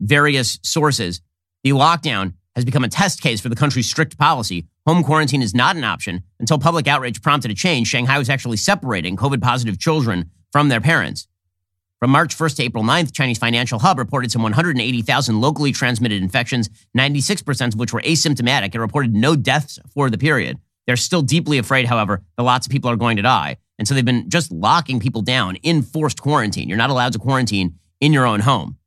various 0.00 0.58
sources, 0.62 1.22
the 1.62 1.70
lockdown 1.70 2.34
has 2.56 2.64
become 2.64 2.82
a 2.82 2.88
test 2.88 3.22
case 3.22 3.40
for 3.40 3.48
the 3.48 3.54
country's 3.54 3.88
strict 3.88 4.18
policy. 4.18 4.66
Home 4.86 5.04
quarantine 5.04 5.42
is 5.42 5.54
not 5.54 5.76
an 5.76 5.84
option. 5.84 6.24
Until 6.40 6.58
public 6.58 6.88
outrage 6.88 7.22
prompted 7.22 7.50
a 7.50 7.54
change, 7.54 7.86
Shanghai 7.86 8.18
was 8.18 8.30
actually 8.30 8.56
separating 8.56 9.16
COVID 9.16 9.42
positive 9.42 9.78
children 9.78 10.30
from 10.50 10.70
their 10.70 10.80
parents. 10.80 11.28
From 12.00 12.10
March 12.10 12.36
1st 12.36 12.56
to 12.56 12.62
April 12.64 12.82
9th, 12.82 13.12
Chinese 13.12 13.38
Financial 13.38 13.78
Hub 13.78 13.98
reported 13.98 14.32
some 14.32 14.42
180,000 14.42 15.40
locally 15.40 15.72
transmitted 15.72 16.22
infections, 16.22 16.68
96% 16.96 17.74
of 17.74 17.78
which 17.78 17.92
were 17.92 18.02
asymptomatic. 18.02 18.74
It 18.74 18.80
reported 18.80 19.14
no 19.14 19.36
deaths 19.36 19.78
for 19.94 20.10
the 20.10 20.18
period. 20.18 20.58
They're 20.86 20.96
still 20.96 21.22
deeply 21.22 21.58
afraid, 21.58 21.86
however, 21.86 22.22
that 22.36 22.42
lots 22.42 22.66
of 22.66 22.70
people 22.70 22.90
are 22.90 22.96
going 22.96 23.16
to 23.16 23.22
die. 23.22 23.56
And 23.78 23.86
so 23.86 23.94
they've 23.94 24.04
been 24.04 24.30
just 24.30 24.52
locking 24.52 25.00
people 25.00 25.22
down 25.22 25.56
in 25.56 25.82
forced 25.82 26.22
quarantine. 26.22 26.68
You're 26.68 26.78
not 26.78 26.90
allowed 26.90 27.12
to 27.12 27.18
quarantine 27.18 27.78
in 28.00 28.12
your 28.12 28.26
own 28.26 28.40
home. 28.40 28.78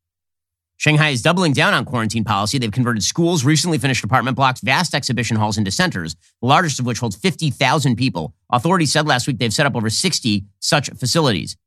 Shanghai 0.80 1.10
is 1.10 1.22
doubling 1.22 1.52
down 1.52 1.74
on 1.74 1.84
quarantine 1.84 2.24
policy. 2.24 2.58
They've 2.58 2.72
converted 2.72 3.04
schools, 3.04 3.44
recently 3.44 3.78
finished 3.78 4.02
apartment 4.06 4.38
blocks, 4.38 4.62
vast 4.62 4.96
exhibition 4.96 5.36
halls 5.36 5.58
into 5.58 5.72
centers, 5.72 6.16
the 6.42 6.48
largest 6.48 6.80
of 6.80 6.86
which 6.86 7.00
holds 7.00 7.18
50,000 7.18 7.98
people. 7.98 8.34
Authorities 8.50 8.94
said 8.94 9.06
last 9.06 9.28
week 9.28 9.40
they've 9.40 9.54
set 9.54 9.66
up 9.66 9.76
over 9.76 9.90
60 9.90 10.46
such 10.62 10.90
facilities. 10.92 11.58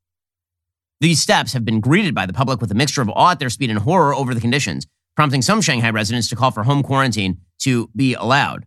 These 0.99 1.21
steps 1.21 1.53
have 1.53 1.63
been 1.63 1.79
greeted 1.79 2.15
by 2.15 2.25
the 2.25 2.33
public 2.33 2.59
with 2.59 2.71
a 2.71 2.75
mixture 2.75 3.03
of 3.03 3.09
awe 3.09 3.31
at 3.31 3.39
their 3.39 3.51
speed 3.51 3.69
and 3.69 3.79
horror 3.79 4.15
over 4.15 4.33
the 4.33 4.41
conditions, 4.41 4.87
prompting 5.15 5.43
some 5.43 5.61
Shanghai 5.61 5.91
residents 5.91 6.27
to 6.29 6.35
call 6.35 6.49
for 6.49 6.63
home 6.63 6.81
quarantine 6.81 7.37
to 7.59 7.91
be 7.95 8.15
allowed. 8.15 8.65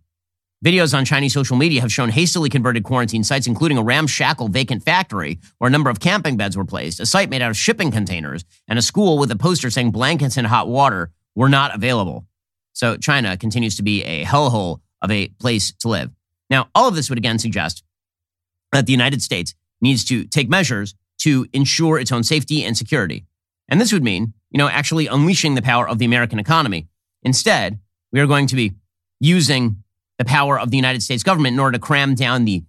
Videos 0.66 0.98
on 0.98 1.04
Chinese 1.04 1.32
social 1.32 1.56
media 1.56 1.80
have 1.80 1.92
shown 1.92 2.08
hastily 2.08 2.48
converted 2.48 2.82
quarantine 2.82 3.22
sites, 3.22 3.46
including 3.46 3.78
a 3.78 3.82
ramshackle 3.84 4.48
vacant 4.48 4.82
factory 4.82 5.38
where 5.58 5.68
a 5.68 5.70
number 5.70 5.90
of 5.90 6.00
camping 6.00 6.36
beds 6.36 6.56
were 6.56 6.64
placed, 6.64 6.98
a 6.98 7.06
site 7.06 7.30
made 7.30 7.40
out 7.40 7.50
of 7.50 7.56
shipping 7.56 7.92
containers, 7.92 8.44
and 8.66 8.76
a 8.76 8.82
school 8.82 9.16
with 9.16 9.30
a 9.30 9.36
poster 9.36 9.70
saying 9.70 9.92
blankets 9.92 10.36
and 10.36 10.44
hot 10.44 10.66
water 10.66 11.12
were 11.36 11.48
not 11.48 11.72
available. 11.72 12.26
So 12.72 12.96
China 12.96 13.36
continues 13.36 13.76
to 13.76 13.84
be 13.84 14.02
a 14.02 14.24
hellhole 14.24 14.80
of 15.02 15.12
a 15.12 15.28
place 15.38 15.72
to 15.74 15.88
live. 15.88 16.10
Now, 16.50 16.68
all 16.74 16.88
of 16.88 16.96
this 16.96 17.08
would 17.10 17.18
again 17.18 17.38
suggest 17.38 17.84
that 18.72 18.86
the 18.86 18.92
United 18.92 19.22
States 19.22 19.54
needs 19.80 20.04
to 20.06 20.24
take 20.24 20.48
measures 20.48 20.96
to 21.18 21.46
ensure 21.52 22.00
its 22.00 22.10
own 22.10 22.24
safety 22.24 22.64
and 22.64 22.76
security. 22.76 23.24
And 23.68 23.80
this 23.80 23.92
would 23.92 24.02
mean, 24.02 24.34
you 24.50 24.58
know, 24.58 24.68
actually 24.68 25.06
unleashing 25.06 25.54
the 25.54 25.62
power 25.62 25.88
of 25.88 25.98
the 25.98 26.06
American 26.06 26.40
economy. 26.40 26.88
Instead, 27.22 27.78
we 28.10 28.18
are 28.18 28.26
going 28.26 28.48
to 28.48 28.56
be 28.56 28.72
using 29.20 29.84
the 30.18 30.24
power 30.24 30.58
of 30.58 30.70
the 30.70 30.76
United 30.76 31.02
States 31.02 31.22
government 31.22 31.54
in 31.54 31.60
order 31.60 31.78
to 31.78 31.82
cram 31.82 32.14
down 32.14 32.44
the 32.44 32.64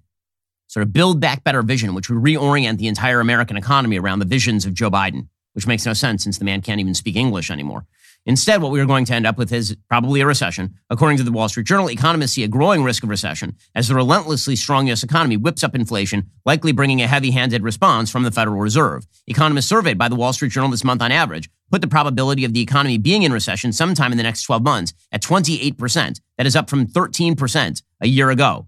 sort 0.67 0.83
of 0.83 0.91
build 0.91 1.19
back 1.19 1.43
better 1.43 1.62
vision, 1.62 1.93
which 1.93 2.10
would 2.10 2.21
reorient 2.21 2.77
the 2.77 2.88
entire 2.88 3.19
American 3.19 3.57
economy 3.57 3.97
around 3.97 4.19
the 4.19 4.25
visions 4.25 4.65
of 4.65 4.73
Joe 4.73 4.91
Biden, 4.91 5.27
which 5.53 5.67
makes 5.67 5.86
no 5.86 5.93
sense 5.93 6.23
since 6.23 6.38
the 6.38 6.45
man 6.45 6.62
can't 6.62 6.79
even 6.79 6.93
speak 6.93 7.15
English 7.15 7.49
anymore. 7.49 7.86
Instead, 8.27 8.61
what 8.61 8.73
we 8.73 8.81
are 8.81 8.85
going 8.85 9.05
to 9.05 9.13
end 9.13 9.25
up 9.25 9.37
with 9.37 9.53
is 9.53 9.75
probably 9.87 10.19
a 10.19 10.25
recession. 10.25 10.75
According 10.89 11.17
to 11.17 11.23
the 11.23 11.31
Wall 11.31 11.47
Street 11.47 11.65
Journal, 11.65 11.89
economists 11.89 12.33
see 12.33 12.43
a 12.43 12.47
growing 12.49 12.83
risk 12.83 13.01
of 13.01 13.09
recession 13.09 13.55
as 13.73 13.87
the 13.87 13.95
relentlessly 13.95 14.57
strong 14.57 14.87
U.S. 14.87 15.01
economy 15.01 15.37
whips 15.37 15.63
up 15.63 15.73
inflation, 15.73 16.29
likely 16.45 16.73
bringing 16.73 17.01
a 17.01 17.07
heavy 17.07 17.31
handed 17.31 17.63
response 17.63 18.11
from 18.11 18.23
the 18.23 18.31
Federal 18.31 18.59
Reserve. 18.59 19.07
Economists 19.27 19.69
surveyed 19.69 19.97
by 19.97 20.09
the 20.09 20.15
Wall 20.15 20.33
Street 20.33 20.51
Journal 20.51 20.69
this 20.69 20.83
month 20.83 21.01
on 21.01 21.11
average 21.11 21.49
put 21.71 21.81
the 21.81 21.87
probability 21.87 22.43
of 22.45 22.53
the 22.53 22.61
economy 22.61 22.97
being 22.97 23.23
in 23.23 23.31
recession 23.31 23.71
sometime 23.71 24.11
in 24.11 24.17
the 24.17 24.23
next 24.23 24.43
12 24.43 24.63
months 24.63 24.93
at 25.11 25.21
28%. 25.21 26.19
That 26.37 26.45
is 26.45 26.55
up 26.55 26.69
from 26.69 26.85
13% 26.85 27.81
a 28.01 28.07
year 28.07 28.29
ago. 28.29 28.67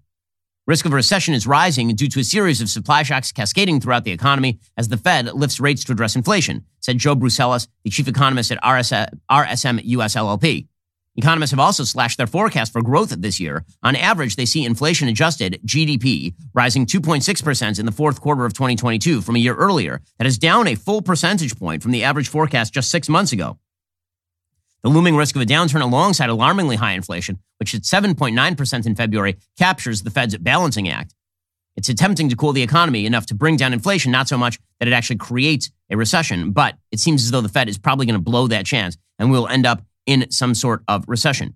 Risk 0.70 0.86
of 0.86 0.94
recession 0.94 1.34
is 1.34 1.48
rising 1.48 1.96
due 1.96 2.08
to 2.10 2.20
a 2.20 2.24
series 2.24 2.62
of 2.62 2.70
supply 2.70 3.02
shocks 3.02 3.32
cascading 3.32 3.82
throughout 3.82 4.04
the 4.04 4.12
economy 4.12 4.60
as 4.78 4.88
the 4.88 4.98
Fed 4.98 5.34
lifts 5.34 5.60
rates 5.60 5.84
to 5.86 5.94
address 5.94 6.16
inflation, 6.16 6.64
said 6.80 7.00
Joe 7.00 7.16
Brusuelas, 7.16 7.68
the 7.84 7.90
chief 7.90 8.08
economist 8.08 8.52
at 8.52 8.62
RSM 8.62 9.82
US 9.84 10.16
LLP. 10.16 10.68
Economists 11.16 11.50
have 11.50 11.60
also 11.60 11.84
slashed 11.84 12.20
their 12.20 12.28
forecast 12.28 12.72
for 12.72 12.84
growth 12.84 13.10
this 13.10 13.40
year. 13.40 13.66
On 13.82 13.96
average, 13.96 14.36
they 14.36 14.46
see 14.46 14.64
inflation 14.64 15.08
adjusted 15.08 15.60
GDP 15.66 16.36
rising 16.54 16.86
2.6% 16.86 17.80
in 17.80 17.88
the 17.88 17.92
fourth 17.92 18.22
quarter 18.22 18.46
of 18.46 18.54
2022 18.54 19.22
from 19.22 19.38
a 19.38 19.40
year 19.40 19.56
earlier. 19.56 20.02
That 20.20 20.28
is 20.28 20.38
down 20.38 20.68
a 20.68 20.76
full 20.76 21.02
percentage 21.02 21.58
point 21.58 21.82
from 21.82 21.94
the 21.94 22.04
average 22.04 22.28
forecast 22.28 22.76
just 22.76 22.92
six 22.92 23.10
months 23.10 23.32
ago. 23.32 23.58
The 24.84 24.90
looming 24.90 25.16
risk 25.16 25.36
of 25.36 25.42
a 25.42 25.46
downturn 25.46 25.82
alongside 25.82 26.30
alarmingly 26.30 26.78
high 26.78 26.94
inflation, 26.94 27.40
which 27.58 27.76
at 27.76 27.82
7.9% 27.82 28.86
in 28.86 28.96
February, 28.96 29.38
captures 29.58 30.04
the 30.04 30.10
Fed's 30.10 30.38
balancing 30.38 30.88
act. 30.88 31.14
It's 31.76 31.90
attempting 31.90 32.30
to 32.30 32.36
cool 32.36 32.54
the 32.54 32.64
economy 32.64 33.06
enough 33.06 33.26
to 33.28 33.36
bring 33.36 33.56
down 33.56 33.74
inflation, 33.74 34.12
not 34.12 34.28
so 34.28 34.38
much 34.38 34.60
that 34.80 34.88
it 34.88 34.94
actually 34.94 35.18
creates 35.18 35.70
a 35.90 35.98
recession, 35.98 36.52
but 36.52 36.76
it 36.92 37.00
seems 37.00 37.24
as 37.24 37.32
though 37.32 37.42
the 37.42 37.50
Fed 37.50 37.70
is 37.70 37.78
probably 37.78 38.06
going 38.06 38.20
to 38.20 38.22
blow 38.22 38.48
that 38.48 38.66
chance 38.66 38.98
and 39.18 39.32
we'll 39.32 39.48
end 39.48 39.66
up 39.66 39.82
in 40.06 40.30
some 40.32 40.56
sort 40.56 40.84
of 40.88 41.06
recession. 41.08 41.56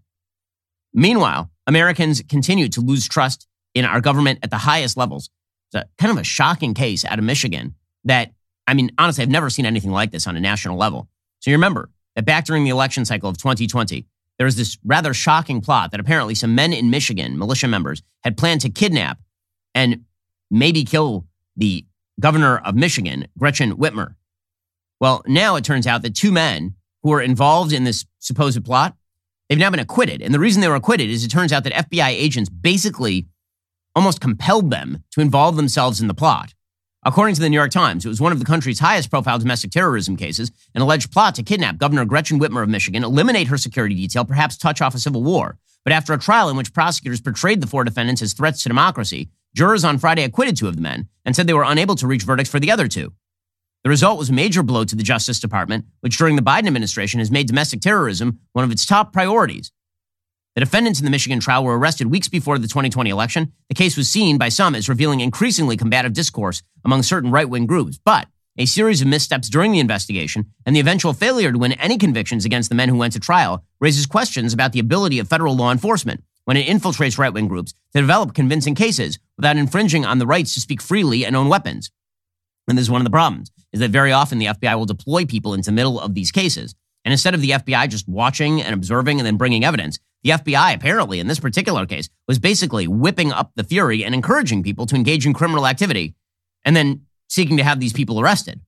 Meanwhile, 0.93 1.49
Americans 1.65 2.21
continue 2.29 2.69
to 2.69 2.81
lose 2.81 3.07
trust 3.07 3.47
in 3.73 3.85
our 3.85 4.01
government 4.01 4.39
at 4.43 4.51
the 4.51 4.59
highest 4.59 4.95
levels. 4.95 5.29
It's 5.71 5.83
a, 5.83 5.87
kind 5.97 6.11
of 6.11 6.17
a 6.17 6.23
shocking 6.23 6.73
case 6.73 7.03
out 7.05 7.19
of 7.19 7.25
Michigan 7.25 7.75
that, 8.03 8.31
I 8.67 8.73
mean, 8.73 8.91
honestly, 8.97 9.23
I've 9.23 9.29
never 9.29 9.49
seen 9.49 9.65
anything 9.65 9.91
like 9.91 10.11
this 10.11 10.27
on 10.27 10.35
a 10.37 10.39
national 10.39 10.77
level. 10.77 11.09
So 11.39 11.51
you 11.51 11.55
remember 11.55 11.89
that 12.15 12.25
back 12.25 12.45
during 12.45 12.63
the 12.63 12.69
election 12.69 13.05
cycle 13.05 13.29
of 13.29 13.37
2020, 13.37 14.05
there 14.37 14.45
was 14.45 14.55
this 14.55 14.77
rather 14.83 15.13
shocking 15.13 15.61
plot 15.61 15.91
that 15.91 15.99
apparently 15.99 16.35
some 16.35 16.55
men 16.55 16.73
in 16.73 16.89
Michigan, 16.89 17.37
militia 17.37 17.67
members, 17.67 18.01
had 18.23 18.37
planned 18.37 18.61
to 18.61 18.69
kidnap 18.69 19.19
and 19.75 20.05
maybe 20.49 20.83
kill 20.83 21.25
the 21.55 21.85
governor 22.19 22.57
of 22.57 22.75
Michigan, 22.75 23.27
Gretchen 23.37 23.77
Whitmer. 23.77 24.15
Well, 24.99 25.23
now 25.27 25.55
it 25.55 25.63
turns 25.63 25.87
out 25.87 26.01
that 26.03 26.15
two 26.15 26.31
men 26.31 26.75
who 27.01 27.09
were 27.09 27.21
involved 27.21 27.73
in 27.73 27.83
this 27.83 28.05
supposed 28.19 28.63
plot, 28.63 28.95
they've 29.49 29.57
now 29.57 29.69
been 29.69 29.79
acquitted. 29.79 30.21
And 30.21 30.33
the 30.33 30.39
reason 30.39 30.61
they 30.61 30.67
were 30.67 30.75
acquitted 30.75 31.09
is 31.09 31.23
it 31.23 31.29
turns 31.29 31.51
out 31.51 31.63
that 31.65 31.89
FBI 31.89 32.09
agents 32.09 32.49
basically 32.49 33.27
almost 33.95 34.21
compelled 34.21 34.71
them 34.71 35.03
to 35.11 35.21
involve 35.21 35.55
themselves 35.55 36.01
in 36.01 36.07
the 36.07 36.13
plot. 36.13 36.53
According 37.05 37.35
to 37.35 37.41
the 37.41 37.49
New 37.49 37.57
York 37.57 37.71
Times, 37.71 38.05
it 38.05 38.09
was 38.09 38.21
one 38.21 38.31
of 38.31 38.39
the 38.39 38.45
country's 38.45 38.79
highest 38.79 39.09
profile 39.09 39.37
domestic 39.37 39.71
terrorism 39.71 40.15
cases, 40.15 40.51
an 40.73 40.81
alleged 40.81 41.11
plot 41.11 41.35
to 41.35 41.43
kidnap 41.43 41.77
Governor 41.77 42.05
Gretchen 42.05 42.39
Whitmer 42.39 42.63
of 42.63 42.69
Michigan, 42.69 43.03
eliminate 43.03 43.47
her 43.47 43.57
security 43.57 43.93
detail, 43.93 44.23
perhaps 44.23 44.55
touch 44.55 44.81
off 44.81 44.95
a 44.95 44.99
civil 44.99 45.21
war. 45.21 45.57
But 45.83 45.91
after 45.91 46.13
a 46.13 46.17
trial 46.17 46.49
in 46.49 46.55
which 46.55 46.73
prosecutors 46.73 47.19
portrayed 47.19 47.59
the 47.59 47.67
four 47.67 47.83
defendants 47.83 48.21
as 48.21 48.31
threats 48.31 48.63
to 48.63 48.69
democracy, 48.69 49.29
jurors 49.53 49.83
on 49.83 49.97
Friday 49.97 50.23
acquitted 50.23 50.55
two 50.55 50.69
of 50.69 50.77
the 50.77 50.81
men 50.81 51.09
and 51.25 51.35
said 51.35 51.45
they 51.45 51.53
were 51.53 51.65
unable 51.65 51.95
to 51.95 52.07
reach 52.07 52.23
verdicts 52.23 52.49
for 52.49 52.61
the 52.61 52.71
other 52.71 52.87
two. 52.87 53.11
The 53.83 53.89
result 53.89 54.17
was 54.17 54.29
a 54.29 54.33
major 54.33 54.63
blow 54.63 54.85
to 54.85 54.95
the 54.95 55.03
Justice 55.03 55.41
Department, 55.41 55.85
which 55.99 56.17
during 56.17 56.37
the 56.37 56.41
Biden 56.41 56.67
administration 56.67 57.19
has 57.19 57.29
made 57.29 57.47
domestic 57.47 57.81
terrorism 57.81 58.39
one 58.53 58.63
of 58.63 58.71
its 58.71 58.85
top 58.85 59.11
priorities. 59.11 59.73
The 60.55 60.59
defendants 60.59 60.99
in 60.99 61.05
the 61.05 61.11
Michigan 61.11 61.39
trial 61.39 61.63
were 61.63 61.79
arrested 61.79 62.11
weeks 62.11 62.27
before 62.27 62.59
the 62.59 62.67
2020 62.67 63.09
election. 63.09 63.53
The 63.69 63.75
case 63.75 63.97
was 63.97 64.07
seen 64.07 64.37
by 64.37 64.49
some 64.49 64.75
as 64.75 64.87
revealing 64.87 65.19
increasingly 65.19 65.77
combative 65.77 66.13
discourse 66.13 66.61
among 66.85 67.01
certain 67.01 67.31
right 67.31 67.49
wing 67.49 67.65
groups. 67.65 67.97
But 68.03 68.27
a 68.55 68.67
series 68.67 69.01
of 69.01 69.07
missteps 69.07 69.49
during 69.49 69.71
the 69.71 69.79
investigation 69.79 70.45
and 70.63 70.75
the 70.75 70.79
eventual 70.79 71.13
failure 71.13 71.51
to 71.51 71.57
win 71.57 71.71
any 71.73 71.97
convictions 71.97 72.45
against 72.45 72.69
the 72.69 72.75
men 72.75 72.87
who 72.87 72.97
went 72.97 73.13
to 73.13 73.19
trial 73.19 73.63
raises 73.81 74.05
questions 74.05 74.53
about 74.53 74.73
the 74.73 74.79
ability 74.79 75.17
of 75.17 75.27
federal 75.27 75.55
law 75.55 75.71
enforcement 75.71 76.23
when 76.45 76.55
it 76.55 76.67
infiltrates 76.67 77.17
right 77.17 77.33
wing 77.33 77.47
groups 77.47 77.73
to 77.95 78.01
develop 78.01 78.35
convincing 78.35 78.75
cases 78.75 79.17
without 79.37 79.57
infringing 79.57 80.05
on 80.05 80.19
the 80.19 80.27
rights 80.27 80.53
to 80.53 80.61
speak 80.61 80.83
freely 80.83 81.25
and 81.25 81.35
own 81.35 81.49
weapons. 81.49 81.89
And 82.67 82.77
this 82.77 82.83
is 82.83 82.91
one 82.91 83.01
of 83.01 83.05
the 83.05 83.11
problems, 83.11 83.49
is 83.71 83.79
that 83.79 83.89
very 83.89 84.11
often 84.11 84.37
the 84.37 84.45
FBI 84.45 84.77
will 84.77 84.85
deploy 84.85 85.25
people 85.25 85.55
into 85.55 85.71
the 85.71 85.75
middle 85.75 85.99
of 85.99 86.13
these 86.13 86.31
cases. 86.31 86.75
And 87.03 87.11
instead 87.11 87.33
of 87.33 87.41
the 87.41 87.49
FBI 87.49 87.89
just 87.89 88.07
watching 88.07 88.61
and 88.61 88.73
observing 88.75 89.19
and 89.19 89.25
then 89.25 89.35
bringing 89.35 89.65
evidence, 89.65 89.99
the 90.23 90.31
FBI, 90.31 90.73
apparently, 90.73 91.19
in 91.19 91.27
this 91.27 91.39
particular 91.39 91.85
case, 91.85 92.09
was 92.27 92.39
basically 92.39 92.87
whipping 92.87 93.31
up 93.31 93.51
the 93.55 93.63
fury 93.63 94.03
and 94.03 94.15
encouraging 94.15 94.63
people 94.63 94.85
to 94.85 94.95
engage 94.95 95.25
in 95.25 95.33
criminal 95.33 95.67
activity 95.67 96.15
and 96.63 96.75
then 96.75 97.01
seeking 97.29 97.57
to 97.57 97.63
have 97.63 97.79
these 97.79 97.93
people 97.93 98.19
arrested. 98.19 98.61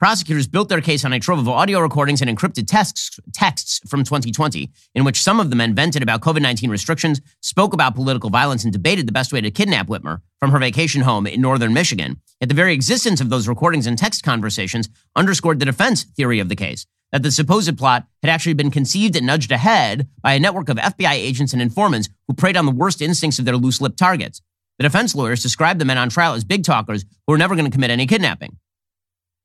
Prosecutors 0.00 0.48
built 0.48 0.68
their 0.68 0.80
case 0.80 1.04
on 1.04 1.12
a 1.12 1.20
trove 1.20 1.38
of 1.38 1.48
audio 1.48 1.78
recordings 1.78 2.20
and 2.20 2.28
encrypted 2.28 2.66
texts, 2.66 3.18
texts 3.32 3.80
from 3.88 4.02
2020, 4.02 4.70
in 4.94 5.04
which 5.04 5.22
some 5.22 5.38
of 5.38 5.50
the 5.50 5.56
men 5.56 5.74
vented 5.74 6.02
about 6.02 6.20
COVID 6.20 6.42
19 6.42 6.68
restrictions, 6.68 7.20
spoke 7.40 7.72
about 7.72 7.94
political 7.94 8.28
violence, 8.28 8.64
and 8.64 8.72
debated 8.72 9.06
the 9.06 9.12
best 9.12 9.32
way 9.32 9.40
to 9.40 9.52
kidnap 9.52 9.86
Whitmer 9.86 10.20
from 10.40 10.50
her 10.50 10.58
vacation 10.58 11.02
home 11.02 11.28
in 11.28 11.40
northern 11.40 11.72
Michigan. 11.72 12.20
Yet 12.40 12.48
the 12.48 12.54
very 12.56 12.74
existence 12.74 13.20
of 13.20 13.30
those 13.30 13.46
recordings 13.46 13.86
and 13.86 13.96
text 13.96 14.24
conversations 14.24 14.88
underscored 15.14 15.60
the 15.60 15.64
defense 15.64 16.02
theory 16.02 16.40
of 16.40 16.48
the 16.48 16.56
case 16.56 16.86
that 17.12 17.22
the 17.22 17.30
supposed 17.30 17.78
plot 17.78 18.08
had 18.24 18.30
actually 18.30 18.54
been 18.54 18.72
conceived 18.72 19.14
and 19.14 19.24
nudged 19.24 19.52
ahead 19.52 20.08
by 20.20 20.32
a 20.32 20.40
network 20.40 20.68
of 20.68 20.76
FBI 20.76 21.12
agents 21.12 21.52
and 21.52 21.62
informants 21.62 22.08
who 22.26 22.34
preyed 22.34 22.56
on 22.56 22.66
the 22.66 22.72
worst 22.72 23.00
instincts 23.00 23.38
of 23.38 23.44
their 23.44 23.56
loose 23.56 23.80
lipped 23.80 23.98
targets. 23.98 24.42
The 24.78 24.82
defense 24.82 25.14
lawyers 25.14 25.40
described 25.40 25.80
the 25.80 25.84
men 25.84 25.98
on 25.98 26.08
trial 26.08 26.34
as 26.34 26.42
big 26.42 26.64
talkers 26.64 27.04
who 27.26 27.32
were 27.32 27.38
never 27.38 27.54
going 27.54 27.66
to 27.66 27.70
commit 27.70 27.90
any 27.90 28.08
kidnapping. 28.08 28.56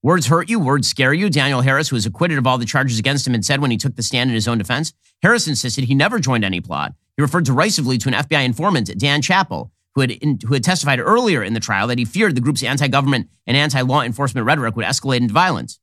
Words 0.01 0.27
hurt 0.27 0.49
you, 0.49 0.61
words 0.61 0.87
scare 0.87 1.13
you. 1.13 1.29
Daniel 1.29 1.59
Harris, 1.59 1.89
who 1.89 1.95
was 1.97 2.05
acquitted 2.05 2.37
of 2.37 2.47
all 2.47 2.57
the 2.57 2.65
charges 2.65 2.99
against 2.99 3.27
him, 3.27 3.33
and 3.33 3.45
said 3.45 3.59
when 3.59 3.69
he 3.69 3.75
took 3.75 3.97
the 3.97 4.03
stand 4.03 4.29
in 4.29 4.33
his 4.33 4.47
own 4.47 4.57
defense. 4.57 4.93
Harris 5.21 5.45
insisted 5.45 5.83
he 5.83 5.95
never 5.95 6.19
joined 6.19 6.45
any 6.45 6.61
plot. 6.61 6.93
He 7.17 7.21
referred 7.21 7.43
derisively 7.43 7.97
to 7.97 8.07
an 8.07 8.13
FBI 8.13 8.45
informant, 8.45 8.97
Dan 8.97 9.21
Chappell, 9.21 9.73
who 9.95 10.01
had, 10.01 10.11
in, 10.11 10.39
who 10.47 10.53
had 10.53 10.63
testified 10.63 11.01
earlier 11.01 11.43
in 11.43 11.53
the 11.53 11.59
trial 11.59 11.87
that 11.87 11.97
he 11.97 12.05
feared 12.05 12.35
the 12.35 12.41
group's 12.41 12.63
anti 12.63 12.87
government 12.87 13.27
and 13.45 13.57
anti 13.57 13.81
law 13.81 14.01
enforcement 14.01 14.47
rhetoric 14.47 14.77
would 14.77 14.85
escalate 14.85 15.17
into 15.19 15.33
violence. 15.33 15.79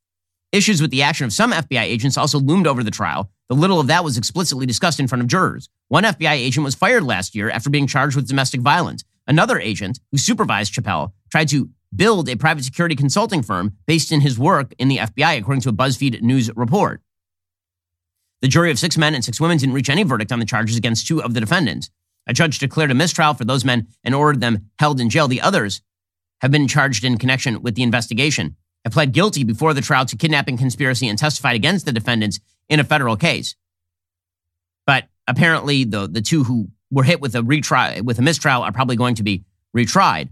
Issues 0.50 0.80
with 0.80 0.90
the 0.90 1.02
action 1.02 1.26
of 1.26 1.32
some 1.34 1.52
FBI 1.52 1.82
agents 1.82 2.16
also 2.16 2.38
loomed 2.38 2.66
over 2.66 2.82
the 2.82 2.90
trial, 2.90 3.30
though 3.50 3.56
little 3.56 3.80
of 3.80 3.88
that 3.88 4.02
was 4.02 4.16
explicitly 4.16 4.64
discussed 4.64 4.98
in 4.98 5.08
front 5.08 5.20
of 5.20 5.28
jurors. 5.28 5.68
One 5.88 6.04
FBI 6.04 6.32
agent 6.32 6.64
was 6.64 6.74
fired 6.74 7.02
last 7.02 7.34
year 7.34 7.50
after 7.50 7.68
being 7.68 7.86
charged 7.86 8.16
with 8.16 8.28
domestic 8.28 8.62
violence. 8.62 9.04
Another 9.26 9.58
agent, 9.58 10.00
who 10.10 10.16
supervised 10.16 10.72
Chappell, 10.72 11.12
tried 11.30 11.48
to 11.48 11.68
build 11.96 12.28
a 12.28 12.36
private 12.36 12.64
security 12.64 12.94
consulting 12.94 13.42
firm 13.42 13.76
based 13.86 14.12
in 14.12 14.20
his 14.20 14.38
work 14.38 14.72
in 14.78 14.88
the 14.88 14.98
FBI, 14.98 15.38
according 15.38 15.62
to 15.62 15.68
a 15.68 15.72
BuzzFeed 15.72 16.22
News 16.22 16.50
report. 16.56 17.00
The 18.42 18.48
jury 18.48 18.70
of 18.70 18.78
six 18.78 18.98
men 18.98 19.14
and 19.14 19.24
six 19.24 19.40
women 19.40 19.58
didn't 19.58 19.74
reach 19.74 19.88
any 19.88 20.02
verdict 20.02 20.32
on 20.32 20.38
the 20.38 20.44
charges 20.44 20.76
against 20.76 21.06
two 21.06 21.22
of 21.22 21.34
the 21.34 21.40
defendants. 21.40 21.90
A 22.26 22.32
judge 22.32 22.58
declared 22.58 22.90
a 22.90 22.94
mistrial 22.94 23.34
for 23.34 23.44
those 23.44 23.64
men 23.64 23.86
and 24.04 24.14
ordered 24.14 24.40
them 24.40 24.70
held 24.78 25.00
in 25.00 25.10
jail. 25.10 25.28
The 25.28 25.40
others 25.40 25.80
have 26.42 26.50
been 26.50 26.68
charged 26.68 27.04
in 27.04 27.18
connection 27.18 27.62
with 27.62 27.74
the 27.76 27.82
investigation 27.82 28.56
have 28.86 28.92
pled 28.92 29.12
guilty 29.12 29.42
before 29.42 29.74
the 29.74 29.80
trial 29.80 30.06
to 30.06 30.16
kidnapping 30.16 30.56
conspiracy 30.56 31.08
and 31.08 31.18
testified 31.18 31.56
against 31.56 31.84
the 31.86 31.92
defendants 31.92 32.38
in 32.68 32.78
a 32.78 32.84
federal 32.84 33.16
case. 33.16 33.56
But 34.86 35.08
apparently, 35.26 35.82
the, 35.82 36.06
the 36.06 36.20
two 36.20 36.44
who 36.44 36.68
were 36.92 37.02
hit 37.02 37.20
with 37.20 37.34
a 37.34 37.42
retrial, 37.42 38.04
with 38.04 38.20
a 38.20 38.22
mistrial 38.22 38.62
are 38.62 38.70
probably 38.70 38.94
going 38.94 39.16
to 39.16 39.24
be 39.24 39.44
retried. 39.76 40.28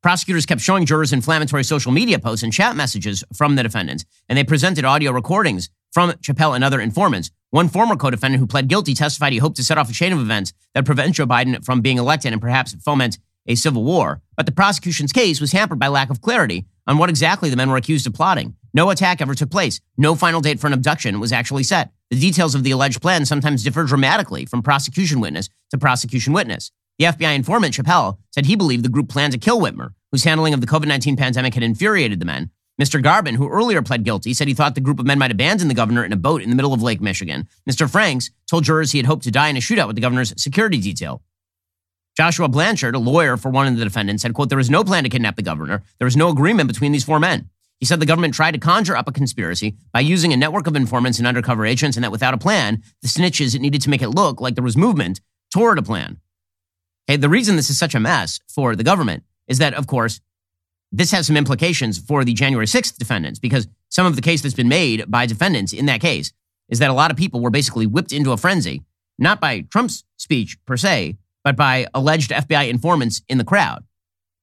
Prosecutors 0.00 0.46
kept 0.46 0.60
showing 0.60 0.86
jurors 0.86 1.12
inflammatory 1.12 1.64
social 1.64 1.90
media 1.90 2.20
posts 2.20 2.44
and 2.44 2.52
chat 2.52 2.76
messages 2.76 3.24
from 3.34 3.56
the 3.56 3.64
defendants, 3.64 4.04
and 4.28 4.38
they 4.38 4.44
presented 4.44 4.84
audio 4.84 5.10
recordings 5.10 5.70
from 5.90 6.14
Chappell 6.22 6.54
and 6.54 6.62
other 6.62 6.80
informants. 6.80 7.32
One 7.50 7.68
former 7.68 7.96
co-defendant 7.96 8.38
who 8.38 8.46
pled 8.46 8.68
guilty 8.68 8.94
testified 8.94 9.32
he 9.32 9.40
hoped 9.40 9.56
to 9.56 9.64
set 9.64 9.76
off 9.76 9.90
a 9.90 9.92
chain 9.92 10.12
of 10.12 10.20
events 10.20 10.52
that 10.74 10.84
prevent 10.84 11.16
Joe 11.16 11.26
Biden 11.26 11.64
from 11.64 11.80
being 11.80 11.98
elected 11.98 12.32
and 12.32 12.40
perhaps 12.40 12.74
foment 12.74 13.18
a 13.48 13.56
civil 13.56 13.82
war. 13.82 14.22
But 14.36 14.46
the 14.46 14.52
prosecution's 14.52 15.12
case 15.12 15.40
was 15.40 15.50
hampered 15.50 15.80
by 15.80 15.88
lack 15.88 16.10
of 16.10 16.20
clarity 16.20 16.66
on 16.86 16.98
what 16.98 17.10
exactly 17.10 17.50
the 17.50 17.56
men 17.56 17.70
were 17.70 17.76
accused 17.76 18.06
of 18.06 18.14
plotting. 18.14 18.54
No 18.72 18.90
attack 18.90 19.20
ever 19.20 19.34
took 19.34 19.50
place. 19.50 19.80
No 19.96 20.14
final 20.14 20.40
date 20.40 20.60
for 20.60 20.68
an 20.68 20.74
abduction 20.74 21.18
was 21.18 21.32
actually 21.32 21.64
set. 21.64 21.90
The 22.10 22.20
details 22.20 22.54
of 22.54 22.62
the 22.62 22.70
alleged 22.70 23.02
plan 23.02 23.24
sometimes 23.24 23.64
differ 23.64 23.84
dramatically 23.84 24.46
from 24.46 24.62
prosecution 24.62 25.20
witness 25.20 25.48
to 25.70 25.78
prosecution 25.78 26.32
witness. 26.32 26.70
The 26.98 27.04
FBI 27.04 27.36
informant, 27.36 27.74
Chappell, 27.74 28.18
said 28.32 28.46
he 28.46 28.56
believed 28.56 28.84
the 28.84 28.88
group 28.88 29.08
planned 29.08 29.32
to 29.32 29.38
kill 29.38 29.60
Whitmer, 29.60 29.90
whose 30.10 30.24
handling 30.24 30.52
of 30.52 30.60
the 30.60 30.66
COVID 30.66 30.86
19 30.86 31.16
pandemic 31.16 31.54
had 31.54 31.62
infuriated 31.62 32.18
the 32.20 32.26
men. 32.26 32.50
Mr. 32.80 33.02
Garbin, 33.02 33.34
who 33.34 33.48
earlier 33.48 33.82
pled 33.82 34.04
guilty, 34.04 34.32
said 34.32 34.46
he 34.46 34.54
thought 34.54 34.74
the 34.74 34.80
group 34.80 35.00
of 35.00 35.06
men 35.06 35.18
might 35.18 35.32
abandon 35.32 35.68
the 35.68 35.74
governor 35.74 36.04
in 36.04 36.12
a 36.12 36.16
boat 36.16 36.42
in 36.42 36.50
the 36.50 36.56
middle 36.56 36.72
of 36.72 36.82
Lake 36.82 37.00
Michigan. 37.00 37.48
Mr. 37.68 37.90
Franks 37.90 38.30
told 38.48 38.64
jurors 38.64 38.92
he 38.92 38.98
had 38.98 39.06
hoped 39.06 39.24
to 39.24 39.30
die 39.30 39.48
in 39.48 39.56
a 39.56 39.60
shootout 39.60 39.88
with 39.88 39.96
the 39.96 40.02
governor's 40.02 40.32
security 40.40 40.80
detail. 40.80 41.22
Joshua 42.16 42.48
Blanchard, 42.48 42.94
a 42.94 42.98
lawyer 42.98 43.36
for 43.36 43.48
one 43.48 43.68
of 43.68 43.76
the 43.76 43.84
defendants, 43.84 44.22
said, 44.22 44.34
quote, 44.34 44.48
there 44.48 44.58
was 44.58 44.70
no 44.70 44.82
plan 44.82 45.04
to 45.04 45.08
kidnap 45.08 45.36
the 45.36 45.42
governor. 45.42 45.82
There 45.98 46.06
was 46.06 46.16
no 46.16 46.30
agreement 46.30 46.68
between 46.68 46.90
these 46.90 47.04
four 47.04 47.20
men. 47.20 47.48
He 47.78 47.86
said 47.86 48.00
the 48.00 48.06
government 48.06 48.34
tried 48.34 48.52
to 48.52 48.58
conjure 48.58 48.96
up 48.96 49.08
a 49.08 49.12
conspiracy 49.12 49.76
by 49.92 50.00
using 50.00 50.32
a 50.32 50.36
network 50.36 50.66
of 50.66 50.74
informants 50.74 51.18
and 51.18 51.28
undercover 51.28 51.64
agents, 51.64 51.96
and 51.96 52.02
that 52.02 52.10
without 52.10 52.34
a 52.34 52.38
plan, 52.38 52.82
the 53.02 53.08
snitches 53.08 53.58
needed 53.58 53.82
to 53.82 53.90
make 53.90 54.02
it 54.02 54.08
look 54.08 54.40
like 54.40 54.56
there 54.56 54.64
was 54.64 54.76
movement 54.76 55.20
toward 55.52 55.78
a 55.78 55.82
plan. 55.82 56.18
Okay, 57.08 57.16
the 57.16 57.28
reason 57.28 57.56
this 57.56 57.70
is 57.70 57.78
such 57.78 57.94
a 57.94 58.00
mess 58.00 58.38
for 58.48 58.76
the 58.76 58.84
government 58.84 59.24
is 59.46 59.58
that, 59.58 59.72
of 59.72 59.86
course, 59.86 60.20
this 60.92 61.10
has 61.12 61.26
some 61.26 61.36
implications 61.36 61.98
for 61.98 62.22
the 62.22 62.34
January 62.34 62.66
6th 62.66 62.96
defendants 62.98 63.38
because 63.38 63.66
some 63.88 64.06
of 64.06 64.14
the 64.14 64.22
case 64.22 64.42
that's 64.42 64.54
been 64.54 64.68
made 64.68 65.10
by 65.10 65.24
defendants 65.26 65.72
in 65.72 65.86
that 65.86 66.00
case 66.00 66.32
is 66.68 66.78
that 66.80 66.90
a 66.90 66.94
lot 66.94 67.10
of 67.10 67.16
people 67.16 67.40
were 67.40 67.50
basically 67.50 67.86
whipped 67.86 68.12
into 68.12 68.32
a 68.32 68.36
frenzy, 68.36 68.82
not 69.18 69.40
by 69.40 69.60
Trump's 69.60 70.04
speech 70.16 70.58
per 70.66 70.76
se, 70.76 71.16
but 71.44 71.56
by 71.56 71.86
alleged 71.94 72.30
FBI 72.30 72.68
informants 72.68 73.22
in 73.28 73.38
the 73.38 73.44
crowd. 73.44 73.84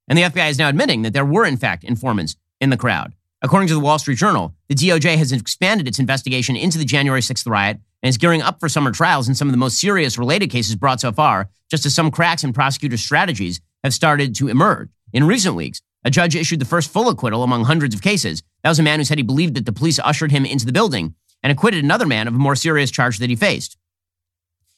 And 0.08 0.18
the 0.18 0.24
FBI 0.24 0.50
is 0.50 0.58
now 0.58 0.70
admitting 0.70 1.04
that 1.04 1.14
there 1.14 1.26
were, 1.26 1.46
in 1.46 1.58
fact, 1.58 1.84
informants 1.84 2.36
in 2.60 2.72
the 2.72 2.78
crowd. 2.78 3.14
According 3.46 3.68
to 3.68 3.76
the 3.76 3.80
Wall 3.80 4.00
Street 4.00 4.18
Journal, 4.18 4.56
the 4.70 4.74
DOJ 4.74 5.18
has 5.18 5.32
expanded 5.32 5.88
its 5.88 6.00
investigation 6.00 6.56
into 6.56 6.80
the 6.80 6.84
January 6.84 7.22
6th 7.22 7.48
riot 7.48 7.78
and 8.02 8.10
is 8.10 8.18
gearing 8.18 8.42
up 8.42 8.60
for 8.60 8.68
summer 8.68 8.92
trials 8.92 9.30
in 9.30 9.36
some 9.36 9.48
of 9.48 9.52
the 9.52 9.60
most 9.60 9.80
serious 9.80 10.18
related 10.18 10.50
cases 10.50 10.76
brought 10.76 11.00
so 11.00 11.12
far, 11.12 11.48
just 11.70 11.86
as 11.86 11.94
some 11.94 12.10
cracks 12.10 12.44
in 12.44 12.54
prosecutors' 12.54 13.04
strategies 13.04 13.62
have 13.84 13.94
started 13.94 14.34
to 14.34 14.48
emerge. 14.48 14.90
In 15.14 15.26
recent 15.26 15.54
weeks, 15.54 15.84
a 16.04 16.10
judge 16.10 16.36
issued 16.36 16.60
the 16.60 16.66
first 16.66 16.92
full 16.92 17.08
acquittal 17.08 17.44
among 17.44 17.66
hundreds 17.66 17.94
of 17.94 18.02
cases. 18.02 18.42
That 18.64 18.70
was 18.70 18.80
a 18.80 18.84
man 18.84 18.98
who 18.98 19.06
said 19.06 19.20
he 19.20 19.24
believed 19.24 19.54
that 19.58 19.68
the 19.68 19.72
police 19.72 20.00
ushered 20.00 20.32
him 20.32 20.44
into 20.44 20.66
the 20.66 20.74
building 20.74 21.14
and 21.44 21.52
acquitted 21.52 21.84
another 21.84 22.08
man 22.08 22.28
of 22.28 22.34
a 22.34 22.40
more 22.40 22.56
serious 22.56 22.90
charge 22.90 23.20
that 23.20 23.30
he 23.30 23.36
faced. 23.36 23.78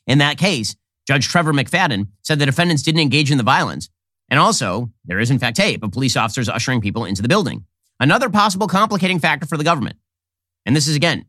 In 0.08 0.18
that 0.18 0.38
case, 0.38 0.76
Judge 1.08 1.30
Trevor 1.30 1.54
McFadden 1.54 2.08
said 2.22 2.38
the 2.38 2.46
defendants 2.46 2.84
didn't 2.84 3.00
engage 3.00 3.32
in 3.32 3.38
the 3.38 3.46
violence. 3.46 3.90
And 4.30 4.42
also, 4.42 4.92
there 5.06 5.22
is 5.22 5.32
in 5.32 5.40
fact 5.40 5.56
tape 5.56 5.84
of 5.84 5.94
police 5.94 6.18
officers 6.18 6.50
ushering 6.50 6.82
people 6.82 7.06
into 7.06 7.22
the 7.22 7.30
building. 7.30 7.64
Another 8.00 8.30
possible 8.30 8.68
complicating 8.68 9.20
factor 9.20 9.48
for 9.48 9.58
the 9.58 9.64
government. 9.64 9.98
And 10.66 10.76
this 10.76 10.88
is 10.88 10.96
again 10.96 11.26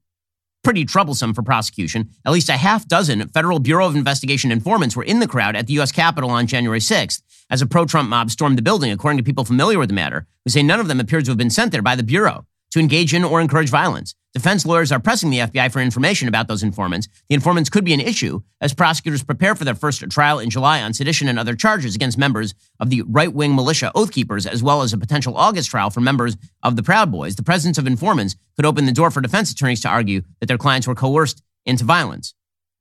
pretty 0.65 0.85
troublesome 0.85 1.33
for 1.33 1.43
prosecution. 1.43 2.11
At 2.27 2.33
least 2.33 2.49
a 2.49 2.57
half 2.57 2.87
dozen 2.87 3.27
Federal 3.29 3.59
Bureau 3.59 3.87
of 3.87 3.97
Investigation 3.97 4.51
informants 4.51 4.97
were 4.97 5.05
in 5.05 5.21
the 5.21 5.29
crowd 5.29 5.57
at 5.57 5.67
the 5.67 5.75
U.S. 5.75 5.93
Capitol 5.93 6.31
on 6.31 6.47
January 6.47 6.81
6th 6.81 7.23
as 7.49 7.63
a 7.63 7.67
pro 7.67 7.87
Trump 7.87 8.09
mob 8.09 8.31
stormed 8.31 8.59
the 8.59 8.63
building, 8.63 8.91
according 8.91 9.17
to 9.19 9.25
people 9.25 9.45
familiar 9.45 9.79
with 9.79 9.89
the 9.89 9.95
matter, 9.95 10.27
who 10.45 10.51
say 10.51 10.63
none 10.63 10.81
of 10.81 10.89
them 10.89 11.01
appear 11.01 11.23
to 11.23 11.31
have 11.31 11.39
been 11.39 11.49
sent 11.49 11.73
there 11.73 11.81
by 11.81 11.97
the 11.97 12.03
Bureau 12.03 12.45
to 12.73 12.81
engage 12.81 13.15
in 13.15 13.25
or 13.25 13.41
encourage 13.41 13.71
violence. 13.71 14.15
Defense 14.35 14.67
lawyers 14.67 14.93
are 14.93 15.01
pressing 15.01 15.31
the 15.31 15.39
FBI 15.39 15.73
for 15.73 15.81
information 15.81 16.29
about 16.29 16.49
those 16.49 16.63
informants. 16.63 17.09
The 17.29 17.35
informants 17.35 17.71
could 17.71 17.85
be 17.85 17.95
an 17.95 18.01
issue 18.01 18.41
as 18.61 18.75
prosecutors 18.75 19.23
prepare 19.23 19.55
for 19.55 19.65
their 19.65 19.75
first 19.75 20.03
trial 20.11 20.39
in 20.39 20.51
July 20.51 20.83
on 20.83 20.93
sedition 20.93 21.29
and 21.29 21.39
other 21.39 21.57
charges 21.57 21.95
against 21.95 22.19
members 22.19 22.55
of 22.79 22.91
the 22.91 23.03
right 23.03 23.33
wing 23.33 23.55
militia 23.55 23.91
Oath 23.95 24.13
Keepers, 24.13 24.47
as 24.47 24.63
well 24.63 24.83
as 24.83 24.93
a 24.93 24.99
potential 24.99 25.37
August 25.37 25.71
trial 25.71 25.89
for 25.89 26.01
members 26.01 26.37
of 26.63 26.77
the 26.77 26.83
Proud 26.83 27.11
Boys. 27.11 27.37
The 27.37 27.43
presence 27.43 27.79
of 27.79 27.87
informants 27.87 28.37
could 28.55 28.67
open 28.67 28.85
the 28.85 28.93
door 28.93 29.11
for 29.11 29.23
defense 29.23 29.51
attorneys 29.51 29.81
to 29.81 29.89
argue 29.89 30.21
that 30.41 30.47
their 30.47 30.59
clients 30.59 30.87
were 30.87 30.95
coerced 30.95 31.43
into 31.65 31.85
violence. 31.85 32.35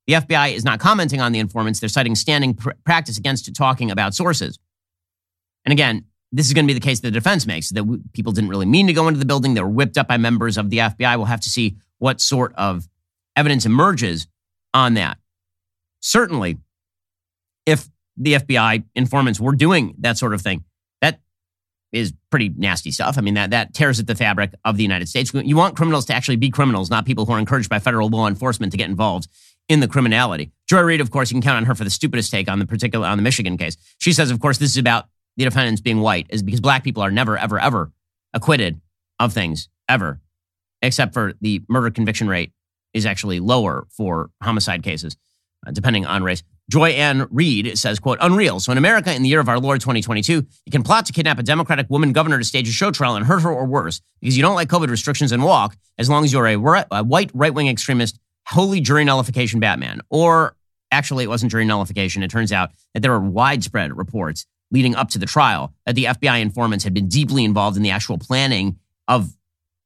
The 0.05 0.13
FBI 0.13 0.53
is 0.53 0.65
not 0.65 0.79
commenting 0.79 1.21
on 1.21 1.31
the 1.31 1.39
informants. 1.39 1.79
They're 1.79 1.89
citing 1.89 2.15
standing 2.15 2.55
pr- 2.55 2.71
practice 2.83 3.17
against 3.17 3.53
talking 3.55 3.89
about 3.89 4.13
sources. 4.13 4.59
And 5.65 5.71
again, 5.71 6.05
this 6.31 6.47
is 6.47 6.53
going 6.53 6.65
to 6.65 6.73
be 6.73 6.77
the 6.77 6.83
case 6.83 6.99
the 6.99 7.11
defense 7.11 7.45
makes 7.45 7.69
that 7.69 8.01
people 8.13 8.33
didn't 8.33 8.49
really 8.49 8.65
mean 8.65 8.87
to 8.87 8.93
go 8.93 9.07
into 9.07 9.19
the 9.19 9.25
building. 9.25 9.53
They 9.53 9.61
were 9.61 9.69
whipped 9.69 9.97
up 9.97 10.07
by 10.07 10.17
members 10.17 10.57
of 10.57 10.69
the 10.69 10.79
FBI. 10.79 11.15
We'll 11.15 11.25
have 11.25 11.41
to 11.41 11.49
see 11.49 11.77
what 11.99 12.19
sort 12.19 12.53
of 12.55 12.87
evidence 13.35 13.65
emerges 13.65 14.27
on 14.73 14.95
that. 14.95 15.17
Certainly, 16.01 16.57
if 17.65 17.89
the 18.17 18.33
FBI 18.33 18.83
informants 18.95 19.39
were 19.39 19.55
doing 19.55 19.95
that 19.99 20.17
sort 20.17 20.33
of 20.33 20.41
thing, 20.41 20.63
that 21.01 21.19
is 21.91 22.13
pretty 22.29 22.49
nasty 22.49 22.91
stuff. 22.91 23.17
I 23.17 23.21
mean, 23.21 23.35
that, 23.35 23.51
that 23.51 23.73
tears 23.73 23.99
at 23.99 24.07
the 24.07 24.15
fabric 24.15 24.53
of 24.65 24.77
the 24.77 24.83
United 24.83 25.07
States. 25.07 25.31
You 25.33 25.55
want 25.55 25.75
criminals 25.75 26.05
to 26.07 26.13
actually 26.13 26.37
be 26.37 26.49
criminals, 26.49 26.89
not 26.89 27.05
people 27.05 27.25
who 27.25 27.33
are 27.33 27.39
encouraged 27.39 27.69
by 27.69 27.79
federal 27.79 28.09
law 28.09 28.27
enforcement 28.27 28.71
to 28.73 28.77
get 28.77 28.89
involved 28.89 29.27
in 29.69 29.79
the 29.79 29.87
criminality. 29.87 30.51
Joy 30.67 30.81
Reid, 30.81 31.01
of 31.01 31.11
course, 31.11 31.29
you 31.29 31.35
can 31.35 31.41
count 31.41 31.57
on 31.57 31.65
her 31.65 31.75
for 31.75 31.83
the 31.83 31.89
stupidest 31.89 32.31
take 32.31 32.49
on 32.49 32.59
the 32.59 32.65
particular 32.65 33.07
on 33.07 33.17
the 33.17 33.23
Michigan 33.23 33.57
case. 33.57 33.77
She 33.97 34.13
says, 34.13 34.31
of 34.31 34.39
course, 34.39 34.57
this 34.57 34.71
is 34.71 34.77
about 34.77 35.07
the 35.37 35.45
defendants 35.45 35.81
being 35.81 36.01
white 36.01 36.27
is 36.29 36.43
because 36.43 36.59
black 36.59 36.83
people 36.83 37.01
are 37.03 37.11
never, 37.11 37.37
ever, 37.37 37.59
ever 37.59 37.91
acquitted 38.33 38.81
of 39.19 39.33
things, 39.33 39.69
ever, 39.87 40.19
except 40.81 41.13
for 41.13 41.33
the 41.41 41.61
murder 41.69 41.89
conviction 41.89 42.27
rate 42.27 42.51
is 42.93 43.05
actually 43.05 43.39
lower 43.39 43.87
for 43.89 44.31
homicide 44.41 44.83
cases, 44.83 45.15
uh, 45.65 45.71
depending 45.71 46.05
on 46.05 46.23
race. 46.23 46.43
Joy 46.69 46.89
Ann 46.89 47.27
Reid 47.31 47.77
says, 47.77 47.99
quote, 47.99 48.17
unreal. 48.19 48.59
So 48.59 48.71
in 48.73 48.77
America, 48.77 49.13
in 49.13 49.23
the 49.23 49.29
year 49.29 49.39
of 49.39 49.47
our 49.47 49.59
Lord 49.59 49.79
2022, 49.79 50.33
you 50.33 50.71
can 50.71 50.83
plot 50.83 51.05
to 51.05 51.13
kidnap 51.13 51.39
a 51.39 51.43
Democratic 51.43 51.89
woman 51.89 52.11
governor 52.11 52.37
to 52.37 52.43
stage 52.43 52.67
a 52.67 52.73
show 52.73 52.91
trial 52.91 53.15
and 53.15 53.25
hurt 53.25 53.41
her 53.41 53.51
or 53.51 53.65
worse 53.65 54.01
because 54.19 54.35
you 54.35 54.43
don't 54.43 54.55
like 54.55 54.67
COVID 54.67 54.89
restrictions 54.89 55.31
and 55.31 55.43
walk 55.43 55.77
as 55.97 56.09
long 56.09 56.25
as 56.25 56.33
you're 56.33 56.47
a, 56.47 56.85
a 56.91 57.03
white 57.03 57.31
right-wing 57.33 57.69
extremist, 57.69 58.19
holy 58.47 58.81
jury 58.81 59.05
nullification 59.05 59.61
Batman. 59.61 60.01
Or 60.09 60.57
actually, 60.91 61.23
it 61.23 61.27
wasn't 61.27 61.51
jury 61.51 61.63
nullification. 61.63 62.21
It 62.21 62.31
turns 62.31 62.51
out 62.51 62.71
that 62.93 63.01
there 63.01 63.13
are 63.13 63.19
widespread 63.19 63.95
reports 63.95 64.45
leading 64.71 64.95
up 64.95 65.09
to 65.09 65.19
the 65.19 65.25
trial 65.25 65.73
that 65.85 65.95
the 65.95 66.05
FBI 66.05 66.41
informants 66.41 66.83
had 66.83 66.93
been 66.93 67.07
deeply 67.07 67.43
involved 67.43 67.77
in 67.77 67.83
the 67.83 67.89
actual 67.89 68.17
planning 68.17 68.77
of 69.07 69.33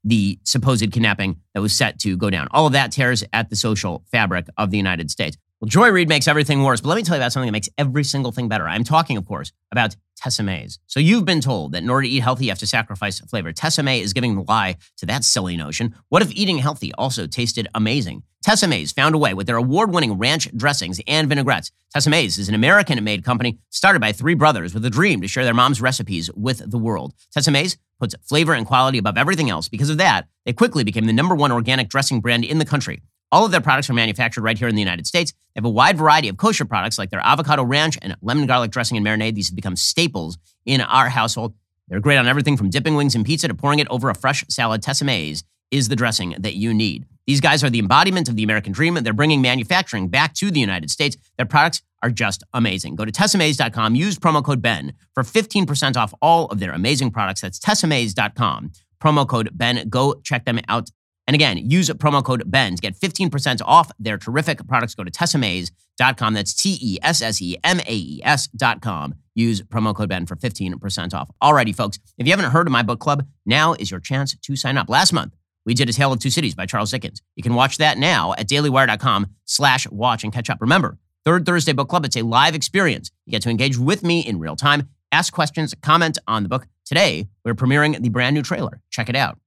the 0.04 0.40
supposed 0.44 0.92
kidnapping 0.92 1.40
that 1.54 1.62
was 1.62 1.74
set 1.74 2.00
to 2.00 2.18
go 2.18 2.30
down. 2.30 2.48
All 2.52 2.66
of 2.66 2.74
that 2.74 2.92
tears 2.92 3.24
at 3.34 3.50
the 3.50 3.56
social 3.56 4.04
fabric 4.12 4.48
of 4.58 4.72
the 4.72 4.78
United 4.78 5.12
States. 5.12 5.38
Well, 5.62 5.70
Joy 5.70 5.92
Reid 5.92 6.10
makes 6.10 6.28
everything 6.28 6.64
worse, 6.64 6.82
but 6.82 6.90
let 6.90 6.96
me 6.96 7.04
tell 7.04 7.16
you 7.16 7.22
about 7.22 7.34
something 7.34 7.48
that 7.48 7.52
makes 7.52 7.70
every 7.78 8.04
single 8.04 8.32
thing 8.32 8.48
better. 8.48 8.68
I'm 8.68 8.84
talking, 8.84 9.16
of 9.16 9.28
course, 9.28 9.52
about 9.72 9.96
Tessemae's. 10.20 10.80
So 10.88 11.00
you've 11.00 11.24
been 11.24 11.40
told 11.40 11.74
that 11.74 11.84
in 11.84 11.90
order 11.92 12.08
to 12.08 12.10
eat 12.10 12.22
healthy, 12.22 12.46
you 12.46 12.52
have 12.52 12.58
to 12.60 12.68
sacrifice 12.68 13.20
flavor. 13.20 13.54
Tessemae 13.54 14.02
is 14.02 14.12
giving 14.12 14.34
the 14.34 14.42
lie 14.48 14.78
to 14.98 15.06
that 15.06 15.24
silly 15.24 15.56
notion. 15.56 15.94
What 16.10 16.24
if 16.24 16.32
eating 16.32 16.58
healthy 16.58 16.92
also 16.94 17.28
tasted 17.28 17.68
amazing? 17.76 18.24
Tessemae's 18.44 18.92
found 18.92 19.14
a 19.14 19.20
way 19.20 19.36
with 19.36 19.46
their 19.46 19.58
award-winning 19.58 20.14
ranch 20.14 20.50
dressings 20.58 21.00
and 21.06 21.30
vinaigrettes. 21.30 21.70
Tessemae's 21.94 22.40
is 22.40 22.50
an 22.50 22.56
American-made 22.56 23.24
company 23.24 23.60
started 23.70 24.00
by 24.00 24.14
three 24.14 24.34
brothers 24.34 24.74
with 24.74 24.84
a 24.84 24.90
dream 24.90 25.22
to 25.22 25.28
share 25.28 25.44
their 25.44 25.54
mom's 25.54 25.80
recipes 25.80 26.32
with 26.34 26.72
the 26.72 26.80
world. 26.80 27.14
Tessemae's 27.36 27.78
puts 28.00 28.16
flavor 28.24 28.54
and 28.54 28.66
quality 28.66 28.98
above 28.98 29.16
everything 29.16 29.52
else. 29.52 29.70
Because 29.70 29.92
of 29.92 30.00
that, 30.00 30.28
they 30.44 30.54
quickly 30.54 30.84
became 30.84 31.06
the 31.06 31.14
number 31.14 31.36
one 31.36 31.52
organic 31.52 31.88
dressing 31.88 32.20
brand 32.20 32.44
in 32.44 32.58
the 32.58 32.66
country. 32.66 33.04
All 33.32 33.46
of 33.46 33.52
their 33.52 33.62
products 33.62 33.90
are 33.90 33.94
manufactured 33.94 34.42
right 34.42 34.58
here 34.58 34.68
in 34.68 34.76
the 34.76 34.82
United 34.82 35.08
States. 35.08 35.32
They 35.32 35.60
have 35.60 35.66
a 35.66 35.70
wide 35.70 35.98
variety 35.98 36.28
of 36.28 36.38
kosher 36.38 36.66
products 36.66 36.98
like 36.98 37.10
their 37.10 37.26
avocado 37.26 37.64
ranch 37.64 37.98
and 38.02 38.16
lemon 38.22 38.46
garlic 38.46 38.72
dressing 38.72 38.98
and 38.98 39.06
marinade. 39.06 39.36
These 39.36 39.50
have 39.50 39.56
become 39.56 39.76
staples 39.76 40.38
in 40.66 40.82
our 40.82 41.10
household. 41.10 41.54
They're 41.88 42.00
great 42.00 42.18
on 42.18 42.28
everything 42.28 42.58
from 42.58 42.70
dipping 42.70 42.96
wings 42.96 43.16
in 43.16 43.24
pizza 43.24 43.48
to 43.48 43.54
pouring 43.54 43.80
it 43.80 43.88
over 43.90 44.10
a 44.10 44.16
fresh 44.16 44.46
salad. 44.50 44.82
Tessemae's 44.82 45.44
is 45.72 45.88
the 45.88 45.96
dressing 45.96 46.36
that 46.40 46.56
you 46.56 46.74
need. 46.74 47.06
These 47.28 47.40
guys 47.40 47.64
are 47.64 47.70
the 47.70 47.80
embodiment 47.80 48.28
of 48.28 48.36
the 48.36 48.44
American 48.44 48.74
dream, 48.74 48.96
they're 48.96 49.14
bringing 49.14 49.42
manufacturing 49.42 50.10
back 50.10 50.34
to 50.36 50.52
the 50.52 50.60
United 50.60 50.92
States. 50.92 51.16
Their 51.38 51.46
products 51.46 51.82
are 52.04 52.10
just 52.10 52.44
amazing. 52.54 52.96
Go 52.96 53.06
to 53.06 53.12
tessemae's.com, 53.12 53.96
use 53.96 54.18
promo 54.18 54.44
code 54.44 54.62
BEN 54.62 54.94
for 55.14 55.24
15% 55.24 55.96
off 55.96 56.14
all 56.22 56.48
of 56.48 56.60
their 56.60 56.72
amazing 56.72 57.12
products. 57.12 57.42
That's 57.42 57.60
tessemae's.com, 57.60 58.72
promo 59.02 59.28
code 59.28 59.50
BEN. 59.54 59.88
Go 59.88 60.16
check 60.24 60.46
them 60.46 60.60
out 60.68 60.90
and 61.32 61.36
again, 61.36 61.70
use 61.70 61.88
promo 61.92 62.22
code 62.22 62.44
BEN 62.52 62.76
to 62.76 62.82
get 62.82 62.94
15% 62.94 63.62
off 63.64 63.90
their 63.98 64.18
terrific 64.18 64.68
products. 64.68 64.96
Go 64.96 65.06
to 65.06 65.12
tessemae's.com. 65.12 66.34
That's 66.34 66.54
T 66.54 66.78
E 66.82 66.98
S 67.02 67.22
S 67.22 67.42
E 67.42 67.56
M 67.64 67.80
A 67.80 67.96
E 67.96 68.20
S.com. 68.22 69.16
Use 69.34 69.62
promo 69.62 69.96
code 69.96 70.10
BEN 70.10 70.26
for 70.26 70.36
15% 70.36 71.14
off. 71.14 71.32
Alrighty, 71.42 71.74
folks, 71.74 72.00
if 72.18 72.28
you 72.28 72.34
haven't 72.34 72.52
heard 72.52 72.68
of 72.68 72.74
my 72.74 72.84
book 72.84 73.00
club, 73.00 73.26
now 73.46 73.72
is 73.72 73.90
your 73.90 74.02
chance 74.02 74.36
to 74.36 74.56
sign 74.58 74.78
up. 74.78 74.90
Last 74.90 75.14
month, 75.14 75.34
we 75.66 75.74
did 75.74 75.88
A 75.88 75.94
Tale 75.94 76.12
of 76.12 76.20
Two 76.20 76.32
Cities 76.32 76.54
by 76.54 76.66
Charles 76.66 76.92
Dickens. 76.92 77.22
You 77.38 77.44
can 77.44 77.54
watch 77.54 77.78
that 77.78 77.98
now 77.98 78.34
at 78.34 78.50
dailywire.com 78.50 79.28
slash 79.46 79.88
watch 79.90 80.26
and 80.26 80.34
catch 80.34 80.50
up. 80.50 80.58
Remember, 80.60 80.98
Third 81.24 81.46
Thursday 81.46 81.72
Book 81.72 81.88
Club, 81.88 82.04
it's 82.04 82.18
a 82.18 82.24
live 82.24 82.56
experience. 82.56 83.10
You 83.26 83.32
get 83.32 83.44
to 83.44 83.50
engage 83.50 83.78
with 83.78 84.04
me 84.04 84.20
in 84.20 84.38
real 84.38 84.58
time, 84.58 84.90
ask 85.14 85.32
questions, 85.32 85.74
comment 85.82 86.18
on 86.28 86.44
the 86.44 86.50
book. 86.50 86.68
Today, 86.84 87.30
we're 87.46 87.56
premiering 87.56 88.02
the 88.02 88.10
brand 88.10 88.34
new 88.34 88.42
trailer. 88.42 88.82
Check 88.90 89.08
it 89.08 89.16
out. 89.16 89.40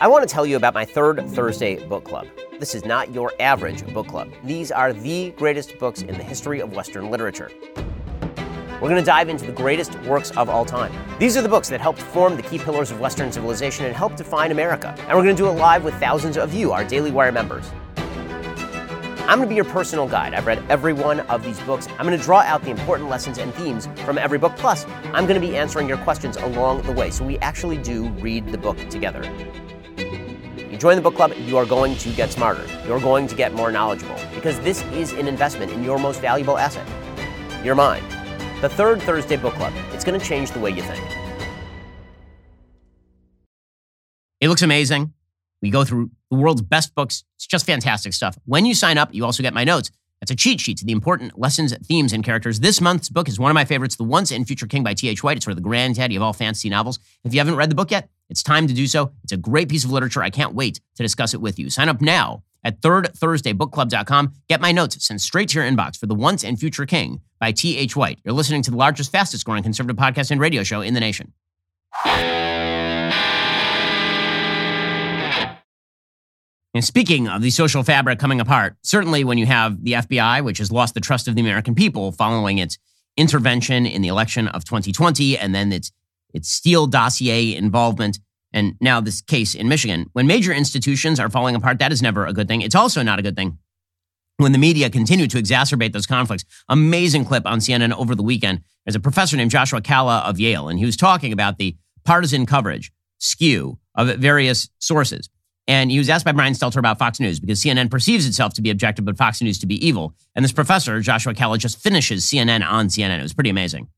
I 0.00 0.06
want 0.06 0.28
to 0.28 0.32
tell 0.32 0.46
you 0.46 0.54
about 0.54 0.74
my 0.74 0.84
third 0.84 1.28
Thursday 1.30 1.84
book 1.88 2.04
club. 2.04 2.28
This 2.60 2.76
is 2.76 2.84
not 2.84 3.12
your 3.12 3.32
average 3.40 3.84
book 3.92 4.06
club. 4.06 4.30
These 4.44 4.70
are 4.70 4.92
the 4.92 5.30
greatest 5.32 5.76
books 5.80 6.02
in 6.02 6.16
the 6.16 6.22
history 6.22 6.60
of 6.60 6.72
Western 6.72 7.10
literature. 7.10 7.50
We're 8.80 8.90
going 8.90 8.94
to 8.94 9.02
dive 9.02 9.28
into 9.28 9.44
the 9.44 9.50
greatest 9.50 9.98
works 10.02 10.30
of 10.36 10.48
all 10.48 10.64
time. 10.64 10.92
These 11.18 11.36
are 11.36 11.42
the 11.42 11.48
books 11.48 11.68
that 11.70 11.80
helped 11.80 12.00
form 12.00 12.36
the 12.36 12.44
key 12.44 12.60
pillars 12.60 12.92
of 12.92 13.00
Western 13.00 13.32
civilization 13.32 13.86
and 13.86 13.96
helped 13.96 14.18
define 14.18 14.52
America. 14.52 14.94
And 14.96 15.18
we're 15.18 15.24
going 15.24 15.34
to 15.34 15.42
do 15.42 15.48
it 15.48 15.54
live 15.54 15.82
with 15.82 15.94
thousands 15.94 16.38
of 16.38 16.54
you, 16.54 16.70
our 16.70 16.84
Daily 16.84 17.10
Wire 17.10 17.32
members. 17.32 17.68
I'm 19.26 19.38
going 19.38 19.40
to 19.40 19.46
be 19.48 19.56
your 19.56 19.64
personal 19.64 20.06
guide. 20.06 20.32
I've 20.32 20.46
read 20.46 20.62
every 20.68 20.92
one 20.92 21.20
of 21.20 21.42
these 21.42 21.58
books. 21.62 21.88
I'm 21.98 22.06
going 22.06 22.16
to 22.16 22.24
draw 22.24 22.38
out 22.42 22.62
the 22.62 22.70
important 22.70 23.10
lessons 23.10 23.38
and 23.38 23.52
themes 23.54 23.88
from 24.04 24.16
every 24.16 24.38
book. 24.38 24.54
Plus, 24.58 24.86
I'm 25.06 25.26
going 25.26 25.40
to 25.40 25.44
be 25.44 25.56
answering 25.56 25.88
your 25.88 25.98
questions 25.98 26.36
along 26.36 26.82
the 26.82 26.92
way. 26.92 27.10
So 27.10 27.24
we 27.24 27.36
actually 27.38 27.78
do 27.78 28.08
read 28.10 28.52
the 28.52 28.58
book 28.58 28.78
together 28.90 29.24
join 30.78 30.96
the 30.96 31.02
book 31.02 31.16
club, 31.16 31.32
you 31.36 31.56
are 31.56 31.66
going 31.66 31.96
to 31.96 32.10
get 32.10 32.30
smarter. 32.32 32.64
You're 32.86 33.00
going 33.00 33.26
to 33.26 33.34
get 33.34 33.52
more 33.52 33.70
knowledgeable 33.70 34.16
because 34.34 34.58
this 34.60 34.82
is 34.92 35.12
an 35.12 35.28
investment 35.28 35.72
in 35.72 35.82
your 35.82 35.98
most 35.98 36.20
valuable 36.20 36.56
asset, 36.56 36.86
your 37.64 37.74
mind. 37.74 38.04
The 38.62 38.68
third 38.68 39.02
Thursday 39.02 39.36
book 39.36 39.54
club, 39.54 39.72
it's 39.92 40.04
going 40.04 40.18
to 40.18 40.24
change 40.24 40.52
the 40.52 40.60
way 40.60 40.70
you 40.70 40.82
think. 40.82 41.04
It 44.40 44.48
looks 44.48 44.62
amazing. 44.62 45.12
We 45.60 45.70
go 45.70 45.84
through 45.84 46.10
the 46.30 46.36
world's 46.36 46.62
best 46.62 46.94
books. 46.94 47.24
It's 47.36 47.46
just 47.46 47.66
fantastic 47.66 48.12
stuff. 48.12 48.38
When 48.44 48.64
you 48.64 48.74
sign 48.74 48.98
up, 48.98 49.12
you 49.12 49.24
also 49.24 49.42
get 49.42 49.52
my 49.52 49.64
notes. 49.64 49.90
That's 50.20 50.30
a 50.30 50.36
cheat 50.36 50.60
sheet 50.60 50.78
to 50.78 50.84
the 50.84 50.92
important 50.92 51.38
lessons, 51.38 51.76
themes, 51.86 52.12
and 52.12 52.24
characters. 52.24 52.60
This 52.60 52.80
month's 52.80 53.08
book 53.08 53.28
is 53.28 53.38
one 53.38 53.50
of 53.50 53.54
my 53.54 53.64
favorites, 53.64 53.96
The 53.96 54.04
Once 54.04 54.30
and 54.30 54.46
Future 54.46 54.66
King 54.66 54.82
by 54.82 54.94
T.H. 54.94 55.22
White. 55.22 55.36
It's 55.36 55.44
sort 55.44 55.52
of 55.52 55.56
the 55.56 55.68
granddaddy 55.68 56.16
of 56.16 56.22
all 56.22 56.32
fantasy 56.32 56.68
novels. 56.68 56.98
If 57.24 57.32
you 57.32 57.40
haven't 57.40 57.56
read 57.56 57.70
the 57.70 57.74
book 57.74 57.90
yet, 57.90 58.08
it's 58.28 58.42
time 58.42 58.66
to 58.66 58.74
do 58.74 58.86
so. 58.86 59.12
It's 59.22 59.32
a 59.32 59.36
great 59.36 59.68
piece 59.68 59.84
of 59.84 59.90
literature. 59.90 60.22
I 60.22 60.30
can't 60.30 60.54
wait 60.54 60.80
to 60.96 61.02
discuss 61.02 61.34
it 61.34 61.40
with 61.40 61.58
you. 61.58 61.70
Sign 61.70 61.88
up 61.88 62.00
now 62.00 62.42
at 62.64 62.80
thirdthursdaybookclub.com. 62.82 64.34
Get 64.48 64.60
my 64.60 64.72
notes 64.72 65.04
sent 65.06 65.20
straight 65.20 65.50
to 65.50 65.60
your 65.60 65.70
inbox 65.70 65.96
for 65.96 66.06
The 66.06 66.14
Once 66.14 66.44
and 66.44 66.58
Future 66.58 66.86
King 66.86 67.20
by 67.38 67.52
T.H. 67.52 67.94
White. 67.94 68.18
You're 68.24 68.34
listening 68.34 68.62
to 68.62 68.70
the 68.70 68.76
largest, 68.76 69.12
fastest 69.12 69.44
growing 69.44 69.62
conservative 69.62 69.96
podcast 69.96 70.30
and 70.30 70.40
radio 70.40 70.62
show 70.64 70.80
in 70.80 70.94
the 70.94 71.00
nation. 71.00 71.32
And 76.78 76.84
speaking 76.84 77.26
of 77.26 77.42
the 77.42 77.50
social 77.50 77.82
fabric 77.82 78.20
coming 78.20 78.40
apart, 78.40 78.76
certainly 78.82 79.24
when 79.24 79.36
you 79.36 79.46
have 79.46 79.82
the 79.82 79.94
FBI, 79.94 80.44
which 80.44 80.58
has 80.58 80.70
lost 80.70 80.94
the 80.94 81.00
trust 81.00 81.26
of 81.26 81.34
the 81.34 81.40
American 81.40 81.74
people 81.74 82.12
following 82.12 82.58
its 82.58 82.78
intervention 83.16 83.84
in 83.84 84.00
the 84.00 84.06
election 84.06 84.46
of 84.46 84.64
2020 84.64 85.36
and 85.36 85.52
then 85.52 85.72
its 85.72 85.90
its 86.32 86.48
Steele 86.48 86.86
dossier 86.86 87.56
involvement, 87.56 88.20
and 88.52 88.76
now 88.80 89.00
this 89.00 89.20
case 89.20 89.56
in 89.56 89.68
Michigan. 89.68 90.06
When 90.12 90.28
major 90.28 90.52
institutions 90.52 91.18
are 91.18 91.28
falling 91.28 91.56
apart, 91.56 91.80
that 91.80 91.90
is 91.90 92.00
never 92.00 92.26
a 92.26 92.32
good 92.32 92.46
thing. 92.46 92.62
It's 92.62 92.76
also 92.76 93.02
not 93.02 93.18
a 93.18 93.22
good 93.22 93.34
thing 93.34 93.58
when 94.36 94.52
the 94.52 94.58
media 94.58 94.88
continue 94.88 95.26
to 95.26 95.36
exacerbate 95.36 95.92
those 95.92 96.06
conflicts. 96.06 96.44
Amazing 96.68 97.24
clip 97.24 97.44
on 97.44 97.58
CNN 97.58 97.92
over 97.98 98.14
the 98.14 98.22
weekend. 98.22 98.60
There's 98.86 98.94
a 98.94 99.00
professor 99.00 99.36
named 99.36 99.50
Joshua 99.50 99.80
Kalla 99.80 100.18
of 100.18 100.38
Yale, 100.38 100.68
and 100.68 100.78
he 100.78 100.86
was 100.86 100.96
talking 100.96 101.32
about 101.32 101.58
the 101.58 101.76
partisan 102.04 102.46
coverage 102.46 102.92
skew 103.18 103.80
of 103.96 104.06
various 104.18 104.68
sources. 104.78 105.28
And 105.68 105.90
he 105.90 105.98
was 105.98 106.08
asked 106.08 106.24
by 106.24 106.32
Brian 106.32 106.54
Stelter 106.54 106.78
about 106.78 106.98
Fox 106.98 107.20
News 107.20 107.38
because 107.38 107.60
CNN 107.60 107.90
perceives 107.90 108.26
itself 108.26 108.54
to 108.54 108.62
be 108.62 108.70
objective, 108.70 109.04
but 109.04 109.18
Fox 109.18 109.42
News 109.42 109.58
to 109.58 109.66
be 109.66 109.86
evil. 109.86 110.14
And 110.34 110.42
this 110.42 110.50
professor, 110.50 110.98
Joshua 111.00 111.34
Kalla, 111.34 111.58
just 111.58 111.78
finishes 111.78 112.24
CNN 112.24 112.66
on 112.66 112.88
CNN. 112.88 113.18
It 113.18 113.22
was 113.22 113.34
pretty 113.34 113.50
amazing. 113.50 113.88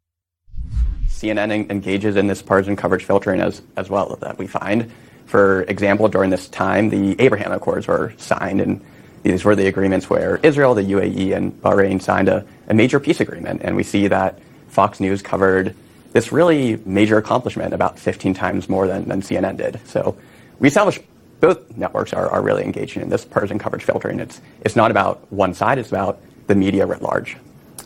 CNN 1.08 1.70
engages 1.70 2.16
in 2.16 2.26
this 2.26 2.42
partisan 2.42 2.74
coverage 2.74 3.04
filtering 3.04 3.40
as, 3.40 3.62
as 3.76 3.88
well 3.88 4.16
that 4.20 4.36
we 4.36 4.48
find. 4.48 4.90
For 5.26 5.62
example, 5.62 6.08
during 6.08 6.30
this 6.30 6.48
time, 6.48 6.88
the 6.88 7.14
Abraham 7.20 7.52
Accords 7.52 7.86
were 7.86 8.14
signed, 8.16 8.60
and 8.60 8.84
these 9.22 9.44
were 9.44 9.54
the 9.54 9.68
agreements 9.68 10.10
where 10.10 10.40
Israel, 10.42 10.74
the 10.74 10.82
UAE, 10.82 11.36
and 11.36 11.52
Bahrain 11.62 12.02
signed 12.02 12.28
a, 12.28 12.44
a 12.66 12.74
major 12.74 12.98
peace 12.98 13.20
agreement. 13.20 13.60
And 13.62 13.76
we 13.76 13.84
see 13.84 14.08
that 14.08 14.40
Fox 14.68 14.98
News 14.98 15.22
covered 15.22 15.76
this 16.12 16.32
really 16.32 16.80
major 16.84 17.16
accomplishment 17.16 17.74
about 17.74 17.96
15 17.96 18.34
times 18.34 18.68
more 18.68 18.88
than, 18.88 19.06
than 19.06 19.22
CNN 19.22 19.56
did. 19.56 19.80
So 19.86 20.16
we 20.58 20.66
established 20.66 21.02
both 21.40 21.76
networks 21.76 22.12
are, 22.12 22.28
are 22.28 22.42
really 22.42 22.64
engaging 22.64 23.02
in 23.02 23.08
this 23.08 23.24
partisan 23.24 23.58
coverage 23.58 23.82
filtering. 23.82 24.20
It's, 24.20 24.40
it's 24.60 24.76
not 24.76 24.90
about 24.90 25.30
one 25.32 25.54
side, 25.54 25.78
it's 25.78 25.88
about 25.88 26.20
the 26.46 26.54
media 26.54 26.86
writ 26.86 27.02
large. 27.02 27.36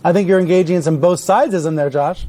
I 0.05 0.12
think 0.12 0.28
you're 0.28 0.40
engaging 0.40 0.76
in 0.76 0.82
some 0.82 1.00
both 1.00 1.20
sidesism 1.20 1.76
there, 1.76 1.90
Josh. 1.90 2.26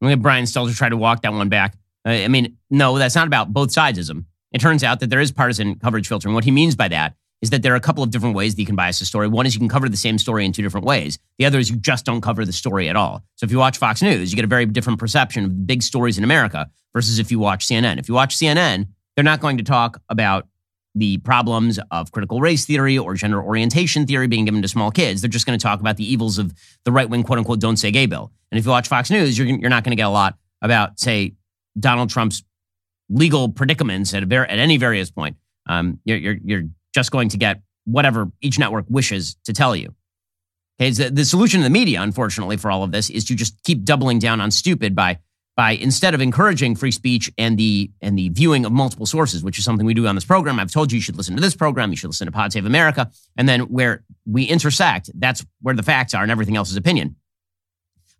I'm 0.00 0.08
going 0.08 0.12
to 0.12 0.22
Brian 0.22 0.44
Stelter 0.44 0.74
try 0.74 0.88
to 0.88 0.96
walk 0.96 1.22
that 1.22 1.32
one 1.32 1.48
back. 1.48 1.76
Uh, 2.06 2.10
I 2.10 2.28
mean, 2.28 2.56
no, 2.70 2.98
that's 2.98 3.14
not 3.14 3.26
about 3.26 3.52
both 3.52 3.70
sidesism. 3.70 4.24
It 4.52 4.60
turns 4.60 4.82
out 4.82 5.00
that 5.00 5.10
there 5.10 5.20
is 5.20 5.30
partisan 5.30 5.76
coverage 5.76 6.08
filtering. 6.08 6.34
What 6.34 6.44
he 6.44 6.50
means 6.50 6.74
by 6.74 6.88
that 6.88 7.14
is 7.40 7.50
that 7.50 7.62
there 7.62 7.72
are 7.72 7.76
a 7.76 7.80
couple 7.80 8.02
of 8.02 8.10
different 8.10 8.36
ways 8.36 8.54
that 8.54 8.60
you 8.60 8.66
can 8.66 8.76
bias 8.76 9.00
a 9.00 9.04
story. 9.04 9.26
One 9.28 9.46
is 9.46 9.54
you 9.54 9.58
can 9.58 9.68
cover 9.68 9.88
the 9.88 9.96
same 9.96 10.16
story 10.16 10.46
in 10.46 10.52
two 10.52 10.62
different 10.62 10.86
ways. 10.86 11.18
The 11.38 11.44
other 11.44 11.58
is 11.58 11.70
you 11.70 11.76
just 11.76 12.04
don't 12.04 12.20
cover 12.20 12.44
the 12.44 12.52
story 12.52 12.88
at 12.88 12.96
all. 12.96 13.22
So 13.34 13.44
if 13.44 13.50
you 13.50 13.58
watch 13.58 13.78
Fox 13.78 14.00
News, 14.00 14.32
you 14.32 14.36
get 14.36 14.44
a 14.44 14.48
very 14.48 14.64
different 14.64 15.00
perception 15.00 15.44
of 15.44 15.66
big 15.66 15.82
stories 15.82 16.18
in 16.18 16.24
America 16.24 16.70
versus 16.92 17.18
if 17.18 17.30
you 17.30 17.38
watch 17.38 17.66
CNN. 17.66 17.98
If 17.98 18.08
you 18.08 18.14
watch 18.14 18.36
CNN, 18.36 18.86
they're 19.14 19.24
not 19.24 19.40
going 19.40 19.58
to 19.58 19.64
talk 19.64 20.00
about 20.08 20.46
the 20.94 21.18
problems 21.18 21.78
of 21.90 22.12
critical 22.12 22.40
race 22.40 22.66
theory 22.66 22.98
or 22.98 23.14
gender 23.14 23.42
orientation 23.42 24.06
theory 24.06 24.26
being 24.26 24.44
given 24.44 24.60
to 24.60 24.68
small 24.68 24.90
kids. 24.90 25.22
They're 25.22 25.30
just 25.30 25.46
going 25.46 25.58
to 25.58 25.62
talk 25.62 25.80
about 25.80 25.96
the 25.96 26.10
evils 26.10 26.38
of 26.38 26.52
the 26.84 26.92
right 26.92 27.08
wing, 27.08 27.22
quote 27.22 27.38
unquote, 27.38 27.60
don't 27.60 27.78
say 27.78 27.90
gay 27.90 28.06
bill. 28.06 28.30
And 28.50 28.58
if 28.58 28.64
you 28.64 28.70
watch 28.70 28.88
Fox 28.88 29.10
News, 29.10 29.38
you're, 29.38 29.46
you're 29.46 29.70
not 29.70 29.84
going 29.84 29.92
to 29.92 29.96
get 29.96 30.06
a 30.06 30.10
lot 30.10 30.36
about, 30.60 31.00
say, 31.00 31.34
Donald 31.78 32.10
Trump's 32.10 32.42
legal 33.08 33.48
predicaments 33.48 34.12
at, 34.12 34.22
a, 34.30 34.50
at 34.50 34.58
any 34.58 34.76
various 34.76 35.10
point. 35.10 35.36
Um, 35.66 35.98
you're, 36.04 36.18
you're, 36.18 36.36
you're 36.44 36.62
just 36.94 37.10
going 37.10 37.30
to 37.30 37.38
get 37.38 37.62
whatever 37.84 38.30
each 38.42 38.58
network 38.58 38.84
wishes 38.88 39.36
to 39.44 39.52
tell 39.52 39.74
you. 39.74 39.94
Okay, 40.80 40.90
the, 40.90 41.10
the 41.10 41.24
solution 41.24 41.60
of 41.60 41.64
the 41.64 41.70
media, 41.70 42.02
unfortunately, 42.02 42.56
for 42.56 42.70
all 42.70 42.82
of 42.82 42.92
this 42.92 43.08
is 43.08 43.24
to 43.26 43.34
just 43.34 43.62
keep 43.64 43.84
doubling 43.84 44.18
down 44.18 44.40
on 44.40 44.50
stupid 44.50 44.94
by 44.94 45.18
by 45.56 45.72
instead 45.72 46.14
of 46.14 46.20
encouraging 46.20 46.74
free 46.74 46.90
speech 46.90 47.30
and 47.36 47.58
the 47.58 47.90
and 48.00 48.18
the 48.18 48.30
viewing 48.30 48.64
of 48.64 48.72
multiple 48.72 49.06
sources, 49.06 49.42
which 49.42 49.58
is 49.58 49.64
something 49.64 49.86
we 49.86 49.94
do 49.94 50.06
on 50.06 50.14
this 50.14 50.24
program. 50.24 50.58
I've 50.58 50.70
told 50.70 50.90
you 50.90 50.96
you 50.96 51.02
should 51.02 51.16
listen 51.16 51.34
to 51.36 51.42
this 51.42 51.54
program, 51.54 51.90
you 51.90 51.96
should 51.96 52.08
listen 52.08 52.26
to 52.26 52.32
Pod 52.32 52.52
Save 52.52 52.66
America, 52.66 53.10
and 53.36 53.48
then 53.48 53.62
where 53.62 54.04
we 54.24 54.44
intersect, 54.44 55.10
that's 55.14 55.44
where 55.60 55.74
the 55.74 55.82
facts 55.82 56.14
are, 56.14 56.22
and 56.22 56.30
everything 56.30 56.56
else 56.56 56.70
is 56.70 56.76
opinion. 56.76 57.16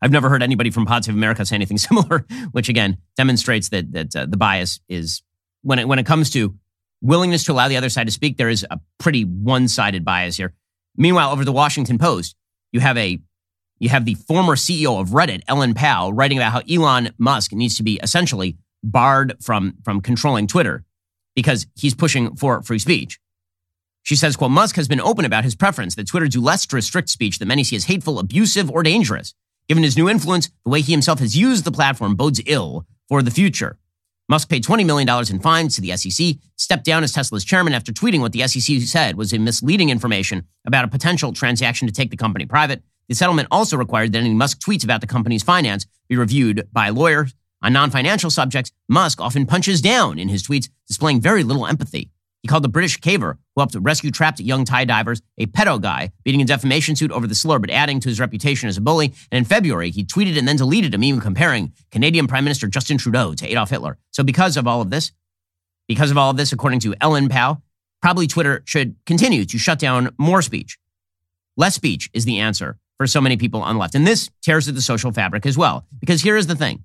I've 0.02 0.10
never 0.10 0.28
heard 0.28 0.42
anybody 0.42 0.70
from 0.70 0.84
Pod 0.84 1.04
Save 1.04 1.14
America 1.14 1.46
say 1.46 1.54
anything 1.54 1.78
similar, 1.78 2.26
which 2.52 2.68
again 2.68 2.98
demonstrates 3.16 3.70
that 3.70 3.92
that 3.92 4.16
uh, 4.16 4.26
the 4.26 4.36
bias 4.36 4.80
is 4.88 5.22
when 5.62 5.78
it 5.78 5.88
when 5.88 5.98
it 5.98 6.06
comes 6.06 6.30
to 6.30 6.54
willingness 7.00 7.44
to 7.44 7.52
allow 7.52 7.68
the 7.68 7.76
other 7.76 7.88
side 7.88 8.06
to 8.06 8.12
speak, 8.12 8.36
there 8.36 8.48
is 8.48 8.66
a 8.70 8.78
pretty 8.98 9.24
one 9.24 9.68
sided 9.68 10.04
bias 10.04 10.36
here. 10.36 10.54
Meanwhile, 10.96 11.30
over 11.30 11.44
the 11.44 11.52
Washington 11.52 11.98
Post, 11.98 12.36
you 12.72 12.80
have 12.80 12.96
a 12.96 13.20
you 13.82 13.88
have 13.88 14.04
the 14.04 14.14
former 14.14 14.54
CEO 14.54 15.00
of 15.00 15.08
Reddit, 15.08 15.42
Ellen 15.48 15.74
Pao, 15.74 16.10
writing 16.10 16.38
about 16.38 16.52
how 16.52 16.62
Elon 16.70 17.12
Musk 17.18 17.50
needs 17.52 17.76
to 17.78 17.82
be 17.82 17.98
essentially 18.00 18.56
barred 18.84 19.34
from, 19.42 19.74
from 19.84 20.00
controlling 20.00 20.46
Twitter 20.46 20.84
because 21.34 21.66
he's 21.74 21.92
pushing 21.92 22.36
for 22.36 22.62
free 22.62 22.78
speech. 22.78 23.18
She 24.04 24.14
says, 24.14 24.36
quote, 24.36 24.52
Musk 24.52 24.76
has 24.76 24.86
been 24.86 25.00
open 25.00 25.24
about 25.24 25.42
his 25.42 25.56
preference 25.56 25.96
that 25.96 26.06
Twitter 26.06 26.28
do 26.28 26.40
less 26.40 26.64
to 26.66 26.76
restrict 26.76 27.08
speech 27.08 27.40
that 27.40 27.46
many 27.46 27.64
see 27.64 27.74
as 27.74 27.86
hateful, 27.86 28.20
abusive, 28.20 28.70
or 28.70 28.84
dangerous. 28.84 29.34
Given 29.68 29.82
his 29.82 29.96
new 29.96 30.08
influence, 30.08 30.48
the 30.64 30.70
way 30.70 30.80
he 30.80 30.92
himself 30.92 31.18
has 31.18 31.36
used 31.36 31.64
the 31.64 31.72
platform 31.72 32.14
bodes 32.14 32.40
ill 32.46 32.86
for 33.08 33.20
the 33.20 33.32
future. 33.32 33.78
Musk 34.28 34.48
paid 34.48 34.62
$20 34.62 34.86
million 34.86 35.08
in 35.28 35.40
fines 35.40 35.74
to 35.74 35.80
the 35.80 35.96
SEC, 35.96 36.36
stepped 36.56 36.84
down 36.84 37.02
as 37.02 37.12
Tesla's 37.12 37.44
chairman 37.44 37.74
after 37.74 37.92
tweeting 37.92 38.20
what 38.20 38.30
the 38.30 38.46
SEC 38.46 38.80
said 38.82 39.16
was 39.16 39.36
misleading 39.36 39.90
information 39.90 40.46
about 40.64 40.84
a 40.84 40.88
potential 40.88 41.32
transaction 41.32 41.88
to 41.88 41.92
take 41.92 42.10
the 42.10 42.16
company 42.16 42.46
private, 42.46 42.84
the 43.08 43.14
settlement 43.14 43.48
also 43.50 43.76
required 43.76 44.12
that 44.12 44.20
any 44.20 44.34
Musk 44.34 44.60
tweets 44.60 44.84
about 44.84 45.00
the 45.00 45.06
company's 45.06 45.42
finance 45.42 45.86
be 46.08 46.16
reviewed 46.16 46.68
by 46.72 46.88
lawyers. 46.90 47.34
On 47.62 47.72
non 47.72 47.90
financial 47.90 48.30
subjects, 48.30 48.72
Musk 48.88 49.20
often 49.20 49.46
punches 49.46 49.80
down 49.80 50.18
in 50.18 50.28
his 50.28 50.42
tweets, 50.42 50.68
displaying 50.88 51.20
very 51.20 51.44
little 51.44 51.66
empathy. 51.66 52.10
He 52.42 52.48
called 52.48 52.64
the 52.64 52.68
British 52.68 52.98
caver 52.98 53.34
who 53.54 53.60
helped 53.60 53.76
rescue 53.76 54.10
trapped 54.10 54.40
young 54.40 54.64
Thai 54.64 54.84
divers 54.84 55.22
a 55.38 55.46
pedo 55.46 55.80
guy, 55.80 56.10
beating 56.24 56.42
a 56.42 56.44
defamation 56.44 56.96
suit 56.96 57.12
over 57.12 57.28
the 57.28 57.36
slur, 57.36 57.60
but 57.60 57.70
adding 57.70 58.00
to 58.00 58.08
his 58.08 58.18
reputation 58.18 58.68
as 58.68 58.76
a 58.76 58.80
bully. 58.80 59.14
And 59.30 59.38
in 59.38 59.44
February, 59.44 59.90
he 59.90 60.04
tweeted 60.04 60.36
and 60.36 60.48
then 60.48 60.56
deleted 60.56 60.92
a 60.92 60.98
meme 60.98 61.20
comparing 61.20 61.72
Canadian 61.92 62.26
Prime 62.26 62.42
Minister 62.42 62.66
Justin 62.66 62.98
Trudeau 62.98 63.34
to 63.34 63.46
Adolf 63.48 63.70
Hitler. 63.70 63.96
So, 64.10 64.24
because 64.24 64.56
of 64.56 64.66
all 64.66 64.80
of 64.80 64.90
this, 64.90 65.12
because 65.86 66.10
of 66.10 66.18
all 66.18 66.30
of 66.30 66.36
this, 66.36 66.52
according 66.52 66.80
to 66.80 66.96
Ellen 67.00 67.28
Pao, 67.28 67.62
probably 68.00 68.26
Twitter 68.26 68.62
should 68.66 68.96
continue 69.06 69.44
to 69.44 69.58
shut 69.58 69.78
down 69.78 70.12
more 70.18 70.42
speech. 70.42 70.78
Less 71.56 71.76
speech 71.76 72.10
is 72.12 72.24
the 72.24 72.40
answer 72.40 72.78
for 73.02 73.08
so 73.08 73.20
many 73.20 73.36
people 73.36 73.60
on 73.62 73.74
the 73.74 73.80
left. 73.80 73.96
And 73.96 74.06
this 74.06 74.30
tears 74.42 74.68
at 74.68 74.76
the 74.76 74.80
social 74.80 75.10
fabric 75.10 75.44
as 75.44 75.58
well. 75.58 75.84
Because 75.98 76.22
here 76.22 76.36
is 76.36 76.46
the 76.46 76.54
thing 76.54 76.84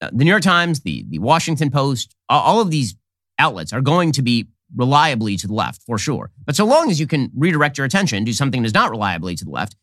uh, 0.00 0.10
the 0.12 0.24
New 0.24 0.30
York 0.30 0.42
Times, 0.42 0.80
the, 0.80 1.04
the 1.08 1.18
Washington 1.18 1.68
Post, 1.68 2.14
all 2.28 2.60
of 2.60 2.70
these 2.70 2.94
outlets 3.40 3.72
are 3.72 3.80
going 3.80 4.12
to 4.12 4.22
be 4.22 4.46
reliably 4.76 5.36
to 5.36 5.48
the 5.48 5.52
left 5.52 5.82
for 5.82 5.98
sure. 5.98 6.30
But 6.44 6.54
so 6.54 6.64
long 6.64 6.92
as 6.92 7.00
you 7.00 7.08
can 7.08 7.32
redirect 7.34 7.76
your 7.76 7.86
attention 7.86 8.24
to 8.24 8.32
something 8.32 8.62
that's 8.62 8.74
not 8.74 8.90
reliably 8.90 9.34
to 9.34 9.44
the 9.44 9.50
left, 9.50 9.74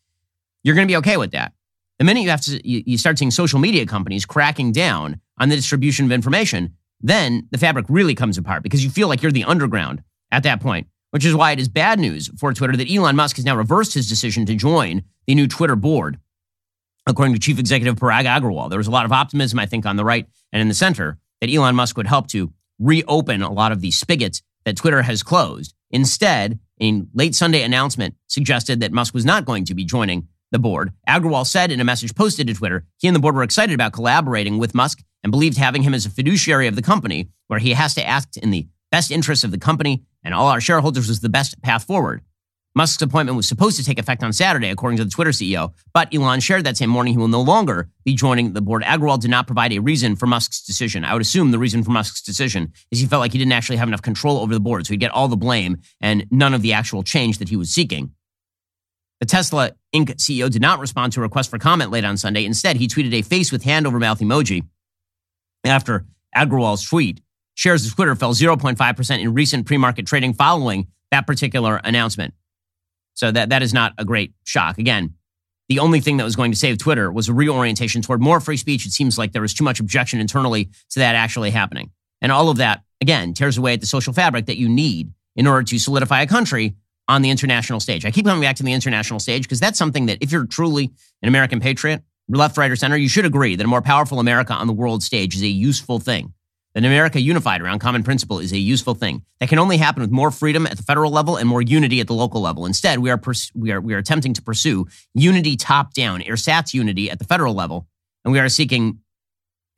you're 0.62 0.74
going 0.74 0.88
to 0.88 0.90
be 0.90 0.96
okay 0.96 1.18
with 1.18 1.32
that. 1.32 1.52
The 1.98 2.04
minute 2.06 2.22
you 2.22 2.30
have 2.30 2.40
to, 2.42 2.66
you 2.66 2.96
start 2.96 3.18
seeing 3.18 3.30
social 3.30 3.58
media 3.58 3.84
companies 3.84 4.24
cracking 4.24 4.72
down 4.72 5.20
on 5.38 5.50
the 5.50 5.56
distribution 5.56 6.06
of 6.06 6.12
information, 6.12 6.74
then 7.02 7.48
the 7.50 7.58
fabric 7.58 7.84
really 7.90 8.14
comes 8.14 8.38
apart 8.38 8.62
because 8.62 8.82
you 8.82 8.88
feel 8.88 9.08
like 9.08 9.22
you're 9.22 9.32
the 9.32 9.44
underground 9.44 10.02
at 10.32 10.44
that 10.44 10.60
point 10.60 10.86
which 11.16 11.24
is 11.24 11.34
why 11.34 11.50
it 11.50 11.58
is 11.58 11.66
bad 11.66 11.98
news 11.98 12.30
for 12.36 12.52
Twitter 12.52 12.76
that 12.76 12.94
Elon 12.94 13.16
Musk 13.16 13.36
has 13.36 13.46
now 13.46 13.56
reversed 13.56 13.94
his 13.94 14.06
decision 14.06 14.44
to 14.44 14.54
join 14.54 15.02
the 15.26 15.34
new 15.34 15.48
Twitter 15.48 15.74
board. 15.74 16.20
According 17.06 17.32
to 17.32 17.40
Chief 17.40 17.58
Executive 17.58 17.96
Parag 17.96 18.26
Agrawal, 18.26 18.68
there 18.68 18.76
was 18.76 18.86
a 18.86 18.90
lot 18.90 19.06
of 19.06 19.12
optimism, 19.12 19.58
I 19.58 19.64
think, 19.64 19.86
on 19.86 19.96
the 19.96 20.04
right 20.04 20.26
and 20.52 20.60
in 20.60 20.68
the 20.68 20.74
center 20.74 21.16
that 21.40 21.48
Elon 21.48 21.74
Musk 21.74 21.96
would 21.96 22.06
help 22.06 22.28
to 22.32 22.52
reopen 22.78 23.40
a 23.40 23.50
lot 23.50 23.72
of 23.72 23.80
these 23.80 23.96
spigots 23.96 24.42
that 24.66 24.76
Twitter 24.76 25.00
has 25.00 25.22
closed. 25.22 25.72
Instead, 25.90 26.60
a 26.82 27.02
late 27.14 27.34
Sunday 27.34 27.62
announcement 27.62 28.14
suggested 28.26 28.80
that 28.80 28.92
Musk 28.92 29.14
was 29.14 29.24
not 29.24 29.46
going 29.46 29.64
to 29.64 29.74
be 29.74 29.86
joining 29.86 30.28
the 30.50 30.58
board. 30.58 30.92
Agrawal 31.08 31.46
said 31.46 31.72
in 31.72 31.80
a 31.80 31.84
message 31.84 32.14
posted 32.14 32.46
to 32.48 32.52
Twitter, 32.52 32.84
he 32.98 33.08
and 33.08 33.16
the 33.16 33.20
board 33.20 33.36
were 33.36 33.42
excited 33.42 33.72
about 33.72 33.94
collaborating 33.94 34.58
with 34.58 34.74
Musk 34.74 35.02
and 35.22 35.30
believed 35.30 35.56
having 35.56 35.80
him 35.80 35.94
as 35.94 36.04
a 36.04 36.10
fiduciary 36.10 36.66
of 36.66 36.76
the 36.76 36.82
company, 36.82 37.30
where 37.46 37.58
he 37.58 37.72
has 37.72 37.94
to 37.94 38.06
act 38.06 38.36
in 38.36 38.50
the 38.50 38.68
best 38.90 39.10
interests 39.10 39.44
of 39.44 39.50
the 39.50 39.58
company 39.58 40.04
and 40.22 40.34
all 40.34 40.48
our 40.48 40.60
shareholders 40.60 41.08
was 41.08 41.20
the 41.20 41.28
best 41.28 41.60
path 41.62 41.84
forward. 41.84 42.22
Musk's 42.76 43.00
appointment 43.00 43.36
was 43.36 43.48
supposed 43.48 43.78
to 43.78 43.84
take 43.84 43.98
effect 43.98 44.22
on 44.22 44.34
Saturday, 44.34 44.68
according 44.68 44.98
to 44.98 45.04
the 45.04 45.10
Twitter 45.10 45.30
CEO, 45.30 45.72
but 45.94 46.14
Elon 46.14 46.40
shared 46.40 46.64
that 46.64 46.76
same 46.76 46.90
morning 46.90 47.14
he 47.14 47.18
will 47.18 47.26
no 47.26 47.40
longer 47.40 47.88
be 48.04 48.14
joining 48.14 48.52
the 48.52 48.60
board. 48.60 48.82
Agrawal 48.82 49.18
did 49.18 49.30
not 49.30 49.46
provide 49.46 49.72
a 49.72 49.78
reason 49.78 50.14
for 50.14 50.26
Musk's 50.26 50.62
decision. 50.62 51.02
I 51.02 51.14
would 51.14 51.22
assume 51.22 51.52
the 51.52 51.58
reason 51.58 51.82
for 51.82 51.90
Musk's 51.90 52.20
decision 52.20 52.74
is 52.90 53.00
he 53.00 53.06
felt 53.06 53.20
like 53.20 53.32
he 53.32 53.38
didn't 53.38 53.52
actually 53.52 53.78
have 53.78 53.88
enough 53.88 54.02
control 54.02 54.40
over 54.40 54.52
the 54.52 54.60
board, 54.60 54.86
so 54.86 54.92
he'd 54.92 55.00
get 55.00 55.10
all 55.10 55.26
the 55.26 55.38
blame 55.38 55.78
and 56.02 56.26
none 56.30 56.52
of 56.52 56.60
the 56.60 56.74
actual 56.74 57.02
change 57.02 57.38
that 57.38 57.48
he 57.48 57.56
was 57.56 57.70
seeking. 57.70 58.12
The 59.20 59.26
Tesla 59.26 59.72
Inc. 59.94 60.10
CEO 60.16 60.50
did 60.50 60.60
not 60.60 60.78
respond 60.78 61.14
to 61.14 61.20
a 61.20 61.22
request 61.22 61.48
for 61.48 61.58
comment 61.58 61.90
late 61.90 62.04
on 62.04 62.18
Sunday. 62.18 62.44
Instead, 62.44 62.76
he 62.76 62.88
tweeted 62.88 63.14
a 63.14 63.22
face 63.22 63.50
with 63.50 63.62
hand 63.62 63.86
over 63.86 63.98
mouth 63.98 64.20
emoji 64.20 64.66
after 65.64 66.04
Agrawal's 66.36 66.86
tweet 66.86 67.22
shares 67.56 67.86
of 67.86 67.94
Twitter 67.94 68.14
fell 68.14 68.34
0.5% 68.34 69.20
in 69.20 69.34
recent 69.34 69.66
pre-market 69.66 70.06
trading 70.06 70.32
following 70.32 70.86
that 71.10 71.26
particular 71.26 71.80
announcement. 71.82 72.34
So 73.14 73.32
that, 73.32 73.48
that 73.48 73.62
is 73.62 73.74
not 73.74 73.94
a 73.98 74.04
great 74.04 74.34
shock. 74.44 74.78
Again, 74.78 75.14
the 75.68 75.80
only 75.80 76.00
thing 76.00 76.18
that 76.18 76.24
was 76.24 76.36
going 76.36 76.52
to 76.52 76.56
save 76.56 76.78
Twitter 76.78 77.10
was 77.10 77.28
a 77.28 77.34
reorientation 77.34 78.02
toward 78.02 78.20
more 78.20 78.40
free 78.40 78.58
speech. 78.58 78.86
It 78.86 78.92
seems 78.92 79.18
like 79.18 79.32
there 79.32 79.42
was 79.42 79.54
too 79.54 79.64
much 79.64 79.80
objection 79.80 80.20
internally 80.20 80.66
to 80.90 81.00
that 81.00 81.16
actually 81.16 81.50
happening. 81.50 81.90
And 82.20 82.30
all 82.30 82.50
of 82.50 82.58
that, 82.58 82.82
again, 83.00 83.32
tears 83.32 83.58
away 83.58 83.72
at 83.72 83.80
the 83.80 83.86
social 83.86 84.12
fabric 84.12 84.46
that 84.46 84.58
you 84.58 84.68
need 84.68 85.12
in 85.34 85.46
order 85.46 85.64
to 85.64 85.78
solidify 85.78 86.22
a 86.22 86.26
country 86.26 86.76
on 87.08 87.22
the 87.22 87.30
international 87.30 87.80
stage. 87.80 88.04
I 88.04 88.10
keep 88.10 88.26
coming 88.26 88.42
back 88.42 88.56
to 88.56 88.62
the 88.62 88.72
international 88.72 89.18
stage 89.18 89.42
because 89.42 89.60
that's 89.60 89.78
something 89.78 90.06
that 90.06 90.18
if 90.20 90.30
you're 90.30 90.46
truly 90.46 90.90
an 91.22 91.28
American 91.28 91.60
patriot, 91.60 92.02
left, 92.28 92.58
right, 92.58 92.70
or 92.70 92.76
center, 92.76 92.96
you 92.96 93.08
should 93.08 93.24
agree 93.24 93.56
that 93.56 93.64
a 93.64 93.68
more 93.68 93.82
powerful 93.82 94.20
America 94.20 94.52
on 94.52 94.66
the 94.66 94.72
world 94.72 95.02
stage 95.02 95.34
is 95.34 95.42
a 95.42 95.48
useful 95.48 95.98
thing 95.98 96.32
that 96.76 96.84
America 96.84 97.18
unified 97.18 97.62
around 97.62 97.78
common 97.78 98.02
principle 98.02 98.38
is 98.38 98.52
a 98.52 98.58
useful 98.58 98.92
thing 98.92 99.22
that 99.40 99.48
can 99.48 99.58
only 99.58 99.78
happen 99.78 100.02
with 100.02 100.10
more 100.10 100.30
freedom 100.30 100.66
at 100.66 100.76
the 100.76 100.82
federal 100.82 101.10
level 101.10 101.38
and 101.38 101.48
more 101.48 101.62
unity 101.62 102.00
at 102.00 102.06
the 102.06 102.12
local 102.12 102.42
level. 102.42 102.66
Instead, 102.66 102.98
we 102.98 103.08
are, 103.08 103.16
pers- 103.16 103.50
we 103.54 103.72
are, 103.72 103.80
we 103.80 103.94
are 103.94 103.98
attempting 103.98 104.34
to 104.34 104.42
pursue 104.42 104.86
unity 105.14 105.56
top 105.56 105.94
down, 105.94 106.20
ersatz 106.20 106.74
unity 106.74 107.10
at 107.10 107.18
the 107.18 107.24
federal 107.24 107.54
level, 107.54 107.86
and 108.26 108.32
we 108.32 108.38
are 108.38 108.50
seeking 108.50 108.98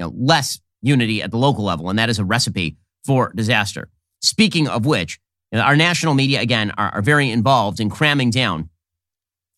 you 0.00 0.06
know, 0.06 0.12
less 0.16 0.58
unity 0.82 1.22
at 1.22 1.30
the 1.30 1.36
local 1.36 1.62
level, 1.62 1.88
and 1.88 2.00
that 2.00 2.10
is 2.10 2.18
a 2.18 2.24
recipe 2.24 2.76
for 3.04 3.32
disaster. 3.32 3.88
Speaking 4.20 4.66
of 4.66 4.84
which, 4.84 5.20
our 5.54 5.76
national 5.76 6.14
media, 6.14 6.40
again, 6.40 6.72
are, 6.76 6.90
are 6.94 7.02
very 7.02 7.30
involved 7.30 7.78
in 7.78 7.90
cramming 7.90 8.30
down 8.30 8.70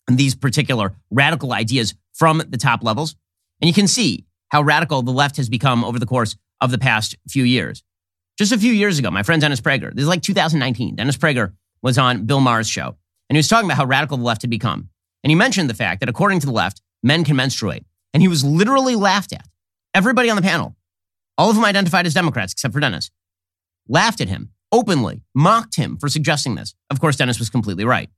these 0.09 0.35
particular 0.35 0.95
radical 1.11 1.55
ideas 1.55 1.95
from 2.13 2.43
the 2.51 2.59
top 2.59 2.85
levels. 2.85 3.17
And 3.63 3.69
you 3.69 3.73
can 3.73 3.89
see 3.89 4.27
how 4.51 4.61
radical 4.61 5.01
the 5.01 5.11
left 5.11 5.39
has 5.39 5.49
become 5.49 5.85
over 5.85 5.99
the 5.99 6.05
course 6.05 6.37
of 6.61 6.71
the 6.71 6.79
past 6.79 7.17
few 7.29 7.45
years. 7.45 7.83
Just 8.39 8.53
a 8.53 8.59
few 8.59 8.73
years 8.73 8.99
ago, 8.99 9.11
my 9.11 9.23
friend 9.23 9.41
Dennis 9.41 9.61
Prager, 9.61 9.93
this 9.93 10.03
is 10.03 10.09
like 10.09 10.23
2019, 10.23 10.97
Dennis 10.97 11.17
Prager 11.17 11.53
was 11.83 11.99
on 11.99 12.27
Bill 12.27 12.41
Maher's 12.41 12.69
show, 12.69 12.97
and 13.29 13.37
he 13.37 13.39
was 13.39 13.49
talking 13.49 13.67
about 13.67 13.77
how 13.77 13.85
radical 13.85 14.17
the 14.17 14.23
left 14.23 14.43
had 14.43 14.51
become. 14.51 14.89
And 15.23 15.31
he 15.31 15.35
mentioned 15.35 15.69
the 15.69 15.75
fact 15.75 16.01
that 16.01 16.09
according 16.09 16.41
to 16.41 16.47
the 16.47 16.53
left, 16.53 16.81
men 17.03 17.25
can 17.25 17.37
menstruate. 17.37 17.85
And 18.13 18.23
he 18.23 18.29
was 18.29 18.45
literally 18.45 18.97
laughed 18.97 19.33
at. 19.33 19.47
Everybody 19.95 20.31
on 20.31 20.37
the 20.37 20.43
panel, 20.43 20.77
all 21.37 21.51
of 21.51 21.57
them 21.57 21.65
identified 21.65 22.07
as 22.07 22.15
Democrats 22.15 22.53
except 22.53 22.75
for 22.75 22.81
Dennis, 22.81 23.11
laughed 23.89 24.21
at 24.21 24.29
him 24.29 24.51
openly, 24.73 25.23
mocked 25.35 25.77
him 25.77 25.97
for 25.97 26.09
suggesting 26.09 26.55
this. 26.55 26.75
Of 26.91 27.01
course, 27.01 27.17
Dennis 27.17 27.39
was 27.39 27.51
completely 27.51 27.85
right. 27.85 28.09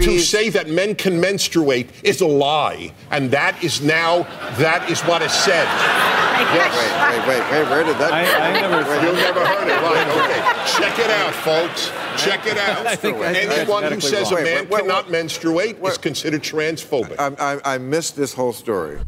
To 0.00 0.20
say 0.20 0.48
that 0.50 0.68
men 0.68 0.94
can 0.94 1.20
menstruate 1.20 1.90
is 2.04 2.20
a 2.20 2.26
lie, 2.26 2.92
and 3.10 3.32
that 3.32 3.62
is 3.64 3.82
now 3.82 4.22
that 4.58 4.88
is 4.88 5.00
what 5.02 5.22
is 5.22 5.32
said. 5.32 5.66
Yes. 6.38 6.72
Wait, 6.72 7.18
wait, 7.18 7.28
wait, 7.28 7.50
wait. 7.50 7.68
Where 7.68 7.84
did 7.84 7.98
that? 7.98 8.12
I, 8.12 8.22
I 8.22 8.60
never. 8.60 9.06
You 9.06 9.12
never 9.12 9.44
heard 9.44 9.68
it, 9.68 9.82
right? 9.82 10.06
Okay, 10.78 10.80
check 10.80 10.98
it 10.98 11.10
out, 11.10 11.34
folks. 11.34 11.90
Check 12.16 12.46
it 12.46 12.56
out. 12.56 12.86
I 12.86 12.94
think 12.96 13.18
Anyone 13.18 13.92
who 13.92 14.00
says 14.00 14.30
wrong. 14.30 14.40
a 14.40 14.44
man 14.44 14.54
wait, 14.62 14.70
wait, 14.70 14.80
cannot 14.82 15.04
wait, 15.06 15.12
menstruate 15.12 15.84
is 15.84 15.98
considered 15.98 16.42
transphobic. 16.42 17.16
I, 17.18 17.56
I, 17.56 17.74
I 17.74 17.78
missed 17.78 18.16
this 18.16 18.32
whole 18.32 18.52
story. 18.52 19.00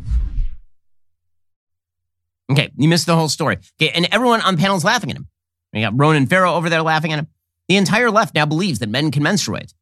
Okay, 2.50 2.72
you 2.76 2.88
missed 2.88 3.06
the 3.06 3.14
whole 3.16 3.28
story. 3.28 3.58
Okay, 3.80 3.90
and 3.94 4.08
everyone 4.12 4.40
on 4.40 4.56
the 4.56 4.60
panel 4.60 4.76
is 4.76 4.84
laughing 4.84 5.10
at 5.10 5.16
him. 5.16 5.28
You 5.72 5.82
got 5.82 5.98
Ronan 5.98 6.26
Farrow 6.26 6.54
over 6.54 6.68
there 6.68 6.82
laughing 6.82 7.12
at 7.12 7.20
him. 7.20 7.28
The 7.68 7.76
entire 7.76 8.10
left 8.10 8.34
now 8.34 8.44
believes 8.44 8.80
that 8.80 8.88
men 8.88 9.10
can 9.12 9.22
menstruate. 9.22 9.72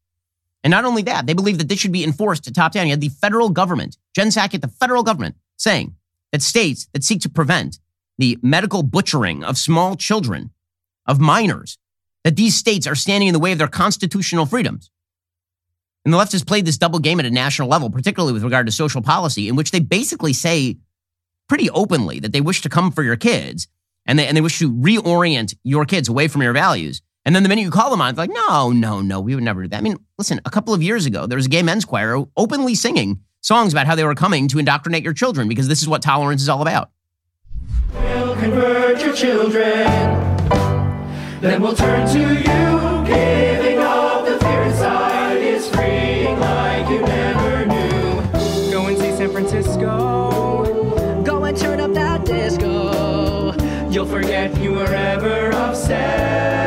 And 0.64 0.70
not 0.70 0.84
only 0.84 1.02
that, 1.02 1.26
they 1.26 1.34
believe 1.34 1.58
that 1.58 1.68
this 1.68 1.78
should 1.78 1.92
be 1.92 2.04
enforced 2.04 2.44
to 2.44 2.52
top 2.52 2.72
down. 2.72 2.86
You 2.86 2.92
had 2.92 3.00
the 3.00 3.08
federal 3.08 3.50
government, 3.50 3.96
Jen 4.14 4.28
Psaki, 4.28 4.60
the 4.60 4.68
federal 4.68 5.02
government, 5.02 5.36
saying 5.56 5.94
that 6.32 6.42
states 6.42 6.88
that 6.92 7.04
seek 7.04 7.20
to 7.22 7.28
prevent 7.28 7.78
the 8.18 8.38
medical 8.42 8.82
butchering 8.82 9.44
of 9.44 9.56
small 9.56 9.96
children, 9.96 10.50
of 11.06 11.20
minors, 11.20 11.78
that 12.24 12.36
these 12.36 12.56
states 12.56 12.86
are 12.86 12.96
standing 12.96 13.28
in 13.28 13.32
the 13.32 13.38
way 13.38 13.52
of 13.52 13.58
their 13.58 13.68
constitutional 13.68 14.46
freedoms. 14.46 14.90
And 16.04 16.12
the 16.12 16.18
left 16.18 16.32
has 16.32 16.44
played 16.44 16.64
this 16.64 16.78
double 16.78 16.98
game 16.98 17.20
at 17.20 17.26
a 17.26 17.30
national 17.30 17.68
level, 17.68 17.90
particularly 17.90 18.32
with 18.32 18.42
regard 18.42 18.66
to 18.66 18.72
social 18.72 19.02
policy, 19.02 19.48
in 19.48 19.56
which 19.56 19.70
they 19.70 19.80
basically 19.80 20.32
say 20.32 20.78
pretty 21.48 21.70
openly 21.70 22.18
that 22.20 22.32
they 22.32 22.40
wish 22.40 22.62
to 22.62 22.68
come 22.68 22.90
for 22.90 23.02
your 23.02 23.16
kids 23.16 23.68
and 24.06 24.18
they, 24.18 24.26
and 24.26 24.36
they 24.36 24.40
wish 24.40 24.58
to 24.58 24.72
reorient 24.72 25.54
your 25.62 25.84
kids 25.84 26.08
away 26.08 26.28
from 26.28 26.42
your 26.42 26.52
values. 26.52 27.02
And 27.28 27.36
then 27.36 27.42
the 27.42 27.50
minute 27.50 27.60
you 27.60 27.70
call 27.70 27.90
them 27.90 28.00
on, 28.00 28.08
it's 28.08 28.16
like, 28.16 28.30
no, 28.32 28.72
no, 28.72 29.02
no, 29.02 29.20
we 29.20 29.34
would 29.34 29.44
never 29.44 29.60
do 29.60 29.68
that. 29.68 29.76
I 29.76 29.80
mean, 29.82 29.98
listen, 30.16 30.40
a 30.46 30.50
couple 30.50 30.72
of 30.72 30.82
years 30.82 31.04
ago, 31.04 31.26
there 31.26 31.36
was 31.36 31.44
a 31.44 31.50
gay 31.50 31.62
men's 31.62 31.84
choir 31.84 32.24
openly 32.38 32.74
singing 32.74 33.20
songs 33.42 33.70
about 33.74 33.86
how 33.86 33.94
they 33.94 34.04
were 34.04 34.14
coming 34.14 34.48
to 34.48 34.58
indoctrinate 34.58 35.04
your 35.04 35.12
children 35.12 35.46
because 35.46 35.68
this 35.68 35.82
is 35.82 35.88
what 35.88 36.00
tolerance 36.00 36.40
is 36.40 36.48
all 36.48 36.62
about. 36.62 36.90
We'll 37.92 38.34
convert 38.34 39.02
your 39.02 39.12
children, 39.12 39.84
then 41.42 41.60
we'll 41.60 41.74
turn 41.74 42.08
to 42.14 42.18
you, 42.18 43.04
giving 43.06 43.78
up 43.80 44.24
the 44.24 44.38
fear 44.38 44.62
inside 44.62 45.36
is 45.36 45.68
freeing 45.68 46.40
like 46.40 46.88
you 46.88 47.02
never 47.02 47.66
knew. 47.66 48.72
Go 48.72 48.86
and 48.86 48.96
see 48.96 49.12
San 49.14 49.32
Francisco, 49.32 51.22
go 51.24 51.44
and 51.44 51.58
turn 51.58 51.78
up 51.80 51.92
that 51.92 52.24
disco. 52.24 53.52
You'll 53.90 54.06
forget 54.06 54.56
you 54.56 54.72
were 54.72 54.94
ever 54.94 55.52
upset. 55.52 56.57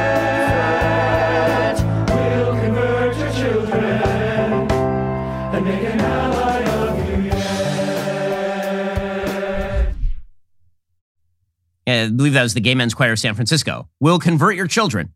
I 11.87 12.09
believe 12.09 12.33
that 12.33 12.43
was 12.43 12.53
the 12.53 12.61
Gay 12.61 12.75
Men's 12.75 12.93
Choir 12.93 13.13
of 13.13 13.19
San 13.19 13.33
Francisco, 13.33 13.89
will 13.99 14.19
convert 14.19 14.55
your 14.55 14.67
children. 14.67 15.13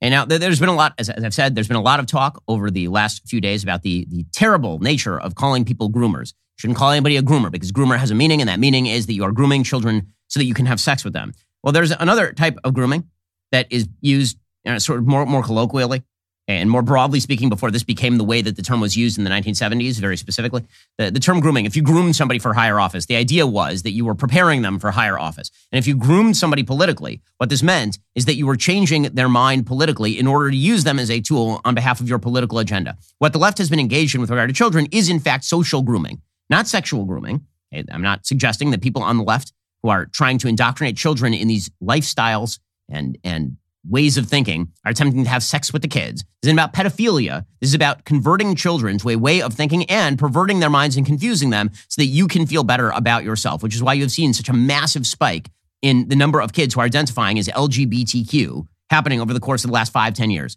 And 0.00 0.10
now 0.10 0.24
there's 0.24 0.58
been 0.58 0.68
a 0.68 0.74
lot, 0.74 0.94
as 0.98 1.08
I've 1.08 1.32
said, 1.32 1.54
there's 1.54 1.68
been 1.68 1.76
a 1.76 1.82
lot 1.82 2.00
of 2.00 2.06
talk 2.06 2.42
over 2.48 2.70
the 2.70 2.88
last 2.88 3.28
few 3.28 3.40
days 3.40 3.62
about 3.62 3.82
the, 3.82 4.04
the 4.10 4.26
terrible 4.32 4.80
nature 4.80 5.18
of 5.18 5.36
calling 5.36 5.64
people 5.64 5.90
groomers. 5.90 6.32
You 6.32 6.58
shouldn't 6.58 6.78
call 6.78 6.90
anybody 6.90 7.16
a 7.16 7.22
groomer 7.22 7.52
because 7.52 7.70
groomer 7.70 7.96
has 7.98 8.10
a 8.10 8.14
meaning, 8.14 8.40
and 8.40 8.48
that 8.48 8.58
meaning 8.58 8.86
is 8.86 9.06
that 9.06 9.12
you 9.12 9.22
are 9.22 9.30
grooming 9.30 9.62
children 9.62 10.08
so 10.26 10.40
that 10.40 10.44
you 10.44 10.54
can 10.54 10.66
have 10.66 10.80
sex 10.80 11.04
with 11.04 11.12
them. 11.12 11.32
Well, 11.62 11.72
there's 11.72 11.92
another 11.92 12.32
type 12.32 12.58
of 12.64 12.74
grooming 12.74 13.08
that 13.52 13.68
is 13.70 13.88
used 14.00 14.38
you 14.64 14.72
know, 14.72 14.78
sort 14.78 14.98
of 14.98 15.06
more, 15.06 15.24
more 15.24 15.42
colloquially, 15.42 16.02
and 16.48 16.68
more 16.68 16.82
broadly 16.82 17.20
speaking, 17.20 17.48
before 17.48 17.70
this 17.70 17.84
became 17.84 18.18
the 18.18 18.24
way 18.24 18.42
that 18.42 18.56
the 18.56 18.62
term 18.62 18.80
was 18.80 18.96
used 18.96 19.16
in 19.16 19.24
the 19.24 19.30
1970s, 19.30 20.00
very 20.00 20.16
specifically, 20.16 20.64
the, 20.98 21.10
the 21.10 21.20
term 21.20 21.38
grooming, 21.40 21.66
if 21.66 21.76
you 21.76 21.82
groomed 21.82 22.16
somebody 22.16 22.40
for 22.40 22.52
higher 22.52 22.80
office, 22.80 23.06
the 23.06 23.14
idea 23.14 23.46
was 23.46 23.82
that 23.82 23.92
you 23.92 24.04
were 24.04 24.14
preparing 24.14 24.62
them 24.62 24.80
for 24.80 24.90
higher 24.90 25.18
office. 25.18 25.50
And 25.70 25.78
if 25.78 25.86
you 25.86 25.94
groomed 25.94 26.36
somebody 26.36 26.64
politically, 26.64 27.20
what 27.38 27.48
this 27.48 27.62
meant 27.62 27.98
is 28.16 28.24
that 28.24 28.34
you 28.34 28.46
were 28.46 28.56
changing 28.56 29.02
their 29.02 29.28
mind 29.28 29.66
politically 29.66 30.18
in 30.18 30.26
order 30.26 30.50
to 30.50 30.56
use 30.56 30.82
them 30.82 30.98
as 30.98 31.10
a 31.10 31.20
tool 31.20 31.60
on 31.64 31.76
behalf 31.76 32.00
of 32.00 32.08
your 32.08 32.18
political 32.18 32.58
agenda. 32.58 32.96
What 33.18 33.32
the 33.32 33.38
left 33.38 33.58
has 33.58 33.70
been 33.70 33.80
engaged 33.80 34.14
in 34.14 34.20
with 34.20 34.30
regard 34.30 34.48
to 34.50 34.54
children 34.54 34.88
is, 34.90 35.08
in 35.08 35.20
fact, 35.20 35.44
social 35.44 35.82
grooming, 35.82 36.20
not 36.50 36.66
sexual 36.66 37.04
grooming. 37.04 37.46
I'm 37.72 38.02
not 38.02 38.26
suggesting 38.26 38.70
that 38.72 38.82
people 38.82 39.02
on 39.02 39.16
the 39.16 39.24
left 39.24 39.52
who 39.82 39.88
are 39.90 40.06
trying 40.06 40.38
to 40.38 40.48
indoctrinate 40.48 40.96
children 40.96 41.34
in 41.34 41.48
these 41.48 41.70
lifestyles 41.82 42.58
and, 42.88 43.16
and 43.24 43.56
ways 43.88 44.16
of 44.16 44.26
thinking 44.26 44.72
are 44.84 44.92
attempting 44.92 45.24
to 45.24 45.30
have 45.30 45.42
sex 45.42 45.72
with 45.72 45.82
the 45.82 45.88
kids. 45.88 46.22
This 46.40 46.48
isn't 46.48 46.58
about 46.58 46.72
pedophilia. 46.72 47.44
This 47.60 47.70
is 47.70 47.74
about 47.74 48.04
converting 48.04 48.54
children 48.54 48.98
to 48.98 49.10
a 49.10 49.16
way 49.16 49.42
of 49.42 49.54
thinking 49.54 49.84
and 49.86 50.18
perverting 50.18 50.60
their 50.60 50.70
minds 50.70 50.96
and 50.96 51.04
confusing 51.04 51.50
them 51.50 51.70
so 51.88 52.00
that 52.00 52.06
you 52.06 52.28
can 52.28 52.46
feel 52.46 52.64
better 52.64 52.90
about 52.90 53.24
yourself, 53.24 53.62
which 53.62 53.74
is 53.74 53.82
why 53.82 53.94
you 53.94 54.02
have 54.02 54.12
seen 54.12 54.32
such 54.32 54.48
a 54.48 54.52
massive 54.52 55.06
spike 55.06 55.50
in 55.80 56.08
the 56.08 56.16
number 56.16 56.40
of 56.40 56.52
kids 56.52 56.74
who 56.74 56.80
are 56.80 56.84
identifying 56.84 57.38
as 57.38 57.48
LGBTQ 57.48 58.66
happening 58.90 59.20
over 59.20 59.32
the 59.32 59.40
course 59.40 59.64
of 59.64 59.68
the 59.68 59.74
last 59.74 59.92
five, 59.92 60.14
ten 60.14 60.30
years. 60.30 60.56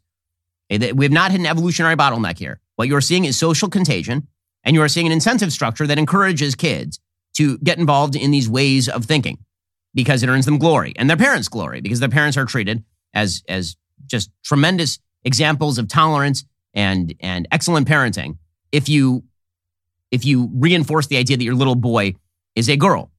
Eh, 0.70 0.92
we 0.92 1.06
have 1.06 1.12
not 1.12 1.32
hit 1.32 1.40
an 1.40 1.46
evolutionary 1.46 1.96
bottleneck 1.96 2.38
here. 2.38 2.60
What 2.76 2.88
you 2.88 2.96
are 2.96 3.02
seeing 3.02 3.26
is 3.26 3.38
social 3.38 3.70
contagion, 3.70 4.28
and 4.64 4.76
you 4.76 4.82
are 4.82 4.88
seeing 4.88 5.06
an 5.06 5.12
incentive 5.12 5.52
structure 5.52 5.88
that 5.88 5.98
encourages 5.98 6.56
kids 6.56 7.00
to 7.38 7.58
get 7.60 7.78
involved 7.78 8.16
in 8.16 8.32
these 8.32 8.50
ways 8.50 8.88
of 8.88 9.06
thinking 9.06 9.40
because 9.94 10.24
it 10.24 10.30
earns 10.30 10.46
them 10.46 10.58
glory 10.58 10.94
and 10.98 11.10
their 11.10 11.18
parents 11.18 11.48
glory 11.48 11.82
because 11.82 12.00
their 12.00 12.10
parents 12.10 12.38
are 12.38 12.46
treated 12.46 12.84
as 13.16 13.44
as 13.48 13.78
just 14.06 14.30
tremendous 14.44 15.00
examples 15.24 15.78
of 15.80 15.88
tolerance 15.88 16.46
and 16.74 17.16
and 17.22 17.48
excellent 17.52 17.88
parenting 17.88 18.38
if 18.72 18.88
you 18.88 19.24
if 20.12 20.26
you 20.26 20.52
reinforce 20.54 21.08
the 21.08 21.18
idea 21.18 21.38
that 21.38 21.44
your 21.44 21.56
little 21.56 21.76
boy 21.76 22.14
is 22.56 22.70
a 22.70 22.78
girl. 22.78 23.12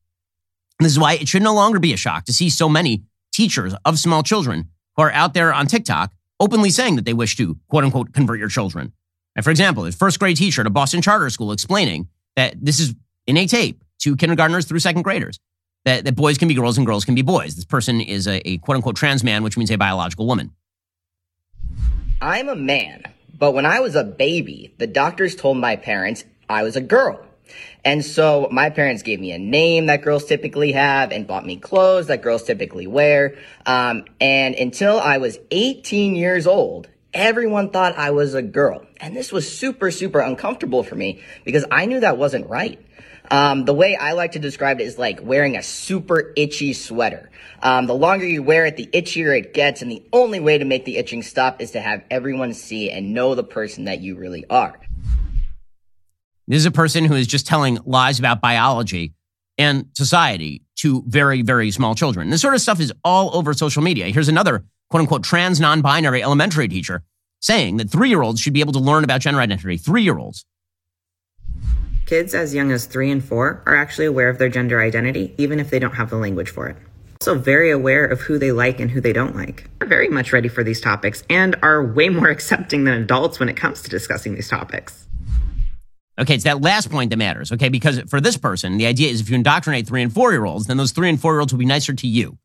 And 0.79 0.85
this 0.85 0.93
is 0.93 0.99
why 0.99 1.15
it 1.15 1.27
should 1.27 1.43
no 1.43 1.55
longer 1.55 1.81
be 1.81 1.93
a 1.93 1.97
shock 1.97 2.25
to 2.27 2.33
see 2.33 2.49
so 2.51 2.69
many 2.69 3.03
teachers 3.33 3.75
of 3.85 3.99
small 3.99 4.23
children 4.23 4.69
who 4.97 5.03
are 5.03 5.11
out 5.11 5.35
there 5.35 5.53
on 5.53 5.67
TikTok 5.67 6.13
openly 6.39 6.71
saying 6.71 6.97
that 6.97 7.05
they 7.05 7.15
wish 7.15 7.37
to 7.37 7.59
quote 7.69 7.85
unquote 7.85 8.13
convert 8.13 8.39
your 8.39 8.49
children. 8.49 8.93
And 9.35 9.45
for 9.45 9.51
example, 9.51 9.85
a 9.85 9.93
first 9.93 10.19
grade 10.19 10.37
teacher 10.37 10.61
at 10.61 10.67
a 10.67 10.71
Boston 10.71 11.03
charter 11.03 11.29
school 11.31 11.53
explaining 11.53 12.09
that 12.37 12.55
this 12.61 12.79
is 12.79 12.95
in 13.27 13.37
a 13.37 13.47
tape 13.47 13.83
to 14.01 14.17
kindergartners 14.17 14.67
through 14.67 14.79
second 14.79 15.03
graders 15.03 15.41
that, 15.87 16.05
that 16.05 16.17
boys 16.17 16.37
can 16.37 16.49
be 16.49 16.55
girls 16.55 16.77
and 16.77 16.87
girls 16.87 17.05
can 17.05 17.15
be 17.15 17.23
boys. 17.23 17.55
This 17.55 17.65
person 17.65 18.01
is 18.01 18.27
a, 18.27 18.47
a 18.47 18.59
quote 18.59 18.75
unquote 18.77 18.97
trans 18.97 19.23
man, 19.23 19.43
which 19.45 19.57
means 19.57 19.71
a 19.71 19.77
biological 19.77 20.27
woman. 20.27 20.51
I'm 22.21 22.49
a 22.49 22.57
man, 22.57 23.05
but 23.39 23.53
when 23.53 23.65
I 23.65 23.81
was 23.81 23.95
a 23.95 24.03
baby, 24.03 24.75
the 24.79 24.89
doctors 24.89 25.37
told 25.37 25.59
my 25.59 25.77
parents 25.77 26.25
I 26.49 26.65
was 26.65 26.75
a 26.75 26.81
girl. 26.81 27.25
And 27.85 28.05
so 28.05 28.49
my 28.51 28.71
parents 28.71 29.05
gave 29.05 29.21
me 29.21 29.31
a 29.31 29.39
name 29.39 29.87
that 29.87 30.03
girls 30.03 30.25
typically 30.25 30.73
have 30.73 31.13
and 31.13 31.25
bought 31.25 31.47
me 31.47 31.57
clothes 31.57 32.09
that 32.09 32.21
girls 32.21 32.43
typically 32.43 32.89
wear. 32.89 33.37
Um, 33.65 34.07
and 34.21 34.57
until 34.57 34.99
I 34.99 35.19
was 35.19 35.39
18 35.53 36.17
years 36.17 36.49
old, 36.49 36.89
everyone 37.15 37.71
thought 37.71 37.97
I 37.97 38.11
was 38.11 38.35
a 38.35 38.43
girl. 38.43 38.85
And 39.01 39.15
this 39.15 39.31
was 39.31 39.57
super, 39.57 39.93
super 39.93 40.19
uncomfortable 40.19 40.83
for 40.83 40.97
me 40.97 41.23
because 41.45 41.65
I 41.71 41.87
knew 41.87 42.01
that 42.01 42.19
wasn't 42.19 42.49
right. 42.49 42.85
Um, 43.31 43.65
the 43.65 43.75
way 43.75 43.97
I 43.97 44.13
like 44.13 44.33
to 44.33 44.39
describe 44.39 44.81
it 44.81 44.85
is 44.85 44.99
like 44.99 45.21
wearing 45.23 45.57
a 45.57 45.63
super 45.63 46.33
itchy 46.37 46.73
sweater. 46.73 47.31
Um, 47.63 47.87
the 47.87 47.95
longer 47.95 48.27
you 48.27 48.43
wear 48.43 48.67
it, 48.67 48.77
the 48.77 48.87
itchier 48.87 49.37
it 49.37 49.55
gets, 49.55 49.83
and 49.83 49.91
the 49.91 50.03
only 50.13 50.41
way 50.41 50.59
to 50.59 50.65
make 50.65 50.85
the 50.85 50.97
itching 50.97 51.23
stop 51.23 51.61
is 51.61 51.73
to 51.73 51.81
have 51.81 52.05
everyone 52.11 52.53
see 52.53 52.91
and 52.91 53.15
know 53.15 53.35
the 53.35 53.45
person 53.45 53.85
that 53.85 54.01
you 54.01 54.17
really 54.17 54.45
are. 54.49 54.79
This 56.49 56.59
is 56.59 56.67
a 56.67 56.71
person 56.71 57.05
who 57.05 57.15
is 57.15 57.27
just 57.27 57.47
telling 57.47 57.79
lies 57.85 58.19
about 58.19 58.41
biology 58.41 59.15
and 59.59 59.87
society 59.95 60.63
to 60.77 61.03
very, 61.07 61.43
very 61.43 61.71
small 61.71 61.95
children. 61.95 62.31
This 62.31 62.43
sort 62.43 62.55
of 62.55 62.61
stuff 62.61 62.79
is 62.79 62.93
all 63.03 63.35
over 63.35 63.53
social 63.55 63.83
media. 63.83 64.07
Here's 64.07 64.29
another 64.29 64.65
quote 64.91 65.01
unquote 65.01 65.25
trans 65.25 65.59
non 65.59 65.81
binary 65.81 66.23
elementary 66.23 66.69
teacher 66.69 67.03
saying 67.41 67.79
that 67.79 67.91
three 67.91 68.09
year 68.09 68.23
olds 68.23 68.41
should 68.41 68.53
be 68.53 68.61
able 68.61 68.73
to 68.75 68.79
learn 68.79 69.03
about 69.03 69.21
gender 69.21 69.41
identity. 69.41 69.77
Three 69.77 70.03
year 70.03 70.19
olds. 70.19 70.45
Kids 72.07 72.37
as 72.37 72.55
young 72.55 72.71
as 72.71 72.87
three 72.87 73.11
and 73.11 73.23
four 73.23 73.65
are 73.67 73.75
actually 73.75 74.07
aware 74.07 74.29
of 74.29 74.39
their 74.39 74.49
gender 74.49 74.81
identity, 74.81 75.35
even 75.39 75.59
if 75.59 75.71
they 75.71 75.81
don't 75.81 75.97
have 75.97 76.09
the 76.09 76.17
language 76.17 76.49
for 76.49 76.69
it. 76.69 76.77
Also, 77.21 77.35
very 77.35 77.73
aware 77.73 78.05
of 78.07 78.21
who 78.21 78.39
they 78.39 78.53
like 78.53 78.79
and 78.79 78.89
who 78.89 79.01
they 79.01 79.13
don't 79.13 79.35
like. 79.35 79.69
They're 79.81 79.89
very 79.89 80.09
much 80.09 80.33
ready 80.33 80.49
for 80.49 80.63
these 80.63 80.81
topics 80.81 81.25
and 81.29 81.57
are 81.63 81.85
way 81.85 82.09
more 82.09 82.29
accepting 82.31 82.85
than 82.85 83.03
adults 83.03 83.41
when 83.41 83.49
it 83.49 83.57
comes 83.57 83.83
to 83.83 83.91
discussing 83.91 84.37
these 84.37 84.49
topics. 84.49 85.09
Okay, 86.17 86.37
it's 86.37 86.45
that 86.45 86.63
last 86.63 86.91
point 86.91 87.11
that 87.11 87.17
matters, 87.17 87.51
okay? 87.51 87.69
Because 87.69 87.99
for 88.09 88.21
this 88.21 88.37
person, 88.37 88.79
the 88.79 88.87
idea 88.87 89.11
is 89.11 89.21
if 89.21 89.29
you 89.29 89.35
indoctrinate 89.35 89.89
three 89.89 90.01
and 90.01 90.13
four 90.13 90.31
year 90.31 90.45
olds, 90.45 90.69
then 90.69 90.77
those 90.77 90.93
three 90.93 91.09
and 91.09 91.21
four 91.21 91.33
year 91.35 91.41
olds 91.41 91.53
will 91.53 91.59
be 91.59 91.67
nicer 91.67 91.93
to 91.93 92.07
you. 92.07 92.39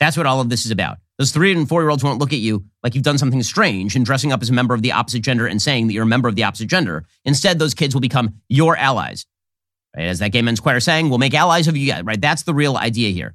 That's 0.00 0.16
what 0.16 0.26
all 0.26 0.40
of 0.40 0.48
this 0.48 0.64
is 0.64 0.70
about. 0.70 0.98
Those 1.18 1.32
three 1.32 1.52
and 1.52 1.68
four 1.68 1.82
year 1.82 1.88
olds 1.88 2.04
won't 2.04 2.18
look 2.18 2.32
at 2.32 2.38
you 2.38 2.64
like 2.82 2.94
you've 2.94 3.04
done 3.04 3.18
something 3.18 3.42
strange 3.42 3.96
and 3.96 4.04
dressing 4.04 4.32
up 4.32 4.42
as 4.42 4.50
a 4.50 4.52
member 4.52 4.74
of 4.74 4.82
the 4.82 4.92
opposite 4.92 5.22
gender 5.22 5.46
and 5.46 5.60
saying 5.60 5.86
that 5.86 5.94
you're 5.94 6.02
a 6.02 6.06
member 6.06 6.28
of 6.28 6.36
the 6.36 6.44
opposite 6.44 6.68
gender. 6.68 7.04
Instead, 7.24 7.58
those 7.58 7.74
kids 7.74 7.94
will 7.94 8.02
become 8.02 8.34
your 8.48 8.76
allies. 8.76 9.26
Right? 9.96 10.06
As 10.06 10.18
that 10.18 10.32
gay 10.32 10.42
men's 10.42 10.60
choir 10.60 10.80
saying, 10.80 11.08
we'll 11.08 11.18
make 11.18 11.32
allies 11.32 11.68
of 11.68 11.76
you, 11.76 11.90
guys, 11.90 12.04
right? 12.04 12.20
That's 12.20 12.42
the 12.42 12.52
real 12.52 12.76
idea 12.76 13.10
here. 13.10 13.34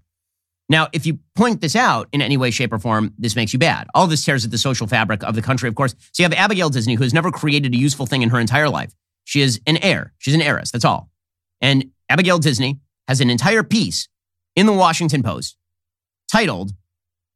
Now, 0.70 0.88
if 0.94 1.06
you 1.06 1.20
point 1.36 1.60
this 1.60 1.76
out 1.76 2.08
in 2.14 2.22
any 2.22 2.38
way, 2.38 2.52
shape, 2.52 2.72
or 2.72 2.80
form, 2.80 3.14
this 3.18 3.36
makes 3.36 3.52
you 3.52 3.60
bad. 3.60 3.88
All 3.94 4.08
this 4.08 4.24
tears 4.24 4.46
at 4.46 4.52
the 4.52 4.58
social 4.58 4.88
fabric 4.88 5.24
of 5.24 5.36
the 5.36 5.42
country, 5.42 5.68
of 5.68 5.76
course. 5.76 5.94
So 6.14 6.24
you 6.24 6.26
have 6.26 6.34
Abigail 6.34 6.70
Disney, 6.70 6.96
who 6.96 7.04
has 7.04 7.14
never 7.14 7.32
created 7.32 7.74
a 7.74 7.78
useful 7.78 8.06
thing 8.06 8.22
in 8.22 8.30
her 8.30 8.40
entire 8.40 8.70
life. 8.70 8.94
She 9.26 9.42
is 9.42 9.60
an 9.68 9.78
heir. 9.78 10.14
She's 10.20 10.36
an 10.36 10.42
heiress. 10.42 10.72
That's 10.72 10.86
all. 10.86 11.10
And 11.60 11.92
Abigail 12.10 12.40
Disney 12.40 12.80
has 13.08 13.20
an 13.20 13.30
entire 13.30 13.64
piece 13.64 14.08
in 14.56 14.66
the 14.66 14.72
Washington 14.74 15.24
Post 15.24 15.58
titled, 16.32 16.72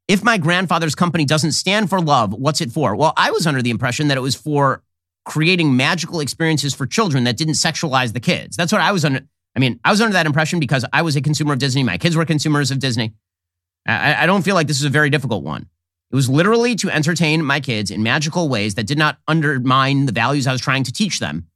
If 0.08 0.24
My 0.24 0.38
Grandfather's 0.38 0.96
Company 0.96 1.26
Doesn't 1.26 1.52
Stand 1.52 1.90
for 1.90 2.00
Love, 2.00 2.34
What's 2.34 2.62
It 2.62 2.72
For? 2.72 2.96
Well, 2.96 3.14
I 3.18 3.32
was 3.32 3.46
under 3.46 3.62
the 3.62 3.70
impression 3.70 4.08
that 4.08 4.18
it 4.18 4.22
was 4.22 4.36
for 4.36 4.84
creating 5.26 5.76
magical 5.76 6.20
experiences 6.20 6.74
for 6.74 6.86
children 6.86 7.24
that 7.26 7.38
didn't 7.38 7.56
sexualize 7.56 8.14
the 8.14 8.20
kids. 8.20 8.56
That's 8.56 8.72
what 8.72 8.82
I 8.82 8.92
was 8.92 9.04
under. 9.04 9.22
I 9.56 9.60
mean, 9.60 9.80
I 9.84 9.92
was 9.92 10.02
under 10.02 10.14
that 10.14 10.26
impression 10.26 10.60
because 10.60 10.86
I 10.94 11.02
was 11.02 11.16
a 11.16 11.22
consumer 11.22 11.54
of 11.54 11.60
Disney. 11.60 11.84
My 11.84 11.98
kids 11.98 12.16
were 12.16 12.26
consumers 12.26 12.72
of 12.72 12.80
Disney. 12.80 13.14
I, 13.88 14.24
I 14.24 14.26
don't 14.26 14.44
feel 14.44 14.56
like 14.56 14.68
this 14.68 14.80
is 14.80 14.86
a 14.86 14.90
very 14.90 15.10
difficult 15.10 15.44
one. 15.44 15.68
It 16.12 16.16
was 16.16 16.30
literally 16.30 16.76
to 16.76 16.90
entertain 16.90 17.44
my 17.44 17.60
kids 17.60 17.90
in 17.90 18.04
magical 18.04 18.48
ways 18.48 18.76
that 18.76 18.86
did 18.86 18.98
not 18.98 19.18
undermine 19.28 20.06
the 20.06 20.12
values 20.12 20.46
I 20.46 20.52
was 20.52 20.62
trying 20.62 20.84
to 20.84 20.94
teach 20.94 21.20
them. 21.20 21.48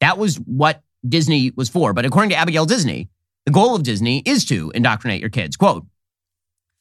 That 0.00 0.18
was 0.18 0.36
what 0.36 0.82
Disney 1.08 1.52
was 1.54 1.68
for. 1.68 1.92
But 1.92 2.04
according 2.04 2.30
to 2.30 2.36
Abigail 2.36 2.66
Disney, 2.66 3.08
the 3.46 3.52
goal 3.52 3.74
of 3.74 3.82
Disney 3.82 4.22
is 4.26 4.44
to 4.46 4.72
indoctrinate 4.74 5.20
your 5.20 5.30
kids. 5.30 5.56
Quote, 5.56 5.86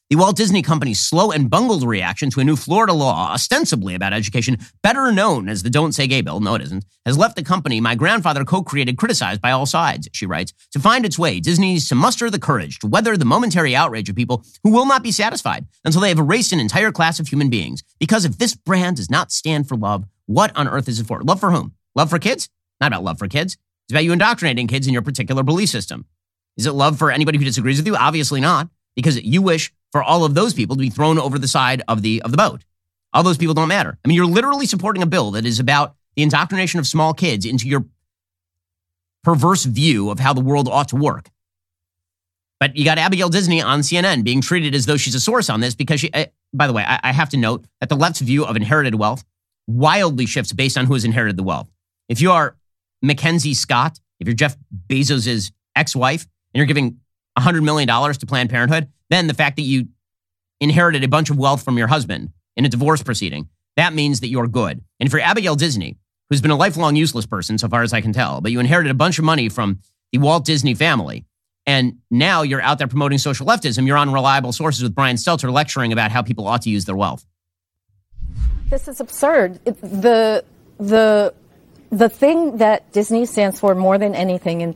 the 0.09 0.15
Walt 0.15 0.37
Disney 0.37 0.61
Company's 0.61 1.01
slow 1.01 1.31
and 1.31 1.49
bungled 1.49 1.83
reaction 1.83 2.29
to 2.29 2.39
a 2.39 2.43
new 2.45 2.55
Florida 2.55 2.93
law, 2.93 3.33
ostensibly 3.33 3.93
about 3.93 4.13
education, 4.13 4.57
better 4.81 5.11
known 5.11 5.49
as 5.49 5.63
the 5.63 5.69
Don't 5.69 5.91
Say 5.91 6.07
Gay 6.07 6.21
Bill, 6.21 6.39
no 6.39 6.55
it 6.55 6.61
isn't, 6.61 6.85
has 7.05 7.17
left 7.17 7.35
the 7.35 7.43
company 7.43 7.81
my 7.81 7.93
grandfather 7.93 8.45
co 8.45 8.63
created 8.63 8.97
criticized 8.97 9.41
by 9.41 9.51
all 9.51 9.65
sides, 9.65 10.07
she 10.13 10.25
writes. 10.25 10.53
To 10.71 10.79
find 10.79 11.05
its 11.05 11.19
way, 11.19 11.41
Disney 11.41 11.73
needs 11.73 11.89
to 11.89 11.95
muster 11.95 12.29
the 12.29 12.39
courage 12.39 12.79
to 12.79 12.87
weather 12.87 13.17
the 13.17 13.25
momentary 13.25 13.75
outrage 13.75 14.09
of 14.09 14.15
people 14.15 14.45
who 14.63 14.71
will 14.71 14.85
not 14.85 15.03
be 15.03 15.11
satisfied 15.11 15.65
until 15.83 15.99
they 15.99 16.09
have 16.09 16.19
erased 16.19 16.53
an 16.53 16.61
entire 16.61 16.93
class 16.93 17.19
of 17.19 17.27
human 17.27 17.49
beings. 17.49 17.83
Because 17.99 18.23
if 18.23 18.37
this 18.37 18.55
brand 18.55 18.95
does 18.95 19.11
not 19.11 19.33
stand 19.33 19.67
for 19.67 19.75
love, 19.75 20.05
what 20.25 20.55
on 20.55 20.69
earth 20.69 20.87
is 20.87 21.01
it 21.01 21.07
for? 21.07 21.21
Love 21.21 21.41
for 21.41 21.51
whom? 21.51 21.73
Love 21.95 22.09
for 22.09 22.19
kids? 22.19 22.47
Not 22.79 22.87
about 22.87 23.03
love 23.03 23.19
for 23.19 23.27
kids. 23.27 23.57
It's 23.85 23.93
about 23.93 24.05
you 24.05 24.13
indoctrinating 24.13 24.67
kids 24.67 24.87
in 24.87 24.93
your 24.93 25.01
particular 25.01 25.43
belief 25.43 25.67
system. 25.67 26.05
Is 26.55 26.65
it 26.65 26.71
love 26.71 26.97
for 26.97 27.11
anybody 27.11 27.37
who 27.37 27.43
disagrees 27.43 27.77
with 27.77 27.87
you? 27.87 27.97
Obviously 27.97 28.39
not, 28.39 28.69
because 28.95 29.21
you 29.21 29.41
wish 29.41 29.73
for 29.91 30.03
all 30.03 30.25
of 30.25 30.33
those 30.33 30.53
people 30.53 30.75
to 30.75 30.81
be 30.81 30.89
thrown 30.89 31.17
over 31.17 31.39
the 31.39 31.47
side 31.47 31.81
of 31.87 32.01
the 32.01 32.21
of 32.23 32.31
the 32.31 32.37
boat. 32.37 32.63
All 33.13 33.23
those 33.23 33.37
people 33.37 33.53
don't 33.53 33.67
matter. 33.67 33.97
I 34.03 34.07
mean, 34.07 34.15
you're 34.15 34.25
literally 34.25 34.65
supporting 34.65 35.01
a 35.01 35.07
bill 35.07 35.31
that 35.31 35.45
is 35.45 35.59
about 35.59 35.95
the 36.15 36.23
indoctrination 36.23 36.79
of 36.79 36.87
small 36.87 37.13
kids 37.13 37.45
into 37.45 37.67
your 37.67 37.85
perverse 39.23 39.65
view 39.65 40.09
of 40.09 40.19
how 40.19 40.33
the 40.33 40.41
world 40.41 40.67
ought 40.67 40.89
to 40.89 40.95
work. 40.95 41.29
But 42.59 42.75
you 42.75 42.85
got 42.85 42.97
Abigail 42.97 43.29
Disney 43.29 43.61
on 43.61 43.81
CNN 43.81 44.23
being 44.23 44.41
treated 44.41 44.73
as 44.73 44.85
though 44.85 44.97
she's 44.97 45.15
a 45.15 45.19
source 45.19 45.49
on 45.49 45.59
this 45.59 45.75
because 45.75 45.99
she, 45.99 46.11
uh, 46.11 46.25
by 46.53 46.65
the 46.65 46.73
way, 46.73 46.83
I, 46.83 46.99
I 47.03 47.11
have 47.11 47.29
to 47.29 47.37
note 47.37 47.65
that 47.79 47.89
the 47.89 47.95
left's 47.95 48.21
view 48.21 48.45
of 48.45 48.55
inherited 48.55 48.95
wealth 48.95 49.23
wildly 49.67 50.25
shifts 50.25 50.53
based 50.53 50.77
on 50.77 50.85
who 50.85 50.93
has 50.93 51.05
inherited 51.05 51.37
the 51.37 51.43
wealth. 51.43 51.69
If 52.09 52.21
you 52.21 52.31
are 52.31 52.55
Mackenzie 53.01 53.53
Scott, 53.53 53.99
if 54.19 54.27
you're 54.27 54.35
Jeff 54.35 54.57
Bezos's 54.87 55.51
ex 55.75 55.95
wife, 55.95 56.23
and 56.53 56.59
you're 56.59 56.65
giving 56.65 56.99
$100 57.37 57.63
million 57.63 57.87
to 57.87 58.25
Planned 58.25 58.49
Parenthood, 58.49 58.89
then 59.09 59.27
the 59.27 59.33
fact 59.33 59.55
that 59.57 59.63
you 59.63 59.87
inherited 60.59 61.03
a 61.03 61.07
bunch 61.07 61.29
of 61.29 61.37
wealth 61.37 61.63
from 61.63 61.77
your 61.77 61.87
husband 61.87 62.31
in 62.55 62.65
a 62.65 62.69
divorce 62.69 63.03
proceeding, 63.03 63.47
that 63.75 63.93
means 63.93 64.21
that 64.21 64.29
you're 64.29 64.47
good. 64.47 64.81
And 64.99 65.09
for 65.11 65.19
Abigail 65.19 65.55
Disney, 65.55 65.97
who's 66.29 66.41
been 66.41 66.51
a 66.51 66.55
lifelong 66.55 66.95
useless 66.95 67.25
person, 67.25 67.57
so 67.57 67.67
far 67.67 67.83
as 67.83 67.93
I 67.93 68.01
can 68.01 68.13
tell, 68.13 68.41
but 68.41 68.51
you 68.51 68.59
inherited 68.59 68.89
a 68.89 68.95
bunch 68.95 69.19
of 69.19 69.25
money 69.25 69.49
from 69.49 69.79
the 70.11 70.17
Walt 70.17 70.45
Disney 70.45 70.73
family, 70.73 71.25
and 71.65 71.97
now 72.09 72.41
you're 72.41 72.61
out 72.61 72.77
there 72.77 72.87
promoting 72.87 73.17
social 73.17 73.45
leftism, 73.45 73.85
you're 73.85 73.97
on 73.97 74.11
reliable 74.11 74.51
sources 74.51 74.83
with 74.83 74.95
Brian 74.95 75.17
Stelter 75.17 75.51
lecturing 75.51 75.91
about 75.91 76.11
how 76.11 76.21
people 76.21 76.47
ought 76.47 76.61
to 76.63 76.69
use 76.69 76.85
their 76.85 76.95
wealth. 76.95 77.25
This 78.69 78.87
is 78.87 78.99
absurd. 78.99 79.59
It, 79.65 79.79
the 79.81 80.43
the 80.77 81.33
the 81.89 82.09
thing 82.09 82.57
that 82.57 82.91
Disney 82.91 83.25
stands 83.25 83.59
for 83.59 83.75
more 83.75 83.97
than 83.97 84.13
anything, 84.13 84.61
and 84.61 84.75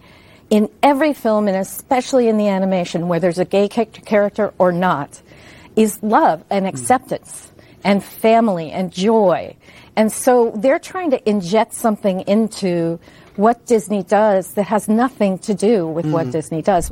in 0.52 0.70
every 0.84 1.14
film, 1.14 1.48
and 1.48 1.58
especially 1.58 2.28
in 2.28 2.38
the 2.38 2.50
animation, 2.50 3.08
where 3.08 3.22
there's 3.22 3.40
a 3.40 3.46
gay 3.46 3.70
character 3.70 4.54
or 4.60 4.72
not, 4.72 5.22
is 5.78 6.04
love 6.04 6.44
and 6.50 6.68
acceptance 6.68 7.52
and 7.86 8.04
family 8.04 8.70
and 8.70 8.92
joy. 8.92 9.56
And 9.96 10.12
so 10.12 10.52
they're 10.54 10.78
trying 10.78 11.12
to 11.12 11.30
inject 11.30 11.74
something 11.74 12.22
into 12.22 13.00
what 13.38 13.66
Disney 13.66 14.04
does 14.04 14.54
that 14.56 14.64
has 14.64 14.90
nothing 14.90 15.40
to 15.40 15.54
do 15.54 15.88
with 15.88 16.06
mm. 16.06 16.12
what 16.12 16.32
Disney 16.32 16.62
does. 16.62 16.92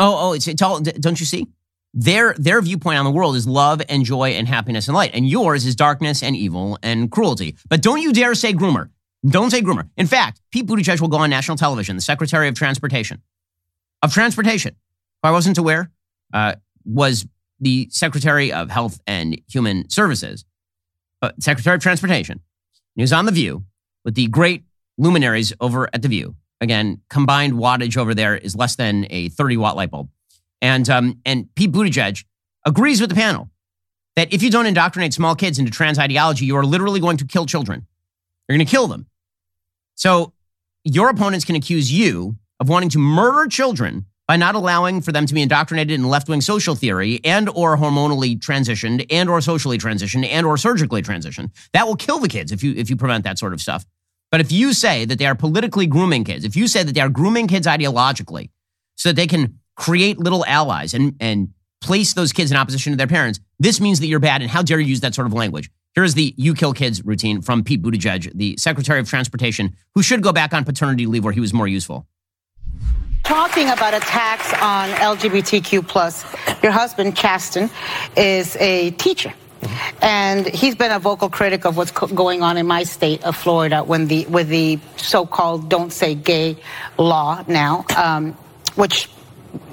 Oh, 0.00 0.30
oh, 0.30 0.32
it's, 0.32 0.48
it's 0.48 0.62
all, 0.62 0.80
don't 0.80 1.20
you 1.20 1.26
see? 1.26 1.46
Their, 1.94 2.34
their 2.38 2.60
viewpoint 2.60 2.98
on 2.98 3.04
the 3.04 3.10
world 3.12 3.36
is 3.36 3.46
love 3.46 3.82
and 3.88 4.04
joy 4.04 4.30
and 4.30 4.48
happiness 4.48 4.88
and 4.88 4.96
light. 4.96 5.12
And 5.14 5.28
yours 5.28 5.64
is 5.64 5.76
darkness 5.76 6.24
and 6.24 6.34
evil 6.34 6.76
and 6.82 7.08
cruelty. 7.08 7.56
But 7.68 7.82
don't 7.82 8.00
you 8.02 8.12
dare 8.12 8.34
say 8.34 8.52
groomer. 8.52 8.90
Don't 9.26 9.50
say 9.50 9.62
groomer. 9.62 9.88
In 9.96 10.06
fact, 10.06 10.40
Pete 10.50 10.66
Buttigieg 10.66 11.00
will 11.00 11.08
go 11.08 11.18
on 11.18 11.30
national 11.30 11.56
television, 11.56 11.96
the 11.96 12.02
Secretary 12.02 12.48
of 12.48 12.54
Transportation. 12.54 13.22
Of 14.02 14.12
Transportation. 14.12 14.72
If 14.72 15.24
I 15.24 15.30
wasn't 15.30 15.58
aware, 15.58 15.90
uh, 16.32 16.54
was 16.84 17.26
the 17.60 17.88
Secretary 17.90 18.52
of 18.52 18.70
Health 18.70 19.00
and 19.06 19.40
Human 19.48 19.88
Services, 19.88 20.44
but 21.20 21.40
Secretary 21.40 21.76
of 21.76 21.82
Transportation. 21.82 22.40
He 22.96 23.02
was 23.02 23.12
on 23.12 23.26
The 23.26 23.32
View 23.32 23.64
with 24.04 24.16
the 24.16 24.26
great 24.26 24.64
luminaries 24.98 25.52
over 25.60 25.88
at 25.92 26.02
The 26.02 26.08
View. 26.08 26.34
Again, 26.60 27.00
combined 27.08 27.54
wattage 27.54 27.96
over 27.96 28.14
there 28.14 28.36
is 28.36 28.56
less 28.56 28.74
than 28.74 29.06
a 29.10 29.28
30 29.28 29.56
watt 29.56 29.76
light 29.76 29.90
bulb. 29.90 30.08
And, 30.60 30.88
um, 30.90 31.20
and 31.24 31.52
Pete 31.54 31.70
Buttigieg 31.72 32.24
agrees 32.64 33.00
with 33.00 33.10
the 33.10 33.16
panel 33.16 33.50
that 34.16 34.32
if 34.32 34.42
you 34.42 34.50
don't 34.50 34.66
indoctrinate 34.66 35.14
small 35.14 35.34
kids 35.34 35.58
into 35.58 35.70
trans 35.70 35.98
ideology, 35.98 36.44
you 36.44 36.56
are 36.56 36.64
literally 36.64 37.00
going 37.00 37.16
to 37.18 37.24
kill 37.24 37.46
children. 37.46 37.86
You're 38.48 38.58
going 38.58 38.66
to 38.66 38.70
kill 38.70 38.88
them. 38.88 39.06
So 39.94 40.32
your 40.84 41.08
opponents 41.10 41.44
can 41.44 41.56
accuse 41.56 41.92
you 41.92 42.36
of 42.60 42.68
wanting 42.68 42.88
to 42.90 42.98
murder 42.98 43.48
children 43.48 44.06
by 44.28 44.36
not 44.36 44.54
allowing 44.54 45.00
for 45.00 45.12
them 45.12 45.26
to 45.26 45.34
be 45.34 45.42
indoctrinated 45.42 45.92
in 45.92 46.08
left-wing 46.08 46.40
social 46.40 46.74
theory 46.74 47.20
and 47.24 47.48
or 47.50 47.76
hormonally 47.76 48.38
transitioned 48.38 49.04
and 49.10 49.28
or 49.28 49.40
socially 49.40 49.78
transitioned 49.78 50.26
and 50.26 50.46
or 50.46 50.56
surgically 50.56 51.02
transitioned. 51.02 51.50
That 51.72 51.86
will 51.86 51.96
kill 51.96 52.18
the 52.18 52.28
kids 52.28 52.52
if 52.52 52.62
you 52.62 52.72
if 52.74 52.88
you 52.88 52.96
prevent 52.96 53.24
that 53.24 53.38
sort 53.38 53.52
of 53.52 53.60
stuff. 53.60 53.84
But 54.30 54.40
if 54.40 54.50
you 54.50 54.72
say 54.72 55.04
that 55.04 55.18
they 55.18 55.26
are 55.26 55.34
politically 55.34 55.86
grooming 55.86 56.24
kids, 56.24 56.44
if 56.44 56.56
you 56.56 56.66
say 56.66 56.82
that 56.82 56.94
they 56.94 57.00
are 57.00 57.10
grooming 57.10 57.46
kids 57.48 57.66
ideologically 57.66 58.48
so 58.94 59.10
that 59.10 59.16
they 59.16 59.26
can 59.26 59.58
create 59.76 60.18
little 60.18 60.44
allies 60.46 60.94
and 60.94 61.14
and 61.20 61.50
place 61.80 62.14
those 62.14 62.32
kids 62.32 62.50
in 62.50 62.56
opposition 62.56 62.92
to 62.92 62.96
their 62.96 63.08
parents, 63.08 63.40
this 63.58 63.80
means 63.80 64.00
that 64.00 64.06
you're 64.06 64.20
bad 64.20 64.40
and 64.40 64.50
how 64.50 64.62
dare 64.62 64.80
you 64.80 64.86
use 64.86 65.00
that 65.00 65.14
sort 65.14 65.26
of 65.26 65.32
language? 65.32 65.68
Here's 65.94 66.14
the 66.14 66.32
You 66.38 66.54
Kill 66.54 66.72
Kids 66.72 67.04
routine 67.04 67.42
from 67.42 67.64
Pete 67.64 67.82
Buttigieg, 67.82 68.32
the 68.34 68.56
Secretary 68.56 68.98
of 68.98 69.08
Transportation, 69.08 69.76
who 69.94 70.02
should 70.02 70.22
go 70.22 70.32
back 70.32 70.54
on 70.54 70.64
paternity 70.64 71.04
leave 71.04 71.22
where 71.22 71.34
he 71.34 71.40
was 71.40 71.52
more 71.52 71.68
useful. 71.68 72.06
Talking 73.24 73.68
about 73.68 73.92
attacks 73.92 74.52
on 74.54 74.88
LGBTQ 74.90 75.86
plus, 75.86 76.24
your 76.62 76.72
husband 76.72 77.14
Chasten 77.14 77.68
is 78.16 78.56
a 78.56 78.92
teacher. 78.92 79.34
And 80.00 80.46
he's 80.46 80.74
been 80.74 80.90
a 80.90 80.98
vocal 80.98 81.28
critic 81.28 81.66
of 81.66 81.76
what's 81.76 81.90
going 81.90 82.42
on 82.42 82.56
in 82.56 82.66
my 82.66 82.82
state 82.84 83.22
of 83.22 83.36
Florida 83.36 83.84
when 83.84 84.08
the 84.08 84.26
with 84.26 84.48
the 84.48 84.80
so-called 84.96 85.68
"Don't 85.68 85.92
Say 85.92 86.16
Gay" 86.16 86.56
law 86.98 87.44
now, 87.46 87.84
um, 87.96 88.32
which 88.74 89.08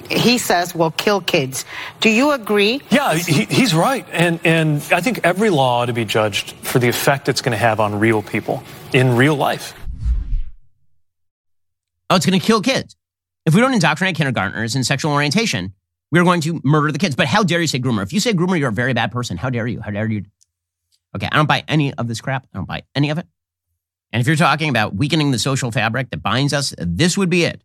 he 0.10 0.38
says 0.38 0.74
will 0.76 0.92
kill 0.92 1.22
kids. 1.22 1.66
Do 2.00 2.10
you 2.10 2.32
agree? 2.32 2.82
Yeah, 2.90 3.16
he, 3.16 3.46
he's 3.46 3.74
right. 3.74 4.06
And, 4.12 4.40
and 4.44 4.78
I 4.92 5.02
think 5.02 5.22
every 5.24 5.50
law 5.50 5.82
ought 5.82 5.86
to 5.86 5.94
be 5.94 6.06
judged 6.06 6.52
for 6.62 6.80
the 6.80 6.88
effect 6.88 7.30
it's 7.30 7.42
going 7.42 7.52
to 7.52 7.58
have 7.58 7.80
on 7.80 8.00
real 8.00 8.22
people 8.22 8.64
in 8.94 9.16
real 9.16 9.36
life. 9.36 9.74
Oh, 12.10 12.16
it's 12.16 12.26
going 12.26 12.40
to 12.40 12.46
kill 12.46 12.62
kids. 12.62 12.96
If 13.46 13.54
we 13.54 13.62
don't 13.62 13.74
indoctrinate 13.74 14.16
kindergartners 14.16 14.76
in 14.76 14.84
sexual 14.84 15.12
orientation, 15.12 15.74
we're 16.12 16.24
going 16.24 16.42
to 16.42 16.60
murder 16.64 16.92
the 16.92 17.00
kids. 17.00 17.16
But 17.16 17.28
how 17.28 17.44
dare 17.44 17.62
you 17.62 17.68
say 17.68 17.80
groomer? 17.80 18.04
If 18.04 18.14
you 18.14 18.20
say 18.20 18.34
groomer, 18.34 18.60
you're 18.60 18.70
a 18.70 18.74
very 18.74 18.94
bad 18.94 19.12
person. 19.12 19.38
How 19.38 19.50
dare 19.50 19.68
you? 19.68 19.80
How 19.82 19.92
dare 19.92 20.10
you? 20.10 20.26
Okay, 21.16 21.28
I 21.32 21.36
don't 21.36 21.48
buy 21.48 21.64
any 21.68 21.94
of 21.94 22.08
this 22.08 22.22
crap. 22.22 22.48
I 22.54 22.58
don't 22.58 22.68
buy 22.68 22.84
any 22.96 23.10
of 23.10 23.18
it. 23.18 23.28
And 24.12 24.22
if 24.22 24.28
you're 24.28 24.36
talking 24.36 24.70
about 24.70 24.96
weakening 24.96 25.32
the 25.32 25.40
social 25.40 25.72
fabric 25.72 26.10
that 26.10 26.22
binds 26.22 26.54
us, 26.54 26.74
this 26.78 27.18
would 27.18 27.30
be 27.30 27.44
it. 27.44 27.62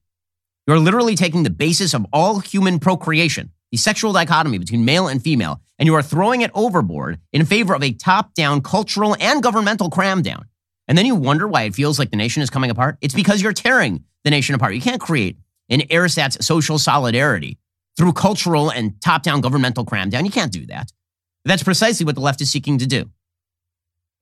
You're 0.66 0.78
literally 0.78 1.14
taking 1.14 1.42
the 1.42 1.50
basis 1.50 1.92
of 1.92 2.06
all 2.12 2.38
human 2.38 2.78
procreation, 2.78 3.50
the 3.70 3.76
sexual 3.76 4.12
dichotomy 4.12 4.58
between 4.58 4.84
male 4.84 5.08
and 5.08 5.22
female, 5.22 5.60
and 5.78 5.86
you 5.86 5.94
are 5.94 6.02
throwing 6.02 6.40
it 6.40 6.50
overboard 6.54 7.18
in 7.32 7.44
favor 7.44 7.74
of 7.74 7.82
a 7.82 7.92
top 7.92 8.34
down 8.34 8.62
cultural 8.62 9.16
and 9.20 9.42
governmental 9.42 9.90
cram 9.90 10.22
down. 10.22 10.46
And 10.88 10.96
then 10.96 11.06
you 11.06 11.14
wonder 11.14 11.46
why 11.46 11.62
it 11.62 11.74
feels 11.74 11.98
like 11.98 12.10
the 12.10 12.16
nation 12.16 12.42
is 12.42 12.50
coming 12.50 12.70
apart. 12.70 12.96
It's 13.00 13.14
because 13.14 13.42
you're 13.42 13.52
tearing 13.52 14.04
the 14.22 14.30
nation 14.30 14.54
apart. 14.54 14.74
You 14.74 14.80
can't 14.80 15.00
create 15.00 15.38
an 15.68 15.82
ersatz 15.90 16.42
social 16.44 16.78
solidarity 16.78 17.58
through 17.96 18.12
cultural 18.12 18.70
and 18.70 19.00
top 19.00 19.22
down 19.22 19.40
governmental 19.40 19.84
cram 19.84 20.10
down. 20.10 20.24
You 20.24 20.30
can't 20.30 20.52
do 20.52 20.66
that. 20.66 20.92
That's 21.44 21.62
precisely 21.62 22.06
what 22.06 22.14
the 22.14 22.20
left 22.20 22.40
is 22.40 22.50
seeking 22.50 22.78
to 22.78 22.86
do. 22.86 23.10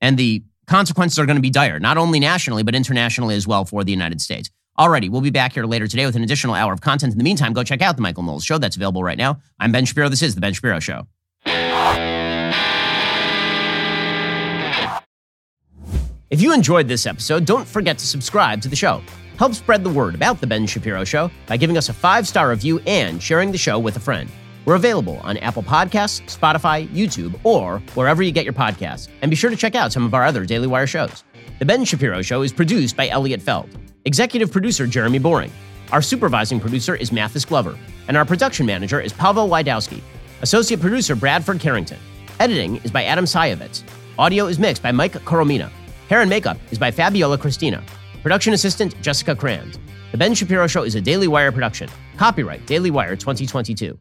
And 0.01 0.19
the 0.19 0.43
consequences 0.67 1.19
are 1.19 1.27
going 1.27 1.37
to 1.37 1.43
be 1.43 1.51
dire, 1.51 1.79
not 1.79 1.99
only 1.99 2.19
nationally, 2.19 2.63
but 2.63 2.75
internationally 2.75 3.37
as 3.37 3.47
well 3.47 3.65
for 3.65 3.85
the 3.85 3.93
United 3.93 4.21
States. 4.21 4.51
Alrighty, 4.79 5.11
we'll 5.11 5.21
be 5.21 5.31
back 5.31 5.53
here 5.53 5.67
later 5.67 5.87
today 5.87 6.07
with 6.07 6.17
an 6.17 6.23
additional 6.23 6.55
hour 6.55 6.73
of 6.73 6.81
content. 6.81 7.13
In 7.13 7.19
the 7.19 7.25
meantime, 7.25 7.53
go 7.53 7.63
check 7.63 7.83
out 7.83 7.97
the 7.97 8.03
Michael 8.03 8.23
Knowles 8.23 8.43
Show. 8.43 8.57
That's 8.57 8.77
available 8.77 9.05
right 9.05 9.19
now. 9.19 9.39
I'm 9.61 9.71
Ben 9.71 9.85
Shapiro. 9.85 10.09
This 10.09 10.23
is 10.23 10.35
the 10.35 10.41
Ben 10.41 10.55
Shapiro 10.55 10.81
Show. 10.81 11.07
If 16.31 16.41
you 16.41 16.55
enjoyed 16.55 16.89
this 16.89 17.05
episode, 17.05 17.45
don't 17.45 17.69
forget 17.69 17.99
to 17.99 18.07
subscribe 18.07 18.63
to 18.63 18.69
the 18.69 18.77
show. 18.77 19.03
Help 19.37 19.53
spread 19.53 19.85
the 19.85 19.91
word 19.91 20.15
about 20.15 20.41
the 20.41 20.47
Ben 20.47 20.67
Shapiro 20.67 21.05
Show 21.05 21.31
by 21.47 21.59
giving 21.59 21.77
us 21.77 21.91
a 21.91 21.93
five 21.93 22.27
star 22.27 22.49
review 22.49 22.79
and 22.87 23.23
sharing 23.23 23.53
the 23.53 23.59
show 23.59 23.79
with 23.79 23.97
a 23.97 24.01
friend. 24.01 24.31
We're 24.65 24.77
available 24.77 25.19
on 25.19 25.37
Apple 25.39 25.63
Podcasts, 25.63 26.23
Spotify, 26.35 26.89
YouTube, 26.89 27.39
or 27.45 27.81
wherever 27.95 28.23
you 28.23 28.33
get 28.33 28.45
your 28.45 28.55
podcasts. 28.55 29.09
And 29.21 29.29
be 29.29 29.37
sure 29.37 29.51
to 29.51 29.57
check 29.57 29.75
out 29.75 29.93
some 29.93 30.07
of 30.07 30.15
our 30.15 30.25
other 30.25 30.47
Daily 30.47 30.67
Wire 30.69 30.87
shows. 30.87 31.25
The 31.59 31.67
Ben 31.67 31.85
Shapiro 31.85 32.23
Show 32.23 32.43
is 32.43 32.53
produced 32.53 32.97
by 32.97 33.09
Elliot 33.09 33.41
Feld. 33.41 33.69
Executive 34.05 34.51
producer 34.51 34.87
Jeremy 34.87 35.19
Boring. 35.19 35.53
Our 35.93 36.03
supervising 36.03 36.59
producer 36.59 36.97
is 36.97 37.13
Mathis 37.13 37.45
Glover. 37.45 37.79
And 38.09 38.17
our 38.17 38.25
production 38.25 38.67
manager 38.67 39.01
is 39.01 39.13
Pavel 39.13 39.49
Lydowski. 39.49 40.01
Associate 40.41 40.81
producer 40.81 41.15
Bradford 41.15 41.61
Carrington. 41.61 41.99
Editing 42.41 42.77
is 42.79 42.91
by 42.91 43.05
Adam 43.05 43.27
Sajevic. 43.27 43.83
Audio 44.19 44.47
is 44.47 44.59
mixed 44.59 44.83
by 44.83 44.91
Mike 44.91 45.13
Coromina. 45.25 45.71
Hair 46.09 46.23
and 46.23 46.31
makeup 46.31 46.59
is 46.71 46.79
by 46.79 46.91
Fabiola 46.91 47.39
Cristina. 47.39 47.85
Production 48.23 48.55
assistant 48.55 49.01
Jessica 49.01 49.37
Crand. 49.37 49.79
The 50.11 50.19
Ben 50.19 50.35
Shapiro 50.35 50.67
Show 50.67 50.83
is 50.83 50.95
a 50.97 51.01
Daily 51.01 51.29
Wire 51.29 51.53
production. 51.53 51.89
Copyright 52.17 52.67
Daily 52.67 52.91
Wire 52.91 53.15
2022. 53.15 53.99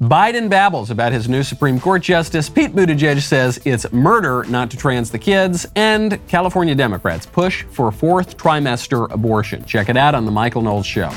Biden 0.00 0.48
babbles 0.48 0.90
about 0.90 1.12
his 1.12 1.28
new 1.28 1.42
Supreme 1.42 1.80
Court 1.80 2.02
justice. 2.02 2.48
Pete 2.48 2.72
Buttigieg 2.72 3.20
says 3.20 3.60
it's 3.64 3.90
murder 3.92 4.44
not 4.44 4.70
to 4.70 4.76
trans 4.76 5.10
the 5.10 5.18
kids. 5.18 5.66
And 5.74 6.24
California 6.28 6.76
Democrats 6.76 7.26
push 7.26 7.64
for 7.64 7.90
fourth 7.90 8.36
trimester 8.36 9.10
abortion. 9.10 9.64
Check 9.64 9.88
it 9.88 9.96
out 9.96 10.14
on 10.14 10.24
The 10.24 10.30
Michael 10.30 10.62
Knowles 10.62 10.86
Show. 10.86 11.10